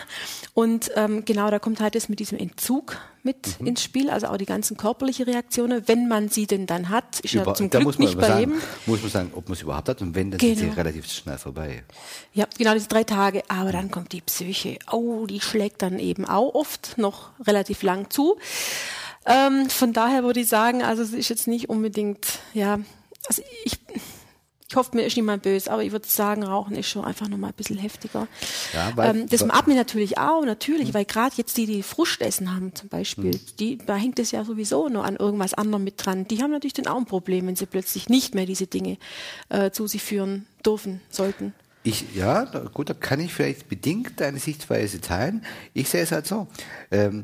Und 0.55 0.93
ähm, 0.95 1.25
genau, 1.25 1.51
da 1.51 1.59
kommt 1.59 1.81
halt 1.81 1.97
das 1.97 2.09
mit 2.09 2.21
diesem 2.21 2.39
Entzug 2.39 2.97
mit 3.25 3.59
mhm. 3.59 3.69
ins 3.69 3.83
Spiel, 3.83 4.11
also 4.11 4.29
auch 4.29 4.37
die 4.37 4.45
ganzen 4.45 4.77
körperlichen 4.77 5.25
Reaktionen, 5.25 5.89
wenn 5.89 6.09
man 6.09 6.29
sie 6.29 6.47
denn 6.47 6.67
dann 6.67 6.91
hat, 6.91 7.21
ist 7.21 7.35
Über, 7.35 7.47
ja 7.47 7.55
zum 7.55 7.71
Glück 7.71 7.99
nicht 7.99 8.17
bei 8.17 8.29
sagen, 8.29 8.41
jedem. 8.41 8.63
Muss 8.87 9.01
man 9.01 9.11
sagen, 9.11 9.31
ob 9.35 9.49
man 9.49 9.55
es 9.55 9.63
überhaupt 9.63 9.89
hat 9.89 10.03
und 10.03 10.15
wenn, 10.15 10.31
dann 10.31 10.39
genau. 10.39 10.55
sind 10.55 10.73
sie 10.73 10.77
relativ 10.77 11.11
schnell 11.11 11.39
vorbei. 11.39 11.83
Ja, 12.35 12.47
genau, 12.57 12.75
diese 12.75 12.89
drei 12.89 13.03
Tage, 13.03 13.43
aber 13.49 13.73
dann 13.73 13.91
kommt 13.91 14.13
die 14.13 14.21
Psyche. 14.21 14.79
Oh, 14.93 15.27
die 15.27 15.41
schlägt 15.41 15.81
dann 15.81 15.99
eben 15.99 16.27
auch 16.27 16.55
oft 16.55 16.99
noch 16.99 17.31
relativ 17.47 17.83
lang 17.83 18.11
zu. 18.11 18.37
Ähm, 19.27 19.71
von 19.71 19.93
daher 19.93 20.25
würde 20.25 20.41
ich 20.41 20.49
sagen, 20.49 20.83
also 20.83 21.03
es 21.03 21.13
ist 21.13 21.29
jetzt 21.29 21.47
nicht 21.47 21.69
unbedingt, 21.69 22.39
ja, 22.53 22.79
also 23.27 23.43
ich 23.65 23.79
ich 24.75 24.77
hoffe, 24.77 24.97
mir 24.97 25.05
ist 25.05 25.15
niemand 25.15 25.45
böse, 25.45 25.71
aber 25.71 25.85
ich 25.85 25.93
würde 25.93 26.09
sagen, 26.09 26.43
Rauchen 26.43 26.75
ist 26.75 26.89
schon 26.89 27.05
einfach 27.05 27.29
nochmal 27.29 27.51
ein 27.51 27.55
bisschen 27.55 27.79
heftiger. 27.79 28.27
Ja, 28.73 28.91
weil, 28.97 29.17
ähm, 29.17 29.29
das 29.29 29.49
Atmen 29.49 29.77
natürlich 29.77 30.19
auch, 30.19 30.45
natürlich, 30.45 30.89
mhm. 30.89 30.95
weil 30.95 31.05
gerade 31.05 31.37
jetzt 31.37 31.57
die, 31.57 31.67
die 31.67 31.85
Frustessen 31.85 32.53
haben 32.53 32.75
zum 32.75 32.89
Beispiel, 32.89 33.31
mhm. 33.31 33.41
die, 33.61 33.79
da 33.79 33.95
hängt 33.95 34.19
es 34.19 34.33
ja 34.33 34.45
sowieso 34.45 34.89
nur 34.89 35.05
an 35.05 35.15
irgendwas 35.15 35.55
anderem 35.55 35.85
mit 35.85 36.05
dran. 36.05 36.27
Die 36.27 36.43
haben 36.43 36.51
natürlich 36.51 36.73
dann 36.73 36.89
auch 36.89 36.97
ein 36.97 37.05
Problem, 37.05 37.47
wenn 37.47 37.55
sie 37.55 37.67
plötzlich 37.67 38.09
nicht 38.09 38.35
mehr 38.35 38.47
diese 38.47 38.67
Dinge 38.67 38.99
äh, 39.49 39.71
zu 39.71 39.87
sich 39.87 40.03
führen 40.03 40.47
dürfen, 40.67 41.01
sollten. 41.09 41.55
Ich, 41.85 42.07
ja, 42.17 42.43
gut, 42.73 42.91
da 42.91 42.95
kann 42.95 43.21
ich 43.21 43.33
vielleicht 43.33 43.69
bedingt 43.69 44.19
deine 44.21 44.41
Sichtweise 44.41 45.01
teilen. 45.01 45.45
Ich 45.73 45.89
sehe 45.89 46.03
es 46.03 46.11
halt 46.11 46.27
so. 46.27 46.49
Ähm, 46.91 47.23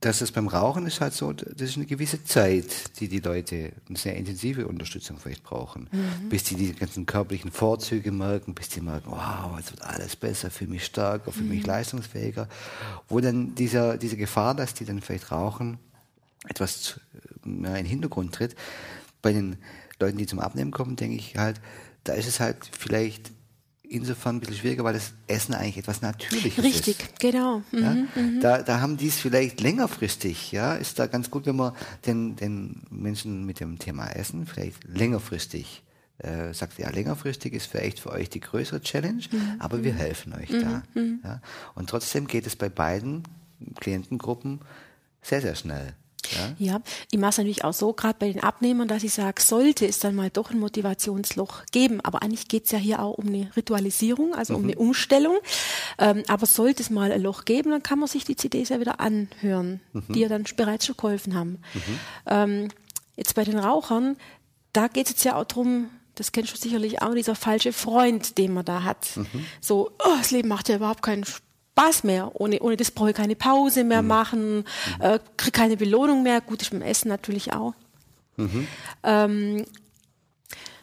dass 0.00 0.20
es 0.20 0.30
beim 0.30 0.46
Rauchen 0.46 0.86
ist 0.86 1.00
halt 1.00 1.12
so, 1.12 1.32
das 1.32 1.70
ist 1.70 1.76
eine 1.76 1.86
gewisse 1.86 2.22
Zeit, 2.22 3.00
die 3.00 3.08
die 3.08 3.18
Leute 3.18 3.72
eine 3.88 3.98
sehr 3.98 4.16
intensive 4.16 4.68
Unterstützung 4.68 5.18
vielleicht 5.18 5.42
brauchen, 5.42 5.88
mhm. 5.90 6.28
bis 6.28 6.44
die 6.44 6.54
die 6.54 6.72
ganzen 6.72 7.04
körperlichen 7.04 7.50
Vorzüge 7.50 8.12
merken, 8.12 8.54
bis 8.54 8.68
die 8.68 8.80
merken, 8.80 9.10
wow, 9.10 9.58
jetzt 9.58 9.72
wird 9.72 9.82
alles 9.82 10.14
besser, 10.14 10.50
für 10.50 10.68
mich 10.68 10.84
stärker, 10.84 11.32
für 11.32 11.42
mhm. 11.42 11.48
mich 11.48 11.66
leistungsfähiger, 11.66 12.48
wo 13.08 13.18
dann 13.18 13.56
dieser, 13.56 13.98
diese 13.98 14.16
Gefahr, 14.16 14.54
dass 14.54 14.74
die 14.74 14.84
dann 14.84 15.00
vielleicht 15.00 15.32
rauchen, 15.32 15.78
etwas 16.46 17.00
mehr 17.44 17.70
in 17.70 17.84
den 17.84 17.86
Hintergrund 17.86 18.34
tritt. 18.34 18.54
Bei 19.20 19.32
den 19.32 19.56
Leuten, 19.98 20.18
die 20.18 20.26
zum 20.26 20.38
Abnehmen 20.38 20.70
kommen, 20.70 20.94
denke 20.94 21.16
ich 21.16 21.36
halt, 21.36 21.60
da 22.04 22.12
ist 22.12 22.28
es 22.28 22.38
halt 22.38 22.70
vielleicht 22.70 23.32
insofern 23.88 24.36
ein 24.36 24.40
bisschen 24.40 24.56
schwieriger, 24.56 24.84
weil 24.84 24.94
das 24.94 25.12
Essen 25.26 25.54
eigentlich 25.54 25.78
etwas 25.78 26.02
Natürliches 26.02 26.62
Richtig, 26.64 26.88
ist. 26.88 27.00
Richtig, 27.00 27.18
genau. 27.18 27.62
Mhm, 27.72 27.82
ja? 27.82 27.94
Mhm. 28.22 28.40
Da, 28.40 28.62
da 28.62 28.80
haben 28.80 28.96
die 28.96 29.08
es 29.08 29.18
vielleicht 29.18 29.60
längerfristig, 29.60 30.52
ja, 30.52 30.74
ist 30.74 30.98
da 30.98 31.06
ganz 31.06 31.30
gut, 31.30 31.46
wenn 31.46 31.56
man 31.56 31.72
den, 32.06 32.36
den 32.36 32.82
Menschen 32.90 33.44
mit 33.44 33.60
dem 33.60 33.78
Thema 33.78 34.08
Essen 34.08 34.46
vielleicht 34.46 34.84
längerfristig 34.84 35.82
äh, 36.18 36.52
sagt, 36.52 36.78
ja, 36.78 36.90
längerfristig 36.90 37.52
ist 37.52 37.66
vielleicht 37.66 38.00
für 38.00 38.10
euch 38.10 38.28
die 38.28 38.40
größere 38.40 38.80
Challenge, 38.80 39.22
mhm. 39.30 39.56
aber 39.60 39.84
wir 39.84 39.92
mhm. 39.92 39.98
helfen 39.98 40.34
euch 40.34 40.50
da. 40.50 40.82
Mhm. 40.94 41.20
Ja? 41.22 41.40
Und 41.74 41.90
trotzdem 41.90 42.26
geht 42.26 42.46
es 42.46 42.56
bei 42.56 42.68
beiden 42.68 43.22
Klientengruppen 43.80 44.60
sehr, 45.22 45.40
sehr 45.40 45.54
schnell. 45.54 45.94
Ja, 46.32 46.54
ja 46.58 46.80
ich 47.10 47.18
mache 47.18 47.30
es 47.30 47.38
natürlich 47.38 47.64
auch 47.64 47.72
so, 47.72 47.92
gerade 47.92 48.16
bei 48.18 48.32
den 48.32 48.42
Abnehmern, 48.42 48.88
dass 48.88 49.02
ich 49.02 49.12
sage, 49.12 49.40
sollte 49.40 49.86
es 49.86 49.98
dann 49.98 50.14
mal 50.14 50.30
doch 50.30 50.50
ein 50.50 50.58
Motivationsloch 50.58 51.66
geben. 51.72 52.00
Aber 52.02 52.22
eigentlich 52.22 52.48
geht 52.48 52.64
es 52.66 52.70
ja 52.70 52.78
hier 52.78 53.00
auch 53.02 53.14
um 53.14 53.28
eine 53.28 53.50
Ritualisierung, 53.56 54.34
also 54.34 54.54
mhm. 54.54 54.58
um 54.58 54.64
eine 54.64 54.78
Umstellung. 54.78 55.38
Ähm, 55.98 56.22
aber 56.28 56.46
sollte 56.46 56.82
es 56.82 56.90
mal 56.90 57.12
ein 57.12 57.22
Loch 57.22 57.44
geben, 57.44 57.70
dann 57.70 57.82
kann 57.82 57.98
man 57.98 58.08
sich 58.08 58.24
die 58.24 58.36
CDs 58.36 58.68
ja 58.68 58.80
wieder 58.80 59.00
anhören, 59.00 59.80
mhm. 59.92 60.04
die 60.12 60.20
ja 60.20 60.28
dann 60.28 60.44
bereits 60.56 60.86
schon 60.86 60.96
geholfen 60.96 61.34
haben. 61.34 61.60
Mhm. 61.74 62.00
Ähm, 62.26 62.68
jetzt 63.16 63.34
bei 63.34 63.44
den 63.44 63.58
Rauchern, 63.58 64.16
da 64.72 64.88
geht 64.88 65.06
es 65.06 65.12
jetzt 65.12 65.24
ja 65.24 65.36
auch 65.36 65.44
darum, 65.44 65.90
das 66.14 66.32
kennst 66.32 66.52
du 66.52 66.56
sicherlich 66.56 67.00
auch, 67.00 67.14
dieser 67.14 67.36
falsche 67.36 67.72
Freund, 67.72 68.38
den 68.38 68.52
man 68.52 68.64
da 68.64 68.82
hat. 68.82 69.16
Mhm. 69.16 69.46
So, 69.60 69.92
oh, 70.04 70.16
das 70.18 70.30
Leben 70.30 70.48
macht 70.48 70.68
ja 70.68 70.76
überhaupt 70.76 71.02
keinen 71.02 71.24
Spaß 71.24 71.47
Spaß 71.78 72.04
mehr. 72.04 72.32
Ohne, 72.34 72.60
ohne 72.60 72.76
das 72.76 72.90
brauche 72.90 73.10
ich 73.10 73.16
keine 73.16 73.36
Pause 73.36 73.84
mehr 73.84 74.02
mhm. 74.02 74.08
machen, 74.08 74.64
äh, 75.00 75.18
kriege 75.36 75.52
keine 75.52 75.76
Belohnung 75.76 76.22
mehr. 76.22 76.40
Gut, 76.40 76.62
ist 76.62 76.70
beim 76.70 76.82
Essen 76.82 77.08
natürlich 77.08 77.52
auch. 77.52 77.74
Mhm. 78.36 78.66
Ähm, 79.04 79.64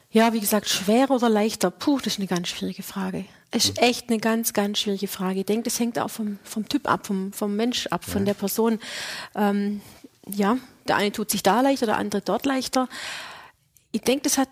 ja, 0.10 0.32
wie 0.32 0.40
gesagt, 0.40 0.70
schwerer 0.70 1.12
oder 1.12 1.30
leichter? 1.30 1.72
Puh, 1.72 1.98
das 1.98 2.14
ist 2.14 2.20
eine 2.20 2.28
ganz 2.28 2.48
schwierige 2.48 2.84
Frage. 2.84 3.26
Es 3.52 3.66
ist 3.66 3.82
mhm. 3.82 3.88
echt 3.88 4.10
eine 4.10 4.20
ganz, 4.20 4.54
ganz 4.54 4.80
schwierige 4.80 5.08
Frage. 5.08 5.42
Ich 5.42 5.46
denke, 5.46 5.64
das 5.64 5.80
hängt 5.80 6.00
auch 6.00 6.10
vom, 6.10 6.40
vom 6.44 6.70
Typ 6.70 6.90
ab, 6.90 7.08
vom, 7.08 7.34
vom 7.34 7.56
Mensch 7.56 7.88
ab, 7.88 8.06
von 8.06 8.22
ja. 8.22 8.28
der 8.28 8.34
Person. 8.36 8.80
Ähm, 9.36 9.82
ja, 10.28 10.58
der 10.88 10.96
eine 10.96 11.12
tut 11.12 11.30
sich 11.30 11.44
da 11.44 11.62
leichter, 11.62 11.86
der 11.88 11.98
andere 11.98 12.22
dort 12.22 12.46
leichter. 12.46 12.88
Ich 13.92 14.02
denke, 14.02 14.24
das 14.24 14.38
hat 14.38 14.50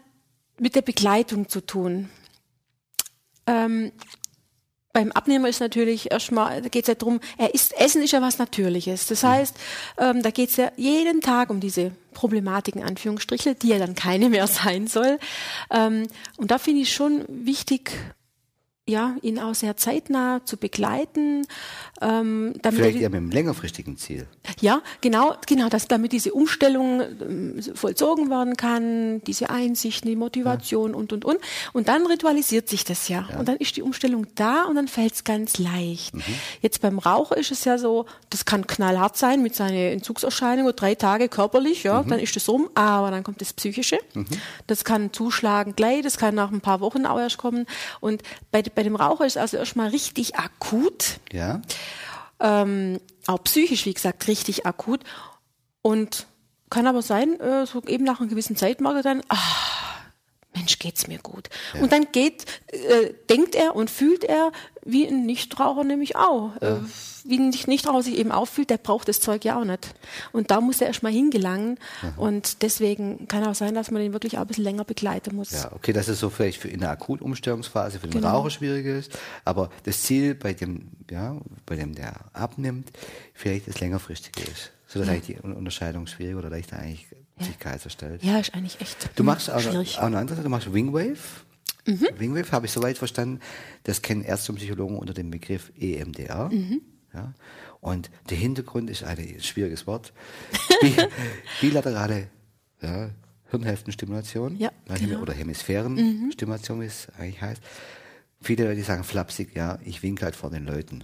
mit 0.59 0.75
der 0.75 0.81
Begleitung 0.81 1.47
zu 1.47 1.61
tun. 1.61 2.09
Ähm, 3.47 3.91
beim 4.93 5.11
Abnehmer 5.11 5.49
ist 5.49 5.59
natürlich 5.59 6.11
erstmal, 6.11 6.61
da 6.61 6.69
geht 6.69 6.83
es 6.83 6.87
ja 6.87 6.95
darum, 6.95 7.19
er 7.37 7.53
isst, 7.55 7.73
Essen 7.77 8.03
ist 8.03 8.11
ja 8.11 8.21
was 8.21 8.37
Natürliches. 8.37 9.07
Das 9.07 9.23
mhm. 9.23 9.27
heißt, 9.27 9.55
ähm, 9.97 10.21
da 10.21 10.29
geht 10.29 10.51
es 10.51 10.57
ja 10.57 10.71
jeden 10.77 11.21
Tag 11.21 11.49
um 11.49 11.59
diese 11.59 11.91
Problematiken, 12.13 12.83
Anführungsstriche, 12.83 13.55
die 13.55 13.69
ja 13.69 13.79
dann 13.79 13.95
keine 13.95 14.29
mehr 14.29 14.45
sein 14.47 14.87
soll. 14.87 15.17
Ähm, 15.71 16.07
und 16.37 16.51
da 16.51 16.59
finde 16.59 16.81
ich 16.81 16.93
schon 16.93 17.25
wichtig, 17.27 17.91
ja, 18.85 19.15
ihn 19.21 19.39
auch 19.39 19.55
sehr 19.55 19.77
zeitnah 19.77 20.41
zu 20.43 20.57
begleiten. 20.57 21.47
Ähm, 22.01 22.53
damit 22.61 22.81
Vielleicht 22.81 22.99
eher 22.99 23.09
mit 23.09 23.17
einem 23.17 23.31
längerfristigen 23.31 23.95
Ziel. 23.95 24.27
Ja, 24.59 24.81
genau, 24.99 25.35
genau, 25.47 25.69
dass 25.69 25.87
damit 25.87 26.11
diese 26.11 26.33
Umstellung 26.33 27.01
ähm, 27.01 27.61
vollzogen 27.75 28.29
werden 28.29 28.57
kann, 28.57 29.21
diese 29.23 29.49
Einsicht, 29.49 30.03
die 30.03 30.17
Motivation 30.17 30.91
ja. 30.91 30.97
und 30.97 31.13
und 31.13 31.23
und. 31.23 31.39
Und 31.71 31.87
dann 31.87 32.05
ritualisiert 32.05 32.67
sich 32.67 32.83
das 32.83 33.07
ja. 33.07 33.25
ja. 33.31 33.39
Und 33.39 33.47
dann 33.47 33.55
ist 33.55 33.77
die 33.77 33.81
Umstellung 33.81 34.27
da 34.35 34.65
und 34.65 34.75
dann 34.75 34.89
fällt 34.89 35.13
es 35.13 35.23
ganz 35.23 35.59
leicht. 35.59 36.13
Mhm. 36.13 36.23
Jetzt 36.61 36.81
beim 36.81 36.99
Raucher 36.99 37.37
ist 37.37 37.51
es 37.51 37.63
ja 37.63 37.77
so, 37.77 38.05
das 38.31 38.43
kann 38.43 38.67
knallhart 38.67 39.15
sein 39.15 39.41
mit 39.41 39.55
seinen 39.55 39.93
Entzugserscheinungen, 39.93 40.75
drei 40.75 40.95
Tage 40.95 41.29
körperlich, 41.29 41.83
ja, 41.83 42.03
mhm. 42.03 42.09
dann 42.09 42.19
ist 42.19 42.35
das 42.35 42.49
rum, 42.49 42.69
aber 42.75 43.11
dann 43.11 43.23
kommt 43.23 43.39
das 43.39 43.53
Psychische. 43.53 43.97
Mhm. 44.13 44.25
Das 44.67 44.83
kann 44.83 45.13
zuschlagen 45.13 45.73
gleich, 45.77 46.01
das 46.01 46.17
kann 46.17 46.35
nach 46.35 46.51
ein 46.51 46.59
paar 46.59 46.81
Wochen 46.81 47.05
auch 47.05 47.19
erst 47.19 47.37
kommen. 47.37 47.65
Und 48.01 48.23
bei 48.51 48.61
bei 48.75 48.83
dem 48.83 48.95
Raucher 48.95 49.25
ist 49.25 49.37
also 49.37 49.57
erstmal 49.57 49.89
richtig 49.89 50.35
akut. 50.35 51.19
Ja. 51.31 51.61
Ähm, 52.39 52.99
auch 53.27 53.43
psychisch, 53.43 53.85
wie 53.85 53.93
gesagt, 53.93 54.27
richtig 54.27 54.65
akut. 54.65 55.01
Und 55.81 56.27
kann 56.69 56.87
aber 56.87 57.01
sein, 57.01 57.39
äh, 57.39 57.65
so 57.65 57.81
eben 57.83 58.03
nach 58.03 58.19
einer 58.19 58.29
gewissen 58.29 58.55
Zeit 58.55 58.81
mag 58.81 58.95
er 58.95 59.03
dann, 59.03 59.21
ach, 59.29 60.01
Mensch, 60.55 60.79
geht's 60.79 61.07
mir 61.07 61.19
gut. 61.19 61.49
Ja. 61.73 61.81
Und 61.81 61.91
dann 61.91 62.07
geht, 62.11 62.45
äh, 62.67 63.13
denkt 63.29 63.55
er 63.55 63.75
und 63.75 63.89
fühlt 63.89 64.23
er 64.23 64.51
wie 64.85 65.07
ein 65.07 65.25
Nichtraucher 65.25 65.83
nämlich 65.83 66.15
auch. 66.15 66.51
Ja. 66.61 66.77
Äh, 66.77 66.79
wie 67.25 67.39
ein 67.39 67.53
Nichtraucher 67.67 68.03
sich 68.03 68.17
eben 68.17 68.31
auffühlt, 68.31 68.69
der 68.69 68.77
braucht 68.77 69.07
das 69.07 69.21
Zeug 69.21 69.45
ja 69.45 69.59
auch 69.59 69.63
nicht. 69.63 69.93
Und 70.31 70.51
da 70.51 70.59
muss 70.59 70.81
er 70.81 70.87
erstmal 70.87 71.11
hingelangen. 71.11 71.79
Mhm. 72.01 72.19
Und 72.19 72.61
deswegen 72.61 73.27
kann 73.27 73.45
auch 73.45 73.55
sein, 73.55 73.75
dass 73.75 73.91
man 73.91 74.01
den 74.01 74.13
wirklich 74.13 74.37
auch 74.37 74.41
ein 74.41 74.47
bisschen 74.47 74.65
länger 74.65 74.83
begleiten 74.83 75.35
muss. 75.35 75.51
Ja, 75.51 75.71
okay, 75.71 75.93
dass 75.93 76.07
es 76.07 76.19
so 76.19 76.29
vielleicht 76.29 76.59
für 76.59 76.67
in 76.67 76.81
der 76.81 76.89
Akutumstellungsphase 76.91 77.99
für 77.99 78.07
den 78.07 78.21
genau. 78.21 78.37
Raucher 78.37 78.49
schwierig 78.49 78.85
ist. 78.85 79.17
Aber 79.45 79.69
das 79.83 80.01
Ziel 80.01 80.35
bei 80.35 80.53
dem, 80.53 80.89
ja, 81.09 81.37
bei 81.65 81.75
dem 81.75 81.95
der 81.95 82.13
abnimmt, 82.33 82.91
vielleicht 83.33 83.67
das 83.67 83.79
längerfristige 83.79 84.41
ist. 84.41 84.71
So 84.87 84.99
dass 84.99 85.07
ja. 85.07 85.13
eigentlich 85.13 85.37
die 85.37 85.41
Unterscheidung 85.41 86.07
schwierig 86.07 86.35
oder 86.35 86.49
leicht 86.49 86.73
eigentlich 86.73 87.07
ja. 87.39 87.45
sich 87.45 87.85
erstellt. 87.85 88.23
Ja, 88.23 88.39
ist 88.39 88.53
eigentlich 88.53 88.79
echt. 88.81 89.09
Du 89.15 89.23
machst 89.23 89.49
auch, 89.49 89.65
auch 89.65 89.97
eine 90.03 90.17
andere 90.17 90.35
Sache, 90.35 90.43
du 90.43 90.49
machst 90.49 90.73
Wingwave. 90.73 91.17
Mhm. 91.85 92.07
Wingwave 92.17 92.51
habe 92.51 92.65
ich 92.65 92.71
soweit 92.71 92.97
verstanden, 92.97 93.39
das 93.83 94.01
kennen 94.01 94.21
Ärzte 94.21 94.51
und 94.51 94.57
Psychologen 94.57 94.97
unter 94.97 95.13
dem 95.13 95.31
Begriff 95.31 95.71
EMDR. 95.77 96.49
Mhm. 96.49 96.81
Ja? 97.13 97.33
Und 97.81 98.09
der 98.29 98.37
Hintergrund 98.37 98.89
ist 98.89 99.03
ein 99.03 99.17
schwieriges 99.39 99.85
Wort. 99.87 100.13
Bilaterale 101.61 102.29
ja, 102.81 103.09
Hirnhälftenstimulation 103.49 104.57
ja, 104.57 104.71
genau. 104.97 105.19
oder 105.19 105.33
Hemisphärenstimulation, 105.33 106.81
wie 106.81 106.85
es 106.85 107.07
eigentlich 107.17 107.41
heißt. 107.41 107.61
Viele 108.41 108.65
Leute 108.65 108.83
sagen 108.83 109.03
flapsig, 109.03 109.55
ja, 109.55 109.79
ich 109.83 110.03
winke 110.03 110.25
halt 110.25 110.35
vor 110.35 110.49
den 110.49 110.65
Leuten. 110.65 111.03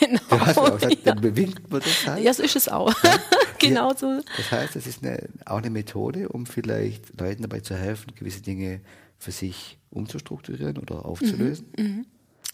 Genau. 0.00 0.20
Du 0.28 0.40
hast 0.40 0.56
ja 0.56 0.62
auch 0.62 0.74
gesagt, 0.80 1.06
dann 1.06 1.20
bewinkt 1.20 1.70
man 1.70 1.80
das 1.80 2.06
halt. 2.06 2.22
Ja, 2.22 2.32
so 2.34 2.42
ist 2.42 2.56
es 2.56 2.68
auch. 2.68 2.92
Ja. 3.02 3.18
genau 3.68 3.94
so. 3.94 4.20
Das 4.36 4.50
heißt, 4.50 4.76
das 4.76 4.86
ist 4.86 5.04
eine, 5.04 5.28
auch 5.46 5.58
eine 5.58 5.70
Methode, 5.70 6.28
um 6.28 6.46
vielleicht 6.46 7.20
Leuten 7.20 7.42
dabei 7.42 7.60
zu 7.60 7.74
helfen, 7.74 8.14
gewisse 8.14 8.42
Dinge 8.42 8.80
für 9.18 9.32
sich 9.32 9.78
umzustrukturieren 9.90 10.78
oder 10.78 11.04
aufzulösen. 11.04 11.66
Mhm. 11.76 11.84
Mhm. 11.84 12.06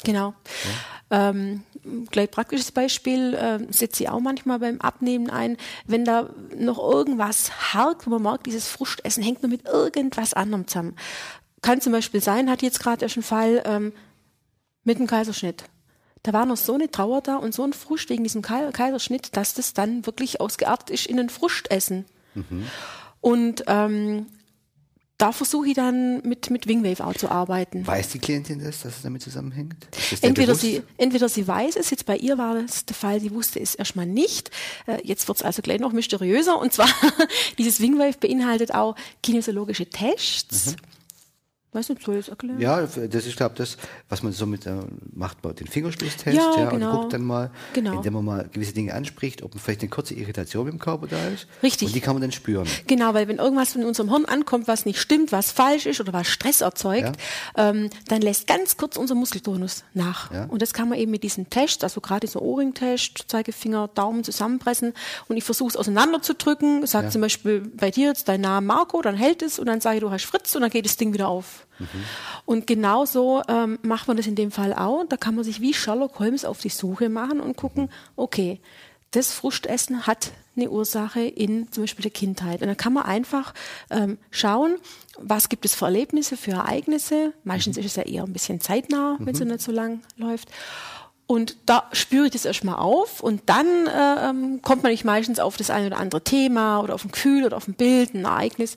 Genau. 0.03 0.35
Ja. 1.11 1.29
Ähm, 1.29 1.63
gleich 2.11 2.31
praktisches 2.31 2.73
Beispiel 2.73 3.35
äh, 3.35 3.73
setze 3.73 4.05
ich 4.05 4.09
auch 4.09 4.21
manchmal 4.21 4.59
beim 4.59 4.81
Abnehmen 4.81 5.31
ein, 5.31 5.57
wenn 5.87 6.05
da 6.05 6.31
noch 6.57 6.79
irgendwas 6.79 7.75
hakt, 7.75 8.07
wo 8.07 8.11
man 8.11 8.23
merkt, 8.23 8.47
dieses 8.47 8.69
Frustessen 8.69 9.23
hängt 9.23 9.43
nur 9.43 9.51
mit 9.51 9.65
irgendwas 9.67 10.35
anderem 10.35 10.67
zusammen. 10.67 10.97
Kann 11.63 11.81
zum 11.81 11.93
Beispiel 11.93 12.21
sein, 12.21 12.51
hat 12.51 12.63
jetzt 12.63 12.81
gerade 12.81 13.03
erst 13.05 13.17
einen 13.17 13.23
Fall 13.23 13.63
ähm, 13.65 13.93
mit 14.83 14.99
einem 14.99 15.07
Kaiserschnitt 15.07 15.65
da 16.25 16.33
war 16.33 16.47
noch 16.47 16.57
so 16.57 16.75
eine 16.75 16.91
Trauer 16.91 17.21
da 17.21 17.37
und 17.37 17.55
so 17.55 17.63
ein 17.63 17.75
Frust 17.75 18.09
wegen 18.09 18.25
diesem 18.25 18.43
Kaiserschnitt, 18.43 19.37
dass 19.37 19.55
das 19.55 19.75
dann 19.75 20.07
wirklich 20.07 20.41
ausgeartet 20.41 20.91
ist 20.91 21.07
in 21.07 21.21
ein 21.21 21.29
Frustessen. 21.29 22.07
Mhm. 22.35 22.67
Und 23.21 23.65
ähm, 23.67 24.27
da 25.19 25.33
versuche 25.33 25.69
ich 25.69 25.75
dann 25.75 26.23
mit, 26.23 26.51
mit 26.51 26.67
Wingwave 26.67 27.07
auch 27.07 27.15
zu 27.15 27.31
arbeiten. 27.31 27.87
Weiß 27.87 28.09
die 28.09 28.19
Klientin 28.19 28.59
das, 28.59 28.81
dass 28.81 28.97
es 28.97 29.03
damit 29.03 29.23
zusammenhängt? 29.23 29.77
Entweder 30.23 30.55
sie, 30.55 30.83
entweder 30.97 31.29
sie 31.29 31.47
weiß 31.47 31.77
es, 31.77 31.91
jetzt 31.91 32.07
bei 32.07 32.17
ihr 32.17 32.39
war 32.39 32.57
es 32.57 32.87
der 32.87 32.97
Fall, 32.97 33.21
sie 33.21 33.31
wusste 33.31 33.61
es 33.61 33.75
erstmal 33.75 34.07
nicht. 34.07 34.51
Äh, 34.87 35.01
jetzt 35.05 35.29
wird 35.29 35.37
es 35.37 35.45
also 35.45 35.61
gleich 35.61 35.79
noch 35.79 35.93
mysteriöser. 35.93 36.59
Und 36.59 36.73
zwar, 36.73 36.89
dieses 37.59 37.81
Wingwave 37.81 38.17
beinhaltet 38.19 38.75
auch 38.75 38.97
kinesiologische 39.23 39.87
Tests. 39.87 40.73
Mhm. 40.73 40.77
Weißt 41.75 41.89
du, 41.89 41.97
soll 42.01 42.15
ich 42.15 42.21
es 42.21 42.29
erklären? 42.29 42.61
Ja, 42.61 42.83
das 42.83 43.27
ist, 43.27 43.37
glaube 43.37 43.57
das, 43.57 43.77
was 44.09 44.23
man 44.23 44.33
so 44.33 44.47
mit, 44.47 44.65
äh, 44.65 44.77
macht 45.13 45.43
man 45.43 45.57
den 45.57 45.67
Fingerspitzenstest, 45.67 46.37
ja, 46.37 46.65
ja 46.65 46.71
genau. 46.71 46.93
und 46.93 46.97
guckt 47.01 47.13
dann 47.13 47.23
mal, 47.23 47.51
genau. 47.73 47.97
indem 47.97 48.13
man 48.13 48.25
mal 48.25 48.49
gewisse 48.53 48.73
Dinge 48.73 48.95
anspricht, 48.95 49.43
ob 49.43 49.59
vielleicht 49.59 49.81
eine 49.81 49.91
kurze 49.91 50.15
Irritation 50.15 50.69
im 50.69 50.79
Körper 50.79 51.09
da 51.09 51.17
ist. 51.29 51.49
Richtig. 51.65 51.89
Und 51.89 51.97
die 51.97 52.01
kann 52.01 52.15
man 52.15 52.23
dann 52.23 52.31
spüren. 52.31 52.69
Genau, 52.87 53.13
weil 53.13 53.27
wenn 53.27 53.39
irgendwas 53.39 53.73
von 53.73 53.85
unserem 53.85 54.09
Hirn 54.11 54.25
ankommt, 54.25 54.69
was 54.69 54.87
nicht 54.87 55.01
stimmt, 55.01 55.33
was 55.33 55.51
falsch 55.51 55.87
ist 55.87 56.01
oder 56.01 56.13
was 56.13 56.29
Stress 56.29 56.61
erzeugt, 56.61 57.17
ja. 57.57 57.71
ähm, 57.71 57.91
dann 58.07 58.23
lässt 58.23 58.47
ganz 58.47 58.77
kurz 58.77 58.97
unser 58.97 59.17
Muskeltonus 59.17 59.83
nach. 59.95 60.31
Ja. 60.33 60.45
Und 60.45 60.63
das 60.63 60.75
kann 60.75 60.89
man 60.89 60.99
eben 60.99 61.11
mit 61.11 61.25
diesen 61.25 61.51
Tests, 61.51 61.83
also 61.83 62.01
gerade 62.01 62.21
dieser 62.21 62.41
Ohrring-Test, 62.41 63.25
Zeigefinger, 63.27 63.89
Daumen 63.89 64.23
zusammenpressen 64.23 64.93
und 65.27 65.37
ich 65.37 65.43
versuche 65.43 65.71
es 65.71 65.77
auseinanderzudrücken, 65.77 66.87
sag 66.87 67.11
zum 67.11 67.21
Beispiel 67.21 67.61
bei 67.61 67.91
dir 67.91 68.09
jetzt 68.09 68.29
dein 68.29 68.43
Name 68.43 68.65
Marco, 68.65 69.03
dann 69.03 69.17
hält 69.17 69.43
es 69.43 69.59
und 69.59 69.67
dann 69.67 69.81
sage 69.81 69.97
ich, 69.97 70.03
du 70.03 70.11
hast 70.11 70.25
Fritz 70.25 70.55
und 70.55 70.63
dann 70.63 70.71
geht 70.71 70.85
das 70.85 70.97
Ding 70.97 71.13
wieder 71.13 71.29
auf. 71.29 71.64
Mhm. 71.79 71.87
Und 72.47 72.67
genauso 72.67 73.43
ähm, 73.49 73.79
macht 73.83 74.09
man 74.09 74.17
das 74.17 74.27
in 74.27 74.35
dem 74.35 74.51
Fall 74.51 74.75
auch. 74.75 75.05
Da 75.09 75.17
kann 75.17 75.35
man 75.35 75.45
sich 75.45 75.61
wie 75.61 75.75
Sherlock 75.75 76.19
Holmes 76.19 76.45
auf 76.45 76.61
die 76.61 76.69
Suche 76.69 77.09
machen 77.09 77.41
und 77.41 77.57
gucken, 77.57 77.91
okay, 78.17 78.61
das 79.11 79.33
Frustessen 79.33 80.07
hat 80.07 80.33
eine 80.57 80.71
Ursache 80.71 81.21
in 81.21 81.71
zum 81.71 81.85
Beispiel 81.85 82.03
der 82.03 82.11
Kindheit. 82.11 82.61
Und 82.63 82.69
dann 82.69 82.77
kann 82.77 82.93
man 82.93 83.05
einfach 83.05 83.55
ähm, 83.91 84.19
schauen, 84.31 84.77
was 85.19 85.49
gibt 85.49 85.65
es 85.65 85.75
für 85.75 85.87
Erlebnisse, 85.87 86.37
für 86.37 86.53
Ereignisse. 86.53 87.33
Meistens 87.45 87.77
mhm. 87.77 87.85
ist 87.85 87.87
es 87.91 87.97
ja 87.97 88.03
eher 88.03 88.25
ein 88.25 88.33
bisschen 88.33 88.61
zeitnah, 88.61 89.17
wenn 89.21 89.35
es 89.35 89.41
mhm. 89.41 89.49
nicht 89.49 89.63
so 89.63 89.73
lang 89.73 90.03
läuft. 90.17 90.49
Und 91.27 91.57
da 91.65 91.89
spüre 91.93 92.27
ich 92.27 92.33
das 92.33 92.45
erstmal 92.45 92.77
auf 92.77 93.21
und 93.21 93.43
dann 93.47 93.67
äh, 93.87 94.29
ähm, 94.29 94.61
kommt 94.61 94.83
man 94.83 94.93
nicht 94.93 95.05
meistens 95.05 95.39
auf 95.39 95.57
das 95.57 95.71
eine 95.71 95.87
oder 95.87 95.97
andere 95.97 96.23
Thema 96.23 96.81
oder 96.81 96.95
auf 96.95 97.05
ein 97.05 97.13
Gefühl 97.13 97.47
oder 97.47 97.57
auf 97.57 97.67
ein 97.67 97.75
Bild, 97.75 98.15
ein 98.15 98.27
Ereignis. 98.27 98.77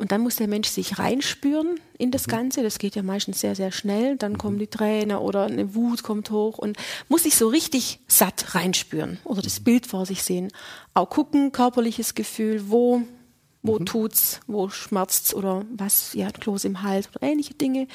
Und 0.00 0.12
dann 0.12 0.22
muss 0.22 0.36
der 0.36 0.48
Mensch 0.48 0.70
sich 0.70 0.98
reinspüren 0.98 1.78
in 1.98 2.10
das 2.10 2.26
mhm. 2.26 2.30
Ganze. 2.30 2.62
Das 2.62 2.78
geht 2.78 2.96
ja 2.96 3.02
meistens 3.02 3.40
sehr, 3.40 3.54
sehr 3.54 3.70
schnell. 3.70 4.16
Dann 4.16 4.38
kommen 4.38 4.56
mhm. 4.56 4.60
die 4.60 4.66
Tränen 4.68 5.18
oder 5.18 5.44
eine 5.44 5.74
Wut 5.74 6.02
kommt 6.02 6.30
hoch 6.30 6.56
und 6.56 6.78
muss 7.08 7.24
sich 7.24 7.36
so 7.36 7.48
richtig 7.48 8.00
satt 8.08 8.54
reinspüren 8.54 9.18
oder 9.24 9.42
das 9.42 9.60
mhm. 9.60 9.64
Bild 9.64 9.86
vor 9.86 10.06
sich 10.06 10.22
sehen. 10.22 10.50
Auch 10.94 11.10
gucken, 11.10 11.52
körperliches 11.52 12.14
Gefühl, 12.14 12.70
wo, 12.70 13.02
wo 13.62 13.78
mhm. 13.78 13.84
tut's, 13.84 14.40
wo 14.46 14.70
schmerzt's 14.70 15.34
oder 15.34 15.66
was, 15.76 16.14
ja, 16.14 16.30
Kloß 16.30 16.64
im 16.64 16.82
Hals 16.82 17.10
oder 17.14 17.22
ähnliche 17.22 17.52
Dinge. 17.52 17.86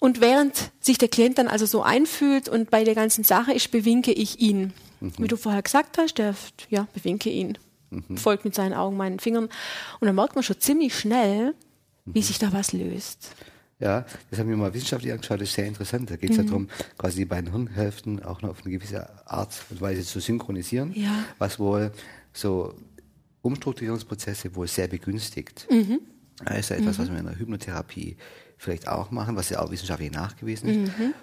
Und 0.00 0.20
während 0.20 0.72
sich 0.80 0.98
der 0.98 1.06
Klient 1.06 1.38
dann 1.38 1.46
also 1.46 1.66
so 1.66 1.82
einfühlt 1.82 2.48
und 2.48 2.68
bei 2.68 2.82
der 2.82 2.96
ganzen 2.96 3.22
Sache 3.22 3.52
ist, 3.52 3.70
bewinke 3.70 4.10
ich 4.10 4.40
ihn. 4.40 4.72
Mhm. 4.98 5.12
Wie 5.18 5.28
du 5.28 5.36
vorher 5.36 5.62
gesagt 5.62 5.98
hast, 5.98 6.14
der, 6.14 6.34
ja, 6.68 6.88
bewinke 6.92 7.30
ihn 7.30 7.58
mhm. 7.92 8.16
folgt 8.16 8.44
mit 8.44 8.54
seinen 8.54 8.74
Augen 8.74 8.96
meinen 8.96 9.18
Fingern. 9.18 9.44
Und 10.00 10.06
dann 10.06 10.14
merkt 10.14 10.34
man 10.34 10.44
schon 10.44 10.58
ziemlich 10.60 10.96
schnell, 10.96 11.54
wie 12.04 12.20
mhm. 12.20 12.24
sich 12.24 12.38
da 12.38 12.52
was 12.52 12.72
löst. 12.72 13.34
Ja, 13.78 14.06
das 14.30 14.38
haben 14.38 14.48
wir 14.48 14.56
mal 14.56 14.72
wissenschaftlich 14.72 15.12
angeschaut, 15.12 15.40
das 15.40 15.48
ist 15.48 15.54
sehr 15.54 15.66
interessant. 15.66 16.08
Da 16.08 16.16
geht 16.16 16.30
es 16.30 16.36
mhm. 16.36 16.44
ja 16.44 16.48
darum, 16.48 16.68
quasi 16.96 17.16
die 17.18 17.24
beiden 17.24 17.50
Hirnhälften 17.50 18.22
auch 18.22 18.40
noch 18.40 18.50
auf 18.50 18.64
eine 18.64 18.72
gewisse 18.72 19.08
Art 19.28 19.60
und 19.70 19.80
Weise 19.80 20.04
zu 20.04 20.20
synchronisieren, 20.20 20.92
ja. 20.94 21.24
was 21.38 21.58
wohl 21.58 21.90
so 22.32 22.74
Umstrukturierungsprozesse 23.42 24.54
wohl 24.54 24.68
sehr 24.68 24.86
begünstigt. 24.86 25.66
Mhm. 25.68 25.98
Das 26.44 26.60
ist 26.60 26.68
ja 26.70 26.76
etwas, 26.76 26.98
was 26.98 27.08
mhm. 27.08 27.14
wir 27.14 27.20
in 27.20 27.26
der 27.26 27.38
Hypnotherapie 27.38 28.16
vielleicht 28.56 28.86
auch 28.86 29.10
machen, 29.10 29.34
was 29.34 29.50
ja 29.50 29.60
auch 29.60 29.70
wissenschaftlich 29.72 30.12
nachgewiesen 30.12 30.68
ist. 30.68 30.98
Mhm. 30.98 31.14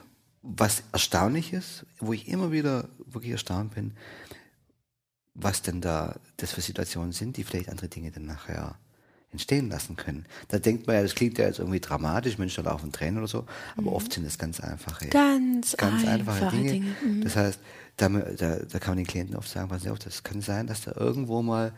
Was 0.41 0.84
erstaunlich 0.91 1.53
ist, 1.53 1.86
wo 1.99 2.12
ich 2.12 2.27
immer 2.27 2.51
wieder 2.51 2.89
wirklich 3.05 3.32
erstaunt 3.32 3.75
bin, 3.75 3.93
was 5.41 5.62
denn 5.62 5.82
da 5.82 6.15
das 6.38 6.52
für 6.52 6.62
Situationen 6.62 7.12
sind, 7.12 7.38
die 7.38 7.43
vielleicht 7.43 7.69
andere 7.69 7.88
Dinge 7.88 8.12
dann 8.12 8.25
nachher 8.25 8.78
entstehen 9.32 9.69
lassen 9.69 9.95
können. 9.95 10.25
Da 10.47 10.58
denkt 10.58 10.88
man 10.88 10.95
ja, 10.95 11.04
das 11.04 11.13
klingt 11.13 11.38
ja 11.38 11.45
jetzt 11.45 11.60
irgendwie 11.60 11.80
dramatisch, 11.80 12.38
Menschen 12.38 12.63
da 12.63 12.71
laufen 12.71 12.91
Tränen 12.91 13.19
oder 13.19 13.28
so, 13.28 13.45
aber 13.78 13.91
mhm. 13.91 13.95
oft 13.95 14.13
sind 14.13 14.25
es 14.25 14.38
ganz 14.38 14.60
einfache, 14.60 15.08
ganz, 15.10 15.78
ganz 15.78 16.06
einfache, 16.08 16.45
einfache 16.45 16.56
Dinge. 16.56 16.71
Dinge. 16.71 16.95
Mhm. 17.06 17.23
Das 17.23 17.36
heißt, 17.36 17.60
da, 17.97 18.10
da, 18.10 18.56
da, 18.58 18.80
kann 18.80 18.91
man 18.91 18.97
den 18.97 19.08
Klienten 19.08 19.36
oft 19.36 19.49
sagen, 19.49 19.69
pass 19.69 19.86
auf, 19.86 19.99
das 19.99 20.23
kann 20.23 20.41
sein, 20.41 20.67
dass 20.67 20.82
da 20.82 20.93
irgendwo 20.95 21.41
mal, 21.41 21.73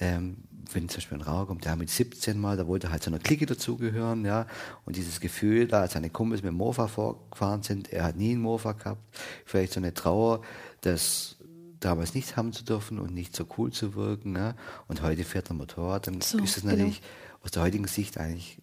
ähm, 0.00 0.38
wenn 0.72 0.88
zum 0.88 0.98
Beispiel 0.98 1.18
ein 1.18 1.22
Raucher 1.22 1.46
kommt, 1.46 1.66
der 1.66 1.76
mit 1.76 1.90
17 1.90 2.38
mal, 2.38 2.56
da 2.56 2.66
wollte 2.66 2.90
halt 2.90 3.02
zu 3.02 3.10
einer 3.10 3.18
Clique 3.18 3.44
dazugehören, 3.44 4.24
ja, 4.24 4.46
und 4.86 4.96
dieses 4.96 5.20
Gefühl, 5.20 5.66
da 5.66 5.86
seine 5.88 6.08
Kumpels 6.08 6.42
mit 6.42 6.52
dem 6.52 6.56
Mofa 6.56 6.88
vorgefahren 6.88 7.62
sind, 7.62 7.92
er 7.92 8.04
hat 8.04 8.16
nie 8.16 8.32
einen 8.32 8.40
Mofa 8.40 8.72
gehabt, 8.72 9.02
vielleicht 9.44 9.74
so 9.74 9.80
eine 9.80 9.92
Trauer, 9.92 10.40
dass 10.80 11.36
damals 11.84 12.14
nicht 12.14 12.36
haben 12.36 12.52
zu 12.52 12.64
dürfen 12.64 12.98
und 12.98 13.14
nicht 13.14 13.34
so 13.34 13.46
cool 13.58 13.72
zu 13.72 13.94
wirken. 13.94 14.32
Ne? 14.32 14.54
Und 14.88 15.02
heute 15.02 15.24
fährt 15.24 15.50
er 15.50 15.54
Motorrad, 15.54 16.06
dann 16.06 16.20
so, 16.20 16.38
ist 16.38 16.56
es 16.56 16.64
natürlich 16.64 17.00
genau. 17.00 17.44
aus 17.44 17.50
der 17.50 17.62
heutigen 17.62 17.86
Sicht 17.86 18.18
eigentlich 18.18 18.58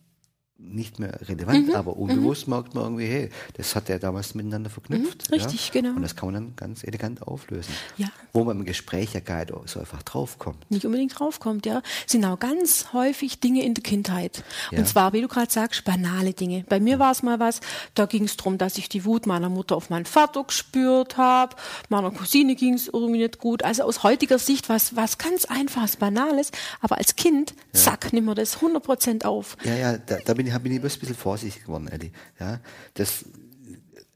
nicht 0.63 0.99
mehr 0.99 1.19
relevant, 1.27 1.67
mhm. 1.67 1.75
aber 1.75 1.97
unbewusst 1.97 2.47
mhm. 2.47 2.53
merkt 2.53 2.75
man 2.75 2.83
irgendwie, 2.83 3.07
hey, 3.07 3.29
das 3.55 3.75
hat 3.75 3.89
er 3.89 3.99
damals 3.99 4.35
miteinander 4.35 4.69
verknüpft. 4.69 5.29
Mhm, 5.29 5.35
richtig, 5.35 5.67
ja? 5.67 5.81
genau. 5.81 5.95
Und 5.95 6.01
das 6.01 6.15
kann 6.15 6.31
man 6.31 6.35
dann 6.35 6.55
ganz 6.55 6.83
elegant 6.83 7.21
auflösen. 7.21 7.73
Ja. 7.97 8.07
Wo 8.33 8.43
man 8.43 8.59
im 8.59 8.65
Gespräch 8.65 9.13
ja 9.13 9.19
gar 9.19 9.39
nicht 9.39 9.53
so 9.65 9.79
einfach 9.79 10.03
draufkommt. 10.03 10.69
Nicht 10.69 10.85
unbedingt 10.85 11.17
draufkommt, 11.17 11.65
ja. 11.65 11.81
Sind 12.05 12.23
auch 12.25 12.39
ganz 12.39 12.93
häufig 12.93 13.39
Dinge 13.39 13.63
in 13.63 13.73
der 13.73 13.83
Kindheit. 13.83 14.43
Ja. 14.71 14.79
Und 14.79 14.87
zwar, 14.87 15.13
wie 15.13 15.21
du 15.21 15.27
gerade 15.27 15.51
sagst, 15.51 15.83
banale 15.83 16.33
Dinge. 16.33 16.63
Bei 16.69 16.79
mir 16.79 16.99
war 16.99 17.11
es 17.11 17.23
mal 17.23 17.39
was, 17.39 17.59
da 17.95 18.05
ging 18.05 18.25
es 18.25 18.37
darum, 18.37 18.57
dass 18.57 18.77
ich 18.77 18.87
die 18.89 19.05
Wut 19.05 19.25
meiner 19.25 19.49
Mutter 19.49 19.75
auf 19.75 19.89
meinen 19.89 20.05
Vater 20.05 20.43
gespürt 20.43 21.17
habe. 21.17 21.55
Meiner 21.89 22.11
Cousine 22.11 22.55
ging 22.55 22.75
es 22.75 22.87
irgendwie 22.87 23.19
nicht 23.19 23.39
gut. 23.39 23.63
Also 23.63 23.83
aus 23.83 24.03
heutiger 24.03 24.39
Sicht 24.39 24.69
was, 24.69 24.95
was 24.95 25.17
ganz 25.17 25.45
einfaches, 25.45 25.97
banales. 25.97 26.51
Aber 26.79 26.97
als 26.97 27.15
Kind, 27.15 27.53
zack, 27.73 28.13
nimm 28.13 28.25
wir 28.25 28.35
das 28.35 28.59
100% 28.59 29.25
auf. 29.25 29.57
Ja, 29.63 29.75
ja, 29.75 29.97
da, 29.97 30.17
da 30.23 30.33
bin 30.33 30.47
ich, 30.47 30.50
bin 30.59 30.71
ich 30.71 30.79
ein 30.79 30.81
bisschen 30.81 31.15
vorsichtig 31.15 31.63
geworden, 31.63 31.87
Elli. 31.87 32.11
Ja, 32.39 32.59
das 32.93 33.25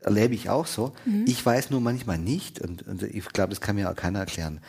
erlebe 0.01 0.35
ich 0.35 0.49
auch 0.49 0.67
so. 0.67 0.93
Mhm. 1.05 1.25
Ich 1.27 1.45
weiß 1.45 1.71
nur 1.71 1.81
manchmal 1.81 2.17
nicht, 2.17 2.59
und, 2.61 2.87
und 2.87 3.03
ich 3.03 3.25
glaube, 3.29 3.49
das 3.49 3.61
kann 3.61 3.75
mir 3.75 3.89
auch 3.89 3.95
keiner 3.95 4.19
erklären, 4.19 4.61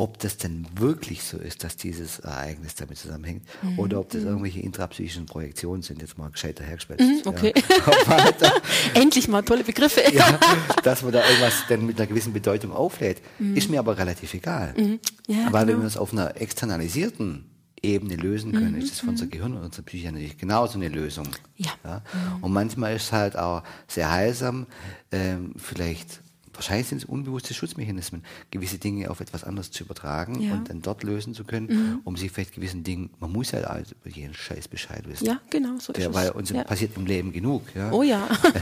ob 0.00 0.18
das 0.18 0.38
denn 0.38 0.66
wirklich 0.76 1.22
so 1.22 1.36
ist, 1.36 1.62
dass 1.62 1.76
dieses 1.76 2.20
Ereignis 2.20 2.74
damit 2.74 2.96
zusammenhängt 2.96 3.42
mhm. 3.60 3.78
oder 3.78 4.00
ob 4.00 4.08
das 4.08 4.22
mhm. 4.22 4.28
irgendwelche 4.28 4.60
intrapsychischen 4.60 5.26
Projektionen 5.26 5.82
sind, 5.82 6.00
jetzt 6.00 6.16
mal 6.16 6.30
gescheiter 6.30 6.64
hergestellt. 6.64 7.00
Mhm, 7.00 7.20
okay. 7.26 7.52
Ja. 7.68 8.52
Endlich 8.94 9.28
mal 9.28 9.42
tolle 9.42 9.62
Begriffe. 9.62 10.02
ja, 10.10 10.38
dass 10.84 11.02
man 11.02 11.12
da 11.12 11.22
irgendwas 11.28 11.64
dann 11.68 11.84
mit 11.84 11.98
einer 11.98 12.06
gewissen 12.06 12.32
Bedeutung 12.32 12.72
auflädt, 12.72 13.20
mhm. 13.38 13.56
ist 13.56 13.68
mir 13.68 13.78
aber 13.78 13.98
relativ 13.98 14.32
egal. 14.32 14.72
Mhm. 14.74 15.00
Ja, 15.26 15.52
Weil 15.52 15.66
genau. 15.66 15.66
wenn 15.66 15.78
man 15.78 15.86
es 15.86 15.98
auf 15.98 16.14
einer 16.14 16.40
externalisierten 16.40 17.49
Ebene 17.82 18.16
lösen 18.16 18.52
können, 18.52 18.72
mhm. 18.72 18.78
ist 18.78 18.90
das 18.90 19.00
für 19.00 19.08
unser 19.08 19.26
Gehirn 19.26 19.54
und 19.54 19.62
unsere 19.62 19.82
Psyche 19.82 20.12
natürlich 20.12 20.38
genauso 20.38 20.78
eine 20.78 20.88
Lösung. 20.88 21.28
Ja. 21.56 21.72
ja? 21.84 22.02
Und 22.40 22.52
manchmal 22.52 22.96
ist 22.96 23.04
es 23.04 23.12
halt 23.12 23.38
auch 23.38 23.62
sehr 23.88 24.10
heilsam, 24.10 24.66
ähm, 25.12 25.54
vielleicht 25.56 26.20
wahrscheinlich 26.60 26.88
sind 26.88 26.98
es 26.98 27.04
unbewusste 27.04 27.54
Schutzmechanismen, 27.54 28.22
gewisse 28.50 28.78
Dinge 28.78 29.10
auf 29.10 29.20
etwas 29.20 29.44
anderes 29.44 29.70
zu 29.70 29.84
übertragen 29.84 30.40
ja. 30.40 30.52
und 30.52 30.68
dann 30.68 30.82
dort 30.82 31.02
lösen 31.02 31.32
zu 31.32 31.44
können, 31.44 31.66
mhm. 31.68 32.00
um 32.04 32.16
sich 32.16 32.30
vielleicht 32.30 32.54
gewissen 32.54 32.84
Dingen, 32.84 33.10
man 33.18 33.32
muss 33.32 33.54
halt 33.54 33.64
also 33.64 33.94
über 34.04 34.14
jeden 34.14 34.34
Scheiß 34.34 34.68
Bescheid 34.68 35.08
wissen. 35.08 35.26
Ja, 35.26 35.40
genau, 35.48 35.78
so 35.78 35.94
Der, 35.94 36.10
ist 36.10 36.14
Weil 36.14 36.30
uns 36.30 36.50
ja. 36.50 36.64
passiert 36.64 36.96
im 36.96 37.06
Leben 37.06 37.32
genug. 37.32 37.62
Ja? 37.74 37.90
Oh 37.92 38.02
ja. 38.02 38.26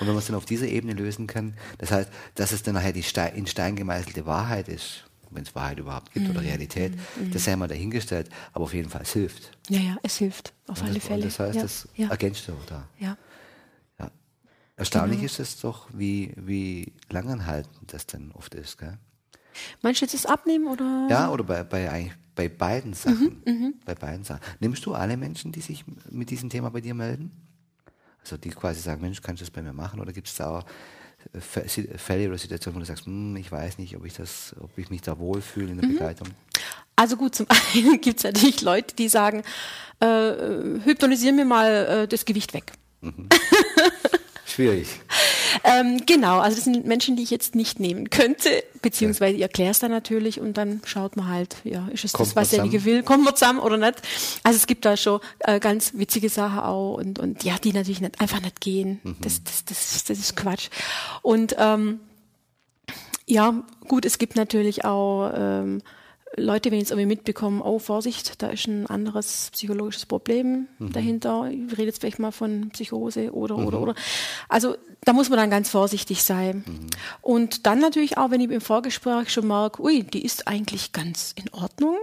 wenn 0.00 0.08
man 0.08 0.18
es 0.18 0.26
dann 0.26 0.36
auf 0.36 0.44
dieser 0.44 0.68
Ebene 0.68 0.92
lösen 0.92 1.26
kann, 1.26 1.54
das 1.78 1.90
heißt, 1.90 2.10
dass 2.34 2.52
es 2.52 2.62
dann 2.62 2.74
nachher 2.74 2.92
die 2.92 3.02
Stein, 3.02 3.34
in 3.34 3.46
Stein 3.46 3.74
gemeißelte 3.74 4.26
Wahrheit 4.26 4.68
ist, 4.68 5.05
wenn 5.36 5.44
es 5.44 5.54
Wahrheit 5.54 5.78
überhaupt 5.78 6.12
gibt 6.12 6.26
mhm. 6.26 6.32
oder 6.32 6.42
Realität, 6.42 6.94
mhm. 7.16 7.30
das 7.30 7.44
sei 7.44 7.54
mal 7.56 7.68
dahingestellt, 7.68 8.28
aber 8.52 8.64
auf 8.64 8.74
jeden 8.74 8.90
Fall 8.90 9.02
es 9.02 9.12
hilft. 9.12 9.56
Ja, 9.68 9.80
ja, 9.80 9.96
es 10.02 10.16
hilft, 10.16 10.52
auf 10.66 10.80
und 10.80 10.86
alle 10.86 10.94
das, 10.94 11.04
Fälle. 11.04 11.22
das 11.24 11.38
heißt, 11.38 11.54
ja. 11.54 11.62
das 11.62 11.88
ja. 11.94 12.08
ergänzt 12.08 12.50
auch 12.50 12.66
da. 12.66 12.88
Ja. 12.98 13.16
ja. 13.98 14.10
Erstaunlich 14.76 15.18
Genau. 15.18 15.26
ist 15.26 15.38
es 15.38 15.60
doch, 15.60 15.88
wie, 15.92 16.32
wie 16.36 16.92
langanhaltend 17.10 17.92
das 17.92 18.06
dann 18.06 18.32
oft 18.32 18.54
ist. 18.54 18.78
Gell? 18.78 18.98
Meinst 19.82 20.00
du 20.00 20.04
jetzt 20.04 20.14
das 20.14 20.26
Abnehmen 20.26 20.66
oder? 20.66 21.06
Ja, 21.10 21.30
oder 21.30 21.44
bei, 21.44 21.62
bei, 21.62 21.90
eigentlich 21.90 22.16
bei 22.36 22.48
beiden 22.50 22.92
Sachen. 22.92 23.42
Mhm, 23.46 23.74
Bei 23.84 23.94
beiden 23.94 24.22
Sachen. 24.22 24.42
Nimmst 24.60 24.84
du 24.84 24.94
alle 24.94 25.16
Menschen, 25.16 25.52
die 25.52 25.62
sich 25.62 25.84
mit 26.10 26.28
diesem 26.30 26.50
Thema 26.50 26.70
bei 26.70 26.82
dir 26.82 26.94
melden? 26.94 27.32
Also 28.20 28.36
die 28.36 28.50
quasi 28.50 28.80
sagen, 28.80 29.00
Mensch, 29.00 29.22
kannst 29.22 29.40
du 29.40 29.44
das 29.46 29.50
bei 29.50 29.62
mir 29.62 29.72
machen? 29.72 30.00
Oder 30.00 30.12
gibt 30.12 30.28
es 30.28 30.36
da 30.36 30.58
auch 30.58 30.64
Fälle 31.40 32.28
oder 32.28 32.38
Situationen, 32.38 32.76
wo 32.76 32.80
du 32.80 32.86
sagst, 32.86 33.06
hm, 33.06 33.36
ich 33.36 33.50
weiß 33.50 33.78
nicht, 33.78 33.96
ob 33.96 34.04
ich 34.04 34.14
das, 34.14 34.54
ob 34.60 34.76
ich 34.76 34.90
mich 34.90 35.02
da 35.02 35.18
wohlfühle 35.18 35.70
in 35.72 35.80
der 35.80 35.88
Begleitung? 35.88 36.28
Also 36.96 37.16
gut, 37.16 37.34
zum 37.34 37.46
einen 37.48 38.00
gibt 38.00 38.18
es 38.18 38.24
natürlich 38.24 38.62
Leute, 38.62 38.94
die 38.94 39.08
sagen, 39.08 39.42
äh, 40.00 40.32
hypnotisier 40.84 41.32
mir 41.32 41.44
mal 41.44 41.70
äh, 42.04 42.08
das 42.08 42.24
Gewicht 42.24 42.54
weg. 42.54 42.72
Schwierig. 44.46 44.88
Ähm, 45.64 46.02
genau, 46.06 46.38
also 46.38 46.56
das 46.56 46.64
sind 46.64 46.86
Menschen, 46.86 47.16
die 47.16 47.22
ich 47.22 47.30
jetzt 47.30 47.54
nicht 47.54 47.80
nehmen 47.80 48.10
könnte, 48.10 48.64
beziehungsweise 48.82 49.36
ich 49.36 49.42
erkläre 49.42 49.70
es 49.70 49.78
dann 49.78 49.90
natürlich 49.90 50.40
und 50.40 50.56
dann 50.56 50.80
schaut 50.84 51.16
man 51.16 51.28
halt, 51.28 51.56
ja, 51.64 51.88
ist 51.88 52.04
es 52.04 52.12
Kommt 52.12 52.28
das, 52.28 52.36
was 52.36 52.50
derjenige 52.50 52.84
will, 52.84 53.02
kommen 53.02 53.24
wir 53.24 53.34
zusammen 53.34 53.60
oder 53.60 53.76
nicht. 53.76 54.02
Also 54.42 54.56
es 54.56 54.66
gibt 54.66 54.84
da 54.84 54.96
schon 54.96 55.20
äh, 55.40 55.60
ganz 55.60 55.92
witzige 55.94 56.28
Sachen 56.28 56.60
auch 56.60 56.94
und, 56.94 57.18
und 57.18 57.44
ja, 57.44 57.56
die 57.62 57.72
natürlich 57.72 58.00
nicht, 58.00 58.20
einfach 58.20 58.40
nicht 58.40 58.60
gehen. 58.60 59.00
Das, 59.20 59.42
das, 59.44 59.64
das, 59.64 60.04
das 60.04 60.18
ist 60.18 60.36
Quatsch. 60.36 60.68
Und 61.22 61.56
ähm, 61.58 62.00
ja, 63.26 63.62
gut, 63.88 64.04
es 64.04 64.18
gibt 64.18 64.36
natürlich 64.36 64.84
auch 64.84 65.32
ähm, 65.34 65.82
Leute, 66.36 66.70
wenn 66.70 66.78
jetzt 66.78 66.90
irgendwie 66.90 67.06
mitbekommen, 67.06 67.60
oh 67.62 67.78
Vorsicht, 67.78 68.42
da 68.42 68.48
ist 68.48 68.66
ein 68.66 68.86
anderes 68.86 69.50
psychologisches 69.52 70.06
Problem 70.06 70.66
dahinter. 70.78 71.50
Ich 71.50 71.72
rede 71.72 71.84
jetzt 71.84 72.00
vielleicht 72.00 72.18
mal 72.18 72.30
von 72.32 72.70
Psychose 72.70 73.32
oder 73.32 73.56
oder 73.56 73.80
oder. 73.80 73.94
Also 74.48 74.76
da 75.04 75.12
muss 75.12 75.28
man 75.30 75.38
dann 75.38 75.50
ganz 75.50 75.70
vorsichtig 75.70 76.22
sein. 76.24 76.64
Und 77.22 77.66
dann 77.66 77.78
natürlich 77.78 78.18
auch, 78.18 78.30
wenn 78.30 78.40
ich 78.40 78.50
im 78.50 78.60
Vorgespräch 78.60 79.30
schon 79.30 79.46
merke, 79.46 79.80
ui, 79.82 80.02
die 80.02 80.24
ist 80.24 80.48
eigentlich 80.48 80.92
ganz 80.92 81.32
in 81.36 81.52
Ordnung, 81.52 81.96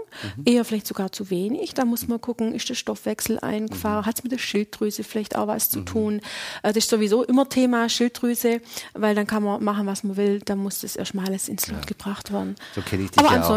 eher 0.46 0.63
vielleicht 0.63 0.88
sogar 0.88 1.12
zu 1.12 1.30
wenig. 1.30 1.74
Da 1.74 1.84
muss 1.84 2.08
man 2.08 2.22
gucken, 2.22 2.54
ist 2.56 2.69
der 2.69 2.76
Stoffwechsel 2.76 3.39
eingefahren, 3.39 4.06
hat 4.06 4.17
es 4.19 4.24
mit 4.24 4.32
der 4.32 4.38
Schilddrüse 4.38 5.04
vielleicht 5.04 5.36
auch 5.36 5.48
was 5.48 5.69
zu 5.69 5.82
tun. 5.82 6.22
Äh, 6.62 6.69
Das 6.69 6.78
ist 6.78 6.89
sowieso 6.89 7.24
immer 7.24 7.50
Thema 7.50 7.89
Schilddrüse, 7.89 8.62
weil 8.93 9.15
dann 9.15 9.28
kann 9.28 9.43
man 9.43 9.63
machen, 9.63 9.86
was 9.86 10.04
man 10.04 10.15
will, 10.15 10.39
dann 10.39 10.60
muss 10.60 10.80
das 10.80 10.96
erstmal 10.96 11.26
alles 11.28 11.50
ins 11.50 11.67
Lot 11.67 11.88
gebracht 11.88 12.32
werden. 12.32 12.56
So 12.74 12.82
kenne 12.82 13.04
ich 13.04 13.12
dich 13.12 13.19
Aber 13.19 13.36
ja 13.36 13.43
auch. 13.43 13.48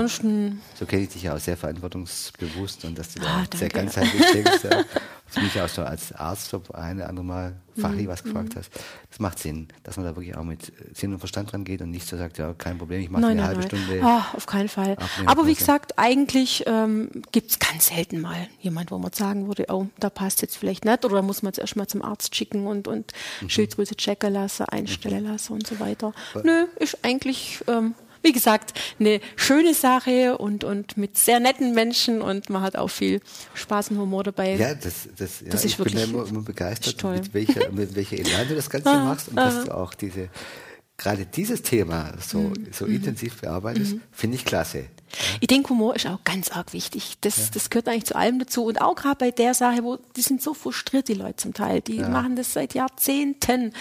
So 0.74 0.84
kenne 0.84 1.02
ich 1.04 1.08
dich 1.08 1.22
ja 1.22 1.34
auch 1.34 1.38
sehr 1.40 1.56
verantwortungsbewusst 1.56 2.84
und 2.84 2.98
dass 2.98 3.14
du 3.14 3.20
Ah, 3.22 3.44
da 3.50 3.56
sehr 3.58 3.68
danke. 3.68 3.74
ganzheitlich 3.86 4.22
denkst. 4.32 4.64
Ja. 4.64 4.84
Was 5.28 5.42
mich 5.42 5.60
auch 5.60 5.68
schon 5.68 5.84
als 5.84 6.12
Arzt 6.12 6.50
so 6.50 6.62
eine 6.72 7.00
oder 7.00 7.08
andere 7.08 7.24
Mal 7.24 7.56
fachlich 7.76 8.04
Mhm, 8.06 8.08
was 8.10 8.22
gefragt 8.22 8.54
hast. 8.56 8.70
Das 9.10 9.18
macht 9.18 9.38
Sinn, 9.40 9.68
dass 9.82 9.96
man 9.96 10.06
da 10.06 10.14
wirklich 10.14 10.36
auch 10.36 10.44
mit 10.44 10.72
Sinn 10.94 11.12
und 11.12 11.18
Verstand 11.18 11.50
dran 11.52 11.64
geht 11.64 11.80
und 11.82 11.90
nicht 11.90 12.06
so 12.06 12.16
sagt, 12.16 12.38
ja, 12.38 12.54
kein 12.54 12.78
Problem, 12.78 13.00
ich 13.00 13.10
mache 13.10 13.22
nein, 13.22 13.30
eine 13.32 13.40
nein, 13.40 13.48
halbe 13.48 13.60
nein. 13.62 13.68
Stunde. 13.68 14.00
Ah, 14.04 14.26
auf 14.34 14.46
keinen 14.46 14.68
Fall. 14.68 14.96
Aber 15.26 15.46
wie 15.46 15.54
gesagt, 15.54 15.98
eigentlich 15.98 16.62
ähm, 16.66 17.10
gibt 17.32 17.50
es 17.50 17.58
ganz 17.58 17.86
selten 17.88 18.20
mal 18.20 18.46
jemand, 18.60 18.90
wo 18.92 18.98
man 18.98 19.12
sagen 19.12 19.48
würde, 19.48 19.66
oh, 19.68 19.86
da 19.98 20.10
passt 20.10 20.42
jetzt 20.42 20.56
vielleicht 20.56 20.84
nicht 20.84 21.04
oder 21.04 21.16
da 21.16 21.22
muss 21.22 21.42
man 21.42 21.50
jetzt 21.50 21.58
erstmal 21.58 21.86
zum 21.88 22.02
Arzt 22.02 22.34
schicken 22.36 22.66
und, 22.66 22.86
und 22.86 23.12
Mhm. 23.40 23.48
Schilddrüse 23.50 23.96
checken 23.96 24.32
lassen, 24.32 24.64
einstellen 24.66 25.24
lassen 25.24 25.54
und 25.54 25.66
so 25.66 25.80
weiter. 25.80 26.12
Nö, 26.44 26.66
ist 26.78 26.98
eigentlich, 27.04 27.62
ähm, 27.66 27.94
wie 28.26 28.32
gesagt, 28.32 28.78
eine 28.98 29.20
schöne 29.36 29.72
Sache 29.72 30.36
und, 30.36 30.64
und 30.64 30.96
mit 30.96 31.16
sehr 31.16 31.38
netten 31.38 31.72
Menschen 31.74 32.20
und 32.20 32.50
man 32.50 32.60
hat 32.62 32.74
auch 32.76 32.88
viel 32.88 33.20
Spaß 33.54 33.90
und 33.92 33.98
Humor 33.98 34.24
dabei. 34.24 34.56
Ja, 34.56 34.74
das, 34.74 35.08
das, 35.16 35.40
ja, 35.40 35.48
Das 35.50 35.64
ist 35.64 35.72
ich 35.72 35.76
bin 35.78 35.86
ja 35.94 36.00
wirklich- 36.00 36.12
immer, 36.12 36.26
immer 36.28 36.42
begeistert, 36.42 37.02
mit 37.04 37.32
welcher, 37.32 37.70
mit 37.70 37.94
welcher 37.94 38.18
Elan 38.18 38.48
du 38.48 38.56
das 38.56 38.68
Ganze 38.68 38.90
Ah, 38.90 39.04
machst 39.04 39.28
und 39.28 39.36
dass 39.36 39.64
du 39.64 39.74
auch 39.76 39.94
diese, 39.94 40.28
gerade 40.98 41.24
dieses 41.24 41.62
Thema 41.62 42.14
so, 42.20 42.38
Mhm. 42.38 42.66
so 42.72 42.84
intensiv 42.86 43.40
bearbeitest, 43.40 43.96
finde 44.12 44.36
ich 44.36 44.44
klasse. 44.44 44.86
Ich 45.40 45.46
denke, 45.46 45.68
Humor 45.70 45.94
ist 45.94 46.06
auch 46.06 46.24
ganz 46.24 46.50
arg 46.50 46.72
wichtig. 46.72 47.14
Das, 47.20 47.50
das 47.52 47.70
gehört 47.70 47.86
eigentlich 47.88 48.06
zu 48.06 48.16
allem 48.16 48.38
dazu. 48.40 48.64
Und 48.64 48.80
auch 48.82 48.96
gerade 48.96 49.16
bei 49.16 49.30
der 49.30 49.54
Sache, 49.54 49.84
wo 49.84 49.98
die 50.16 50.20
sind 50.20 50.42
so 50.42 50.52
frustriert, 50.52 51.06
die 51.08 51.14
Leute 51.14 51.36
zum 51.36 51.54
Teil. 51.54 51.80
Die 51.80 52.00
machen 52.00 52.34
das 52.34 52.52
seit 52.52 52.74
Jahrzehnten. 52.74 53.72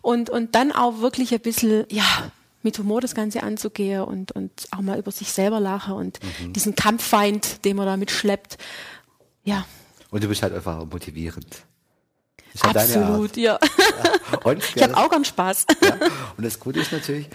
Und, 0.00 0.30
und 0.30 0.54
dann 0.54 0.72
auch 0.72 1.00
wirklich 1.00 1.32
ein 1.34 1.40
bisschen, 1.40 1.84
ja, 1.90 2.32
mit 2.62 2.78
Humor 2.78 3.00
das 3.00 3.14
Ganze 3.14 3.42
anzugehen 3.42 4.02
und, 4.02 4.32
und 4.32 4.50
auch 4.70 4.80
mal 4.80 4.98
über 4.98 5.10
sich 5.10 5.32
selber 5.32 5.60
lachen 5.60 5.94
und 5.94 6.18
Mhm. 6.40 6.52
diesen 6.52 6.74
Kampffeind, 6.74 7.64
den 7.64 7.76
man 7.76 7.86
da 7.86 7.96
mitschleppt. 7.96 8.58
Ja, 9.44 9.64
Und 10.10 10.22
du 10.22 10.28
bist 10.28 10.42
halt 10.42 10.54
einfach 10.54 10.84
motivierend. 10.84 11.46
Halt 12.62 12.76
absolut, 12.76 13.36
ja. 13.38 13.58
Und, 14.44 14.62
Ich 14.62 14.74
ja, 14.74 14.82
habe 14.88 14.96
auch 14.98 15.08
gern 15.10 15.24
Spaß. 15.24 15.66
Ja. 15.82 15.96
Und 16.36 16.44
das 16.44 16.60
Gute 16.60 16.80
ist 16.80 16.92
natürlich, 16.92 17.28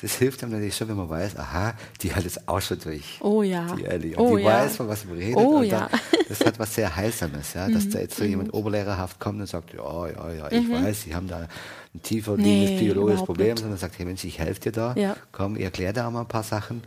das 0.00 0.14
hilft 0.16 0.42
einem 0.42 0.52
natürlich 0.52 0.76
schon, 0.76 0.88
wenn 0.88 0.96
man 0.96 1.08
weiß, 1.08 1.36
aha, 1.36 1.74
die 2.02 2.14
hat 2.14 2.24
es 2.24 2.46
auch 2.48 2.60
schon 2.60 2.78
durch. 2.80 3.18
Oh 3.20 3.42
ja. 3.42 3.74
Die 3.76 3.84
Ellie. 3.84 4.16
Und 4.16 4.26
Oh 4.26 4.36
die 4.36 4.42
ja. 4.42 4.62
weiß, 4.64 4.76
von 4.76 4.88
was 4.88 5.04
man 5.04 5.16
redet. 5.16 5.36
Oh 5.36 5.62
ja. 5.62 5.86
Mhm. 5.86 5.90
dann, 5.90 6.00
das 6.28 6.40
hat 6.40 6.58
was 6.58 6.74
sehr 6.74 6.94
Heilsames, 6.94 7.54
ja, 7.54 7.68
dass 7.68 7.88
da 7.88 8.00
jetzt 8.00 8.16
so 8.16 8.24
jemand 8.24 8.52
oberlehrerhaft 8.52 9.18
kommt 9.20 9.40
und 9.40 9.46
sagt, 9.46 9.72
ja, 9.74 10.06
ja, 10.08 10.32
ja, 10.32 10.52
ich 10.52 10.70
weiß, 10.70 11.02
Sie 11.02 11.14
haben 11.14 11.28
da 11.28 11.48
ein 11.94 12.02
tiefer 12.02 12.36
liegendes 12.36 12.80
Nee, 12.80 12.88
überhaupt 12.90 13.24
Problem, 13.26 13.48
nicht. 13.50 13.58
sondern 13.60 13.78
sagt, 13.78 13.98
hey 13.98 14.04
Mensch, 14.06 14.24
ich 14.24 14.38
helfe 14.38 14.60
dir 14.60 14.72
da. 14.72 14.94
Ja. 14.96 15.16
Komm, 15.32 15.56
ich 15.56 15.62
erkläre 15.62 15.92
dir 15.92 16.06
auch 16.06 16.10
mal 16.10 16.20
ein 16.22 16.28
paar 16.28 16.42
Sachen. 16.42 16.82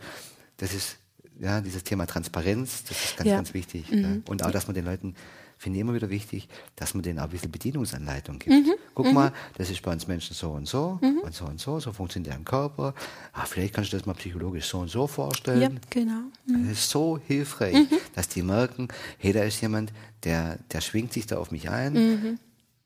Das 0.58 0.72
ist, 0.74 0.96
ja, 1.40 1.60
dieses 1.60 1.82
Thema 1.82 2.06
Transparenz, 2.06 2.84
das 2.84 3.04
ist 3.04 3.16
ganz, 3.16 3.28
Ja. 3.28 3.34
Mhm. 3.34 3.38
ganz 3.38 3.54
wichtig. 3.54 3.86
Ja. 3.90 4.08
Und 4.28 4.44
auch, 4.44 4.50
dass 4.52 4.66
man 4.68 4.74
den 4.74 4.84
Leuten, 4.84 5.14
finde 5.62 5.78
ich 5.78 5.80
immer 5.82 5.94
wieder 5.94 6.10
wichtig, 6.10 6.48
dass 6.76 6.92
man 6.94 7.02
denen 7.02 7.18
auch 7.20 7.24
ein 7.24 7.30
bisschen 7.30 7.50
Bedienungsanleitung 7.52 8.38
gibt. 8.40 8.50
Mhm. 8.66 8.72
Guck 8.94 9.12
mal, 9.12 9.32
das 9.56 9.70
ist 9.70 9.80
bei 9.82 9.92
uns 9.92 10.06
Menschen 10.08 10.34
so 10.34 10.50
und 10.50 10.66
so 10.66 10.98
und 11.22 11.32
so 11.34 11.44
und 11.44 11.60
so, 11.60 11.78
so 11.78 11.92
funktioniert 11.92 12.34
dein 12.34 12.44
Körper. 12.44 12.94
Ah, 13.32 13.44
vielleicht 13.46 13.74
kannst 13.74 13.92
du 13.92 13.96
das 13.96 14.04
mal 14.04 14.14
psychologisch 14.14 14.66
so 14.66 14.78
und 14.80 14.88
so 14.88 15.06
vorstellen. 15.06 15.60
ja, 15.62 15.70
genau. 15.88 16.22
Das 16.46 16.72
ist 16.72 16.90
so 16.90 17.18
hilfreich, 17.26 17.74
Mhm. 17.74 17.88
dass 18.14 18.28
die 18.28 18.42
merken, 18.42 18.88
hey, 19.18 19.32
da 19.32 19.42
ist 19.44 19.60
jemand, 19.60 19.92
der, 20.24 20.58
der 20.72 20.80
schwingt 20.80 21.12
sich 21.12 21.26
da 21.26 21.38
auf 21.38 21.50
mich 21.52 21.70
ein, 21.70 21.92
Mhm. 21.92 22.38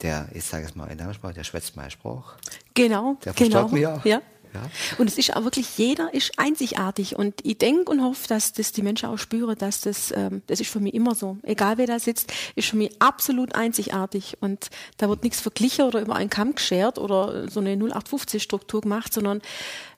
der, 0.03 0.29
ich 0.35 0.45
sage 0.45 0.67
es 0.67 0.75
mal 0.75 0.87
in 0.89 0.99
deiner 0.99 1.15
Sprache, 1.15 1.33
der 1.33 1.45
schwätzt 1.45 1.75
meinen 1.77 1.91
Spruch. 1.91 2.35
Genau, 2.75 3.17
Der 3.25 3.33
genau. 3.33 3.51
verstört 3.69 3.73
mich 3.73 3.87
auch. 3.87 4.05
Ja, 4.05 4.21
Ja? 4.55 4.63
Und 4.99 5.09
es 5.09 5.19
ist 5.19 5.35
auch 5.37 5.45
wirklich, 5.45 5.79
jeder 5.79 6.13
ist 6.15 6.39
einzigartig. 6.39 7.17
Und 7.17 7.35
ich 7.43 7.59
denke 7.59 7.91
und 7.91 8.03
hoffe, 8.03 8.29
dass 8.29 8.53
das 8.53 8.73
die 8.73 8.83
Menschen 8.83 9.09
auch 9.09 9.19
spüren, 9.19 9.57
dass 9.59 9.81
das, 9.81 10.13
ähm, 10.13 10.43
das 10.47 10.61
ist 10.61 10.71
für 10.71 10.81
mich 10.81 10.95
immer 10.95 11.15
so. 11.15 11.39
Egal 11.43 11.79
wer 11.79 11.87
da 11.87 11.99
sitzt, 11.99 12.33
ist 12.55 12.69
für 12.69 12.77
mich 12.77 13.01
absolut 13.01 13.55
einzigartig. 13.55 14.39
Und 14.41 14.71
da 14.97 15.09
wird 15.09 15.25
nichts 15.25 15.41
verglichen 15.41 15.85
oder 15.85 16.01
über 16.01 16.17
einen 16.17 16.31
Kamm 16.31 16.55
geschert 16.55 16.99
oder 16.99 17.49
so 17.51 17.61
eine 17.61 17.75
0815-Struktur 17.75 18.81
gemacht, 18.81 19.13
sondern 19.13 19.43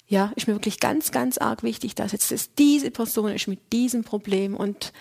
ja, 0.08 0.32
ist 0.36 0.48
mir 0.48 0.54
wirklich 0.54 0.80
ganz, 0.80 1.12
ganz 1.12 1.36
arg 1.38 1.62
wichtig, 1.62 1.94
dass 1.94 2.12
jetzt 2.12 2.30
das 2.30 2.54
diese 2.54 2.90
Person 2.90 3.30
ist 3.30 3.46
mit 3.46 3.72
diesem 3.72 4.04
Problem 4.04 4.56
und 4.56 4.92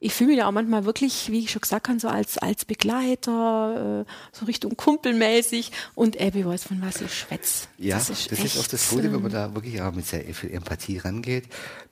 ich 0.00 0.14
fühle 0.14 0.30
mich 0.30 0.38
da 0.38 0.48
auch 0.48 0.52
manchmal 0.52 0.86
wirklich, 0.86 1.30
wie 1.30 1.40
ich 1.40 1.50
schon 1.50 1.60
gesagt 1.60 1.88
habe, 1.88 2.00
so 2.00 2.08
als, 2.08 2.38
als 2.38 2.64
Begleiter, 2.64 4.06
äh, 4.06 4.12
so 4.32 4.46
Richtung 4.46 4.74
Kumpelmäßig 4.76 5.72
und 5.94 6.18
Abby 6.18 6.44
weiß, 6.44 6.64
von 6.64 6.80
was 6.80 7.02
ich 7.02 7.14
schwätze. 7.14 7.68
Ja, 7.76 7.98
das 7.98 8.08
ist, 8.08 8.32
das 8.32 8.38
ist 8.40 8.58
auch 8.58 8.66
das 8.66 8.88
Gute, 8.88 9.12
wenn 9.12 9.20
man 9.20 9.30
da 9.30 9.54
wirklich 9.54 9.80
auch 9.82 9.92
mit 9.92 10.06
sehr 10.06 10.22
viel 10.34 10.52
Empathie 10.52 10.98
rangeht. 10.98 11.44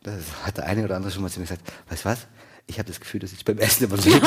Das 0.03 0.23
hat 0.43 0.57
der 0.57 0.65
eine 0.65 0.85
oder 0.85 0.97
andere 0.97 1.13
schon 1.13 1.23
mal 1.23 1.29
zu 1.31 1.39
mir 1.39 1.45
gesagt, 1.45 1.71
weißt 1.91 2.05
du 2.07 2.09
was? 2.09 2.27
Ich 2.67 2.79
habe 2.79 2.89
das 2.89 3.01
Gefühl, 3.01 3.21
dass 3.21 3.33
ich 3.33 3.45
beim 3.45 3.59
Essen 3.59 3.85
immer 3.85 3.97
mir 4.05 4.21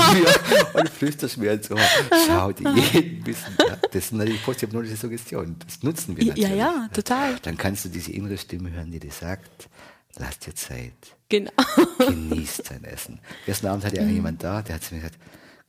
und 0.74 0.90
flüsterst 0.90 1.38
mir 1.38 1.54
ins 1.54 1.70
Ohr. 1.72 1.80
Schau 2.28 2.52
dir 2.52 2.72
jeden 2.76 3.24
Bissen. 3.24 3.56
Ja, 3.60 3.78
das 3.92 4.10
sind 4.10 4.20
natürlich 4.20 4.44
positive 4.44 4.96
Suggestionen. 4.96 5.58
Das 5.66 5.82
nutzen 5.82 6.18
wir 6.18 6.26
natürlich. 6.26 6.50
Ja, 6.50 6.56
ja, 6.56 6.90
total. 6.94 7.36
Dann 7.42 7.58
kannst 7.58 7.86
du 7.86 7.90
diese 7.90 8.12
innere 8.12 8.38
Stimme 8.38 8.72
hören, 8.72 8.92
die 8.92 9.00
dir 9.00 9.12
sagt, 9.12 9.70
lass 10.18 10.40
dir 10.40 10.56
Zeit. 10.56 10.94
Genau. 11.30 11.52
Genieß 12.00 12.64
dein 12.70 12.84
Essen. 12.84 13.20
Gestern 13.46 13.72
Abend 13.72 13.86
hatte 13.86 13.98
ja 13.98 14.04
mhm. 14.04 14.14
jemand 14.14 14.44
da, 14.44 14.62
der 14.62 14.76
hat 14.76 14.84
zu 14.84 14.94
mir 14.94 15.02
gesagt, 15.02 15.20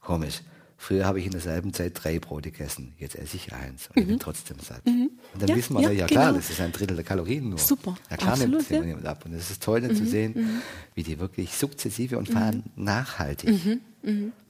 komisch, 0.01 0.41
früher 0.77 1.05
habe 1.05 1.21
ich 1.21 1.27
in 1.27 1.33
derselben 1.33 1.73
Zeit 1.73 1.93
drei 1.95 2.19
Brote 2.19 2.51
gegessen, 2.51 2.95
jetzt 2.99 3.15
esse 3.15 3.37
ich 3.37 3.53
eins 3.53 3.89
und 3.89 3.97
mhm. 3.97 4.03
ich 4.03 4.09
bin 4.09 4.19
trotzdem 4.19 4.59
satt. 4.59 4.85
Mhm. 4.85 5.11
Und 5.33 5.43
dann 5.43 5.49
ja, 5.49 5.57
wissen 5.57 5.75
wir, 5.75 5.83
ja, 5.83 5.91
ja 5.91 6.07
klar, 6.07 6.27
genau. 6.27 6.39
das 6.39 6.51
ist 6.51 6.61
ein 6.61 6.73
Drittel 6.73 6.97
der 6.97 7.05
Kalorien 7.05 7.49
nur. 7.49 7.59
Super. 7.59 7.97
Ja 8.11 8.17
klar 8.17 8.33
Absolut, 8.33 8.71
nimmt 8.71 8.71
ja. 8.71 8.89
jemand 8.89 9.07
ab. 9.07 9.25
Und 9.25 9.35
es 9.35 9.51
ist 9.51 9.63
toll 9.63 9.81
dann 9.81 9.95
zu 9.95 10.03
mhm. 10.03 10.09
sehen, 10.09 10.33
mhm. 10.35 10.63
wie 10.95 11.03
die 11.03 11.19
wirklich 11.21 11.55
sukzessive 11.55 12.19
und 12.19 12.29
vor 12.29 12.41
allem 12.41 12.65
mhm. 12.75 12.85
nachhaltig 12.85 13.81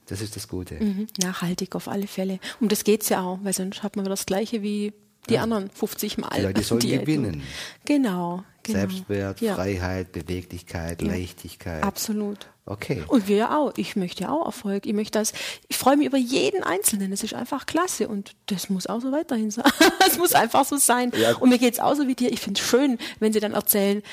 das 0.07 0.21
ist 0.21 0.35
das 0.35 0.47
Gute. 0.47 0.75
Mhm, 0.75 1.07
nachhaltig 1.21 1.75
auf 1.75 1.87
alle 1.87 2.07
Fälle. 2.07 2.39
Um 2.59 2.67
das 2.67 2.83
geht 2.83 3.03
es 3.03 3.09
ja 3.09 3.21
auch, 3.21 3.39
weil 3.43 3.53
sonst 3.53 3.83
hat 3.83 3.95
man 3.95 4.05
das 4.05 4.25
Gleiche 4.25 4.61
wie 4.61 4.93
die 5.29 5.35
ja. 5.35 5.43
anderen 5.43 5.69
50 5.69 6.17
Mal. 6.17 6.29
Die 6.35 6.41
Leute 6.41 6.63
sollen 6.63 6.81
gewinnen. 6.81 7.43
Genau, 7.85 8.43
genau. 8.63 8.79
Selbstwert, 8.79 9.41
ja. 9.41 9.55
Freiheit, 9.55 10.11
Beweglichkeit, 10.11 11.01
ja. 11.01 11.07
Leichtigkeit. 11.07 11.83
Absolut. 11.83 12.47
Okay. 12.65 13.03
Und 13.07 13.27
wir 13.27 13.51
auch. 13.57 13.73
Ich 13.75 13.95
möchte 13.95 14.23
ja 14.23 14.29
auch 14.29 14.45
Erfolg. 14.45 14.85
Ich 14.85 14.93
möchte 14.93 15.19
das. 15.19 15.33
Ich 15.67 15.77
freue 15.77 15.97
mich 15.97 16.07
über 16.07 16.17
jeden 16.17 16.63
Einzelnen. 16.63 17.11
Es 17.11 17.23
ist 17.23 17.33
einfach 17.33 17.65
klasse 17.65 18.07
und 18.07 18.35
das 18.45 18.69
muss 18.69 18.87
auch 18.87 19.01
so 19.01 19.11
weiterhin 19.11 19.51
sein. 19.51 19.65
Es 20.07 20.17
muss 20.17 20.33
einfach 20.33 20.65
so 20.65 20.77
sein. 20.77 21.11
Ja. 21.17 21.35
Und 21.37 21.49
mir 21.49 21.57
geht 21.57 21.73
es 21.73 21.79
auch 21.79 21.95
so 21.95 22.07
wie 22.07 22.15
dir. 22.15 22.31
Ich 22.31 22.39
finde 22.39 22.59
es 22.59 22.67
schön, 22.67 22.97
wenn 23.19 23.33
sie 23.33 23.39
dann 23.39 23.53
erzählen, 23.53 24.03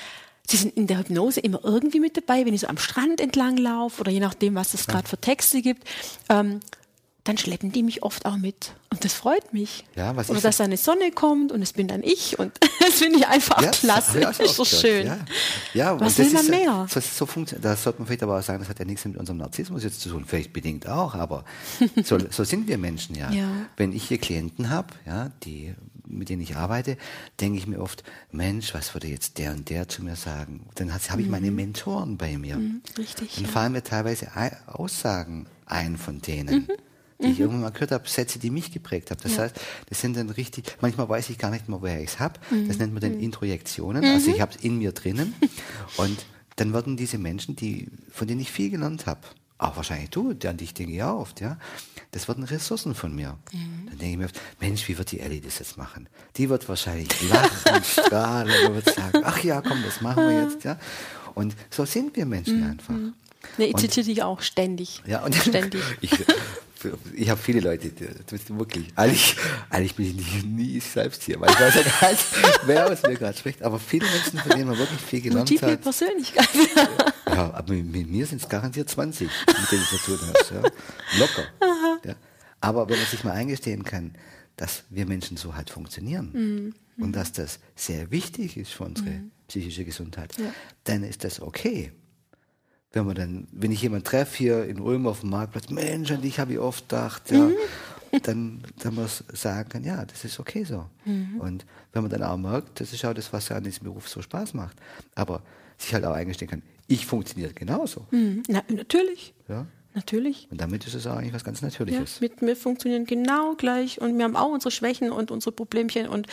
sie 0.48 0.56
sind 0.56 0.76
in 0.76 0.86
der 0.86 0.98
Hypnose 0.98 1.40
immer 1.40 1.60
irgendwie 1.62 2.00
mit 2.00 2.16
dabei, 2.16 2.44
wenn 2.44 2.54
ich 2.54 2.62
so 2.62 2.66
am 2.66 2.78
Strand 2.78 3.20
entlang 3.20 3.56
laufe 3.56 4.00
oder 4.00 4.10
je 4.10 4.20
nachdem, 4.20 4.54
was 4.54 4.74
es 4.74 4.86
gerade 4.86 5.08
für 5.08 5.18
Texte 5.18 5.62
gibt. 5.62 5.86
Ähm, 6.28 6.60
dann 7.24 7.36
schleppen 7.36 7.70
die 7.70 7.82
mich 7.82 8.02
oft 8.02 8.24
auch 8.24 8.36
mit. 8.36 8.72
Und 8.90 9.04
das 9.04 9.12
freut 9.12 9.52
mich. 9.52 9.84
Ja, 9.94 10.16
was 10.16 10.30
Oder 10.30 10.40
dass 10.40 10.56
so? 10.56 10.64
eine 10.64 10.76
Sonne 10.76 11.10
kommt 11.10 11.52
und 11.52 11.60
es 11.62 11.72
bin 11.72 11.86
dann 11.86 12.02
ich. 12.02 12.38
Und 12.38 12.52
das 12.80 12.94
finde 12.94 13.18
ich 13.18 13.26
einfach 13.26 13.60
ja, 13.62 13.70
klasse. 13.70 14.20
Das 14.30 14.38
ist 14.40 14.56
so 14.56 14.64
schön. 14.64 15.06
Ja, 15.06 15.18
ja 15.74 16.00
was 16.00 16.18
will 16.18 16.30
man 16.30 16.46
mehr? 16.46 16.86
So, 16.88 17.00
so 17.00 17.26
das 17.60 17.82
sollte 17.82 17.98
man 17.98 18.06
vielleicht 18.06 18.22
aber 18.22 18.38
auch 18.38 18.42
sagen, 18.42 18.60
das 18.60 18.68
hat 18.68 18.78
ja 18.78 18.84
nichts 18.84 19.04
mit 19.04 19.16
unserem 19.16 19.38
Narzissmus 19.38 19.84
jetzt 19.84 20.00
zu 20.00 20.08
tun. 20.08 20.24
Vielleicht 20.26 20.52
bedingt 20.52 20.88
auch, 20.88 21.14
aber 21.14 21.44
so, 22.04 22.18
so 22.30 22.44
sind 22.44 22.68
wir 22.68 22.78
Menschen 22.78 23.14
ja. 23.16 23.30
ja. 23.30 23.48
Wenn 23.76 23.92
ich 23.92 24.08
hier 24.08 24.18
Klienten 24.18 24.70
habe, 24.70 24.88
ja, 25.06 25.30
die 25.44 25.74
mit 26.06 26.28
denen 26.28 26.42
ich 26.42 26.56
arbeite, 26.56 26.96
denke 27.40 27.56
ich 27.56 27.68
mir 27.68 27.80
oft, 27.80 28.02
Mensch, 28.32 28.74
was 28.74 28.94
würde 28.94 29.06
jetzt 29.06 29.38
der 29.38 29.52
und 29.52 29.70
der 29.70 29.88
zu 29.88 30.02
mir 30.02 30.16
sagen? 30.16 30.66
Dann 30.74 30.92
habe 30.92 31.20
ich 31.20 31.26
mhm. 31.26 31.30
meine 31.30 31.50
Mentoren 31.52 32.16
bei 32.16 32.36
mir. 32.36 32.56
Mhm, 32.56 32.82
richtig. 32.98 33.36
Dann 33.36 33.46
fallen 33.46 33.72
mir 33.72 33.84
teilweise 33.84 34.26
Aussagen 34.66 35.46
ein 35.66 35.96
von 35.96 36.20
denen. 36.20 36.66
Mhm 36.68 36.89
die 37.20 37.26
mhm. 37.26 37.32
ich 37.32 37.40
irgendwann 37.40 37.62
mal 37.62 37.70
gehört 37.70 37.92
habe, 37.92 38.08
Sätze, 38.08 38.38
die 38.38 38.50
mich 38.50 38.72
geprägt 38.72 39.10
haben. 39.10 39.20
Das 39.22 39.36
ja. 39.36 39.42
heißt, 39.42 39.56
das 39.88 40.00
sind 40.00 40.16
dann 40.16 40.30
richtig, 40.30 40.76
manchmal 40.80 41.08
weiß 41.08 41.30
ich 41.30 41.38
gar 41.38 41.50
nicht 41.50 41.68
mehr, 41.68 41.80
woher 41.80 42.00
ich 42.00 42.10
es 42.10 42.18
habe. 42.18 42.40
Mhm. 42.50 42.68
Das 42.68 42.78
nennt 42.78 42.92
man 42.92 43.02
dann 43.02 43.14
mhm. 43.14 43.20
Introjektionen. 43.20 44.04
Also 44.04 44.28
mhm. 44.28 44.34
ich 44.34 44.40
habe 44.40 44.52
es 44.54 44.62
in 44.62 44.78
mir 44.78 44.92
drinnen. 44.92 45.34
und 45.96 46.24
dann 46.56 46.72
werden 46.72 46.96
diese 46.96 47.18
Menschen, 47.18 47.56
die, 47.56 47.88
von 48.12 48.28
denen 48.28 48.40
ich 48.40 48.50
viel 48.50 48.70
gelernt 48.70 49.06
habe, 49.06 49.20
auch 49.58 49.76
wahrscheinlich 49.76 50.10
du, 50.10 50.34
an 50.46 50.56
dich 50.56 50.72
denke 50.72 50.94
ich 50.94 51.02
auch 51.02 51.20
oft, 51.20 51.40
ja, 51.40 51.58
das 52.12 52.28
werden 52.28 52.44
Ressourcen 52.44 52.94
von 52.94 53.14
mir. 53.14 53.36
Mhm. 53.52 53.86
Dann 53.88 53.98
denke 53.98 54.12
ich 54.12 54.16
mir 54.18 54.24
oft, 54.24 54.40
Mensch, 54.60 54.88
wie 54.88 54.96
wird 54.96 55.12
die 55.12 55.20
Ellie 55.20 55.40
das 55.40 55.58
jetzt 55.58 55.76
machen? 55.76 56.08
Die 56.36 56.48
wird 56.48 56.68
wahrscheinlich 56.68 57.08
lachen, 57.28 57.84
strahlen 57.84 58.66
und 58.66 58.74
wird 58.74 58.94
sagen, 58.94 59.22
ach 59.24 59.42
ja, 59.44 59.60
komm, 59.60 59.82
das 59.84 60.00
machen 60.00 60.28
wir 60.28 60.42
jetzt, 60.42 60.64
ja. 60.64 60.78
Und 61.34 61.54
so 61.70 61.84
sind 61.84 62.16
wir 62.16 62.26
Menschen 62.26 62.60
mhm. 62.60 62.70
einfach. 62.70 62.94
Nee, 63.58 63.66
ich 63.66 63.76
zitiere 63.76 64.06
dich 64.06 64.22
auch 64.22 64.40
ständig. 64.42 65.02
Ja, 65.06 65.24
und 65.24 65.34
ständig. 65.34 65.82
ich, 66.00 66.12
ich 67.14 67.28
habe 67.28 67.40
viele 67.40 67.60
Leute, 67.60 67.90
die, 67.90 68.06
wirklich, 68.58 68.86
eigentlich, 68.96 69.36
eigentlich 69.68 69.94
bin 69.94 70.06
ich 70.06 70.42
nie, 70.44 70.48
nie 70.48 70.80
selbst 70.80 71.22
hier, 71.22 71.40
weil 71.40 71.50
ich 71.50 71.60
weiß 71.60 71.74
ja 71.74 71.82
gar 71.82 72.10
nicht, 72.10 72.24
wer 72.64 72.90
aus 72.90 73.02
mir 73.02 73.14
gerade 73.14 73.36
spricht, 73.36 73.62
aber 73.62 73.78
viele 73.78 74.06
Menschen, 74.06 74.38
von 74.38 74.50
denen 74.50 74.68
man 74.68 74.78
wirklich 74.78 75.00
viel 75.00 75.20
gelernt 75.20 75.50
Multiple 75.50 75.72
hat. 75.72 75.82
Persönlichkeit. 75.82 76.48
ja, 77.26 77.54
aber 77.54 77.72
mit, 77.74 77.86
mit 77.86 78.10
mir 78.10 78.26
sind 78.26 78.40
es 78.40 78.48
garantiert 78.48 78.88
20, 78.88 79.28
mit 79.28 79.72
denen 79.72 79.82
ich 79.82 79.88
zu 79.88 80.16
tun 80.16 80.18
habe. 80.26 80.72
Ja. 81.12 81.18
Locker. 81.18 81.44
Ja. 82.04 82.14
Aber 82.60 82.88
wenn 82.88 82.98
man 82.98 83.06
sich 83.06 83.24
mal 83.24 83.32
eingestehen 83.32 83.84
kann, 83.84 84.14
dass 84.56 84.84
wir 84.90 85.06
Menschen 85.06 85.36
so 85.36 85.54
halt 85.54 85.70
funktionieren 85.70 86.30
mhm. 86.32 86.74
und 87.02 87.12
dass 87.12 87.32
das 87.32 87.60
sehr 87.74 88.10
wichtig 88.10 88.56
ist 88.56 88.72
für 88.72 88.84
unsere 88.84 89.10
mhm. 89.10 89.30
psychische 89.48 89.84
Gesundheit, 89.84 90.36
ja. 90.38 90.52
dann 90.84 91.02
ist 91.02 91.24
das 91.24 91.40
okay 91.40 91.92
wenn 92.92 93.06
man 93.06 93.14
dann, 93.14 93.48
wenn 93.52 93.70
ich 93.70 93.82
jemanden 93.82 94.04
treffe 94.04 94.36
hier 94.36 94.64
in 94.64 94.80
Ulm 94.80 95.06
auf 95.06 95.20
dem 95.20 95.30
Marktplatz, 95.30 95.70
Mensch, 95.70 96.10
an 96.10 96.22
dich 96.22 96.40
habe 96.40 96.52
ich 96.52 96.58
oft 96.58 96.88
gedacht, 96.88 97.30
ja, 97.30 97.38
mhm. 97.38 97.54
dann, 98.22 98.62
dann 98.82 98.94
man 98.94 99.08
sagen 99.32 99.68
kann, 99.68 99.84
ja, 99.84 100.04
das 100.04 100.24
ist 100.24 100.40
okay 100.40 100.64
so. 100.64 100.86
Mhm. 101.04 101.40
Und 101.40 101.66
wenn 101.92 102.02
man 102.02 102.10
dann 102.10 102.24
auch 102.24 102.36
merkt, 102.36 102.80
das 102.80 102.92
ist 102.92 103.04
auch 103.04 103.14
das, 103.14 103.32
was 103.32 103.48
ja 103.48 103.56
an 103.56 103.64
diesem 103.64 103.84
Beruf 103.84 104.08
so 104.08 104.20
Spaß 104.20 104.54
macht. 104.54 104.76
Aber 105.14 105.42
sich 105.78 105.94
halt 105.94 106.04
auch 106.04 106.14
eingestehen 106.14 106.50
kann, 106.50 106.62
ich 106.88 107.06
funktioniere 107.06 107.52
genauso. 107.52 108.06
Mhm. 108.10 108.42
Na, 108.48 108.62
natürlich. 108.68 109.34
Ja. 109.48 109.66
Natürlich. 109.94 110.46
Und 110.50 110.60
damit 110.60 110.86
ist 110.86 110.94
es 110.94 111.06
auch 111.06 111.16
eigentlich 111.16 111.34
was 111.34 111.42
ganz 111.42 111.62
Natürliches. 111.62 112.20
Ja, 112.20 112.28
mit, 112.28 112.42
wir 112.42 112.56
funktionieren 112.56 113.06
genau 113.06 113.54
gleich 113.56 114.00
und 114.00 114.16
wir 114.16 114.24
haben 114.24 114.36
auch 114.36 114.52
unsere 114.52 114.70
Schwächen 114.70 115.10
und 115.10 115.32
unsere 115.32 115.50
Problemchen 115.52 116.06
und 116.06 116.28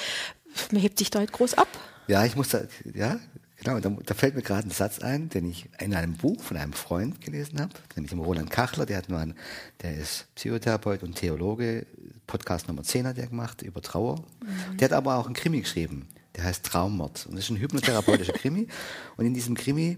man 0.71 0.81
hebt 0.81 0.99
sich 0.99 1.09
da 1.09 1.19
halt 1.19 1.31
groß 1.31 1.55
ab. 1.55 1.67
Ja, 2.07 2.23
ich 2.23 2.35
muss 2.35 2.49
da, 2.49 2.61
ja, 2.93 3.19
Genau, 3.63 3.79
da, 3.79 3.89
da 3.89 4.13
fällt 4.13 4.35
mir 4.35 4.43
gerade 4.43 4.67
ein 4.67 4.71
Satz 4.71 4.99
ein, 4.99 5.29
den 5.29 5.49
ich 5.49 5.67
in 5.79 5.95
einem 5.95 6.13
Buch 6.13 6.41
von 6.41 6.57
einem 6.57 6.73
Freund 6.73 7.21
gelesen 7.21 7.59
habe, 7.59 7.73
nämlich 7.95 8.11
dem 8.11 8.19
Roland 8.19 8.51
Kachler, 8.51 8.85
der 8.85 8.97
hat 8.97 9.11
einen, 9.11 9.33
der 9.81 9.95
ist 9.97 10.27
Psychotherapeut 10.35 11.01
und 11.01 11.15
Theologe, 11.15 11.87
Podcast 12.27 12.67
Nummer 12.67 12.83
10 12.83 13.07
hat 13.07 13.17
er 13.17 13.27
gemacht 13.27 13.63
über 13.63 13.81
Trauer. 13.81 14.19
Mhm. 14.41 14.77
Der 14.77 14.89
hat 14.89 14.93
aber 14.93 15.15
auch 15.15 15.25
einen 15.25 15.33
Krimi 15.33 15.61
geschrieben, 15.61 16.07
der 16.35 16.43
heißt 16.43 16.65
Traummord 16.65 17.25
und 17.25 17.35
das 17.35 17.45
ist 17.45 17.49
ein 17.49 17.57
hypnotherapeutischer 17.57 18.33
Krimi 18.37 18.67
und 19.15 19.25
in 19.25 19.33
diesem 19.33 19.55
Krimi 19.55 19.97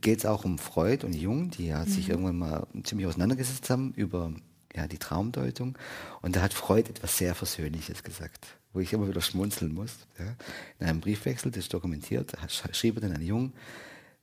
geht 0.00 0.18
es 0.18 0.26
auch 0.26 0.44
um 0.44 0.58
Freud 0.58 1.06
und 1.06 1.12
Jung, 1.12 1.50
die 1.50 1.68
ja 1.68 1.84
mhm. 1.84 1.88
sich 1.88 2.08
irgendwann 2.08 2.38
mal 2.38 2.66
ziemlich 2.82 3.06
auseinandergesetzt 3.06 3.70
haben 3.70 3.92
über 3.94 4.32
ja, 4.74 4.88
die 4.88 4.98
Traumdeutung 4.98 5.78
und 6.20 6.34
da 6.34 6.42
hat 6.42 6.52
Freud 6.52 6.90
etwas 6.90 7.16
sehr 7.16 7.36
Versöhnliches 7.36 8.02
gesagt 8.02 8.56
wo 8.72 8.80
ich 8.80 8.92
immer 8.92 9.08
wieder 9.08 9.20
schmunzeln 9.20 9.74
muss. 9.74 9.92
Ja. 10.18 10.34
In 10.78 10.86
einem 10.86 11.00
Briefwechsel, 11.00 11.50
das 11.50 11.64
ist 11.64 11.74
dokumentiert, 11.74 12.32
schrieb 12.72 12.96
er 12.96 13.02
dann 13.02 13.12
an 13.12 13.22
Jung, 13.22 13.52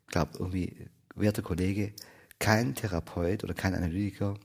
glaube 0.08 0.32
irgendwie, 0.40 0.76
werter 1.16 1.42
Kollege, 1.42 1.94
kein 2.40 2.74
Therapeut 2.76 3.44
oder 3.44 3.54
kein 3.54 3.76
Analytiker 3.76 4.36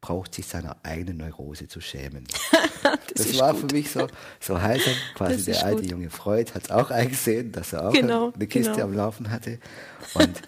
braucht 0.00 0.34
sich 0.34 0.46
seiner 0.46 0.76
eigenen 0.82 1.18
Neurose 1.18 1.68
zu 1.68 1.80
schämen. 1.80 2.24
das, 3.14 3.26
das 3.26 3.38
war 3.38 3.52
gut. 3.52 3.60
für 3.60 3.76
mich 3.76 3.90
so, 3.90 4.06
so 4.38 4.62
heilsam. 4.62 4.94
Quasi 5.14 5.44
der 5.44 5.64
alte 5.64 5.82
gut. 5.82 5.90
junge 5.90 6.10
Freud 6.10 6.52
hat 6.54 6.64
es 6.64 6.70
auch 6.70 6.90
eingesehen, 6.90 7.52
dass 7.52 7.74
er 7.74 7.88
auch 7.88 7.92
genau, 7.92 8.32
eine 8.32 8.46
Kiste 8.46 8.72
genau. 8.72 8.84
am 8.84 8.94
Laufen 8.94 9.30
hatte. 9.30 9.58
Und 10.14 10.40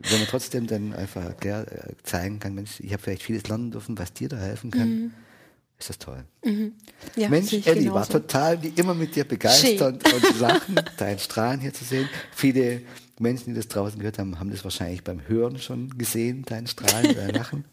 wenn 0.00 0.18
man 0.18 0.28
trotzdem 0.28 0.66
dann 0.66 0.92
einfach 0.92 1.24
erklär, 1.24 1.66
äh, 1.70 1.94
zeigen 2.02 2.38
kann, 2.38 2.54
Mensch, 2.54 2.80
ich 2.80 2.92
habe 2.92 3.02
vielleicht 3.02 3.22
vieles 3.22 3.48
lernen 3.48 3.70
dürfen, 3.70 3.96
was 3.98 4.12
dir 4.12 4.28
da 4.28 4.36
helfen 4.36 4.70
kann. 4.70 4.88
Mhm 4.88 5.12
ist 5.82 5.90
das 5.90 5.98
toll. 5.98 6.24
Mhm. 6.44 6.72
Ja, 7.16 7.28
Mensch, 7.28 7.52
Elli, 7.52 7.80
genauso. 7.80 7.94
war 7.94 8.08
total 8.08 8.62
wie 8.62 8.68
immer 8.68 8.94
mit 8.94 9.14
dir 9.16 9.24
begeistert 9.24 10.06
Schön. 10.06 10.14
und 10.14 10.40
lachen, 10.40 10.80
dein 10.96 11.18
Strahlen 11.18 11.60
hier 11.60 11.74
zu 11.74 11.84
sehen. 11.84 12.08
Viele 12.34 12.82
Menschen, 13.18 13.50
die 13.50 13.54
das 13.54 13.68
draußen 13.68 13.98
gehört 13.98 14.18
haben, 14.18 14.38
haben 14.38 14.50
das 14.50 14.64
wahrscheinlich 14.64 15.02
beim 15.02 15.26
Hören 15.26 15.58
schon 15.58 15.98
gesehen, 15.98 16.44
dein 16.46 16.66
Strahlen, 16.66 17.14
dein 17.14 17.30
Lachen. 17.30 17.64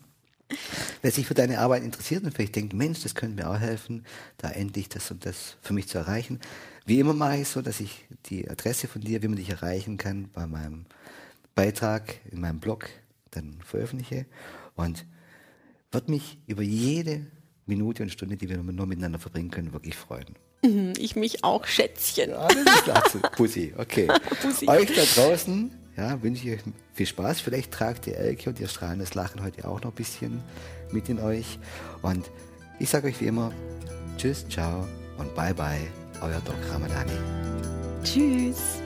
Wer 1.03 1.11
sich 1.11 1.27
für 1.27 1.35
deine 1.35 1.59
Arbeit 1.59 1.83
interessiert 1.83 2.23
und 2.23 2.33
vielleicht 2.33 2.55
denkt, 2.55 2.73
Mensch, 2.73 3.03
das 3.03 3.13
könnte 3.13 3.43
mir 3.43 3.49
auch 3.49 3.59
helfen, 3.59 4.03
da 4.37 4.49
endlich 4.49 4.89
das 4.89 5.11
und 5.11 5.25
das 5.25 5.57
für 5.61 5.73
mich 5.73 5.87
zu 5.87 5.99
erreichen. 5.99 6.39
Wie 6.85 6.99
immer 6.99 7.13
mache 7.13 7.37
ich 7.37 7.47
so, 7.47 7.61
dass 7.61 7.79
ich 7.79 8.05
die 8.25 8.49
Adresse 8.49 8.87
von 8.87 9.01
dir, 9.01 9.21
wie 9.21 9.27
man 9.27 9.37
dich 9.37 9.51
erreichen 9.51 9.97
kann, 9.97 10.29
bei 10.33 10.47
meinem 10.47 10.85
Beitrag 11.53 12.15
in 12.31 12.41
meinem 12.41 12.59
Blog 12.59 12.89
dann 13.29 13.57
veröffentliche 13.63 14.25
und 14.75 15.05
wird 15.91 16.09
mich 16.09 16.39
über 16.47 16.63
jede 16.63 17.27
Minute 17.69 18.03
und 18.03 18.09
Stunde, 18.09 18.35
die 18.35 18.49
wir 18.49 18.57
nur 18.57 18.85
miteinander 18.85 19.19
verbringen 19.19 19.51
können, 19.51 19.71
wirklich 19.71 19.95
freuen. 19.95 20.35
Mhm, 20.63 20.93
ich 20.97 21.15
mich 21.15 21.43
auch, 21.43 21.65
Schätzchen. 21.65 22.31
Ja, 22.31 22.47
das 22.47 22.57
ist 22.57 22.83
klasse. 22.83 23.19
Pussy, 23.37 23.73
okay. 23.77 24.07
Pussy. 24.41 24.67
Euch 24.67 24.93
da 24.93 25.03
draußen 25.03 25.71
ja, 25.99 26.21
wünsche 26.23 26.47
ich 26.47 26.53
euch 26.53 26.63
viel 26.93 27.05
Spaß. 27.05 27.41
Vielleicht 27.41 27.71
tragt 27.71 28.07
ihr 28.07 28.17
Elke 28.17 28.49
und 28.49 28.59
ihr 28.59 28.67
strahlendes 28.67 29.15
Lachen 29.15 29.43
heute 29.43 29.67
auch 29.67 29.81
noch 29.81 29.91
ein 29.91 29.95
bisschen 29.95 30.41
mit 30.91 31.09
in 31.09 31.19
euch. 31.19 31.59
Und 32.01 32.31
ich 32.79 32.89
sage 32.89 33.07
euch 33.07 33.19
wie 33.19 33.25
immer, 33.25 33.51
tschüss, 34.17 34.47
ciao 34.47 34.87
und 35.17 35.35
bye 35.35 35.53
bye, 35.53 35.87
euer 36.21 36.41
Doc 36.45 36.55
Ramadani. 36.71 37.11
Tschüss. 38.03 38.81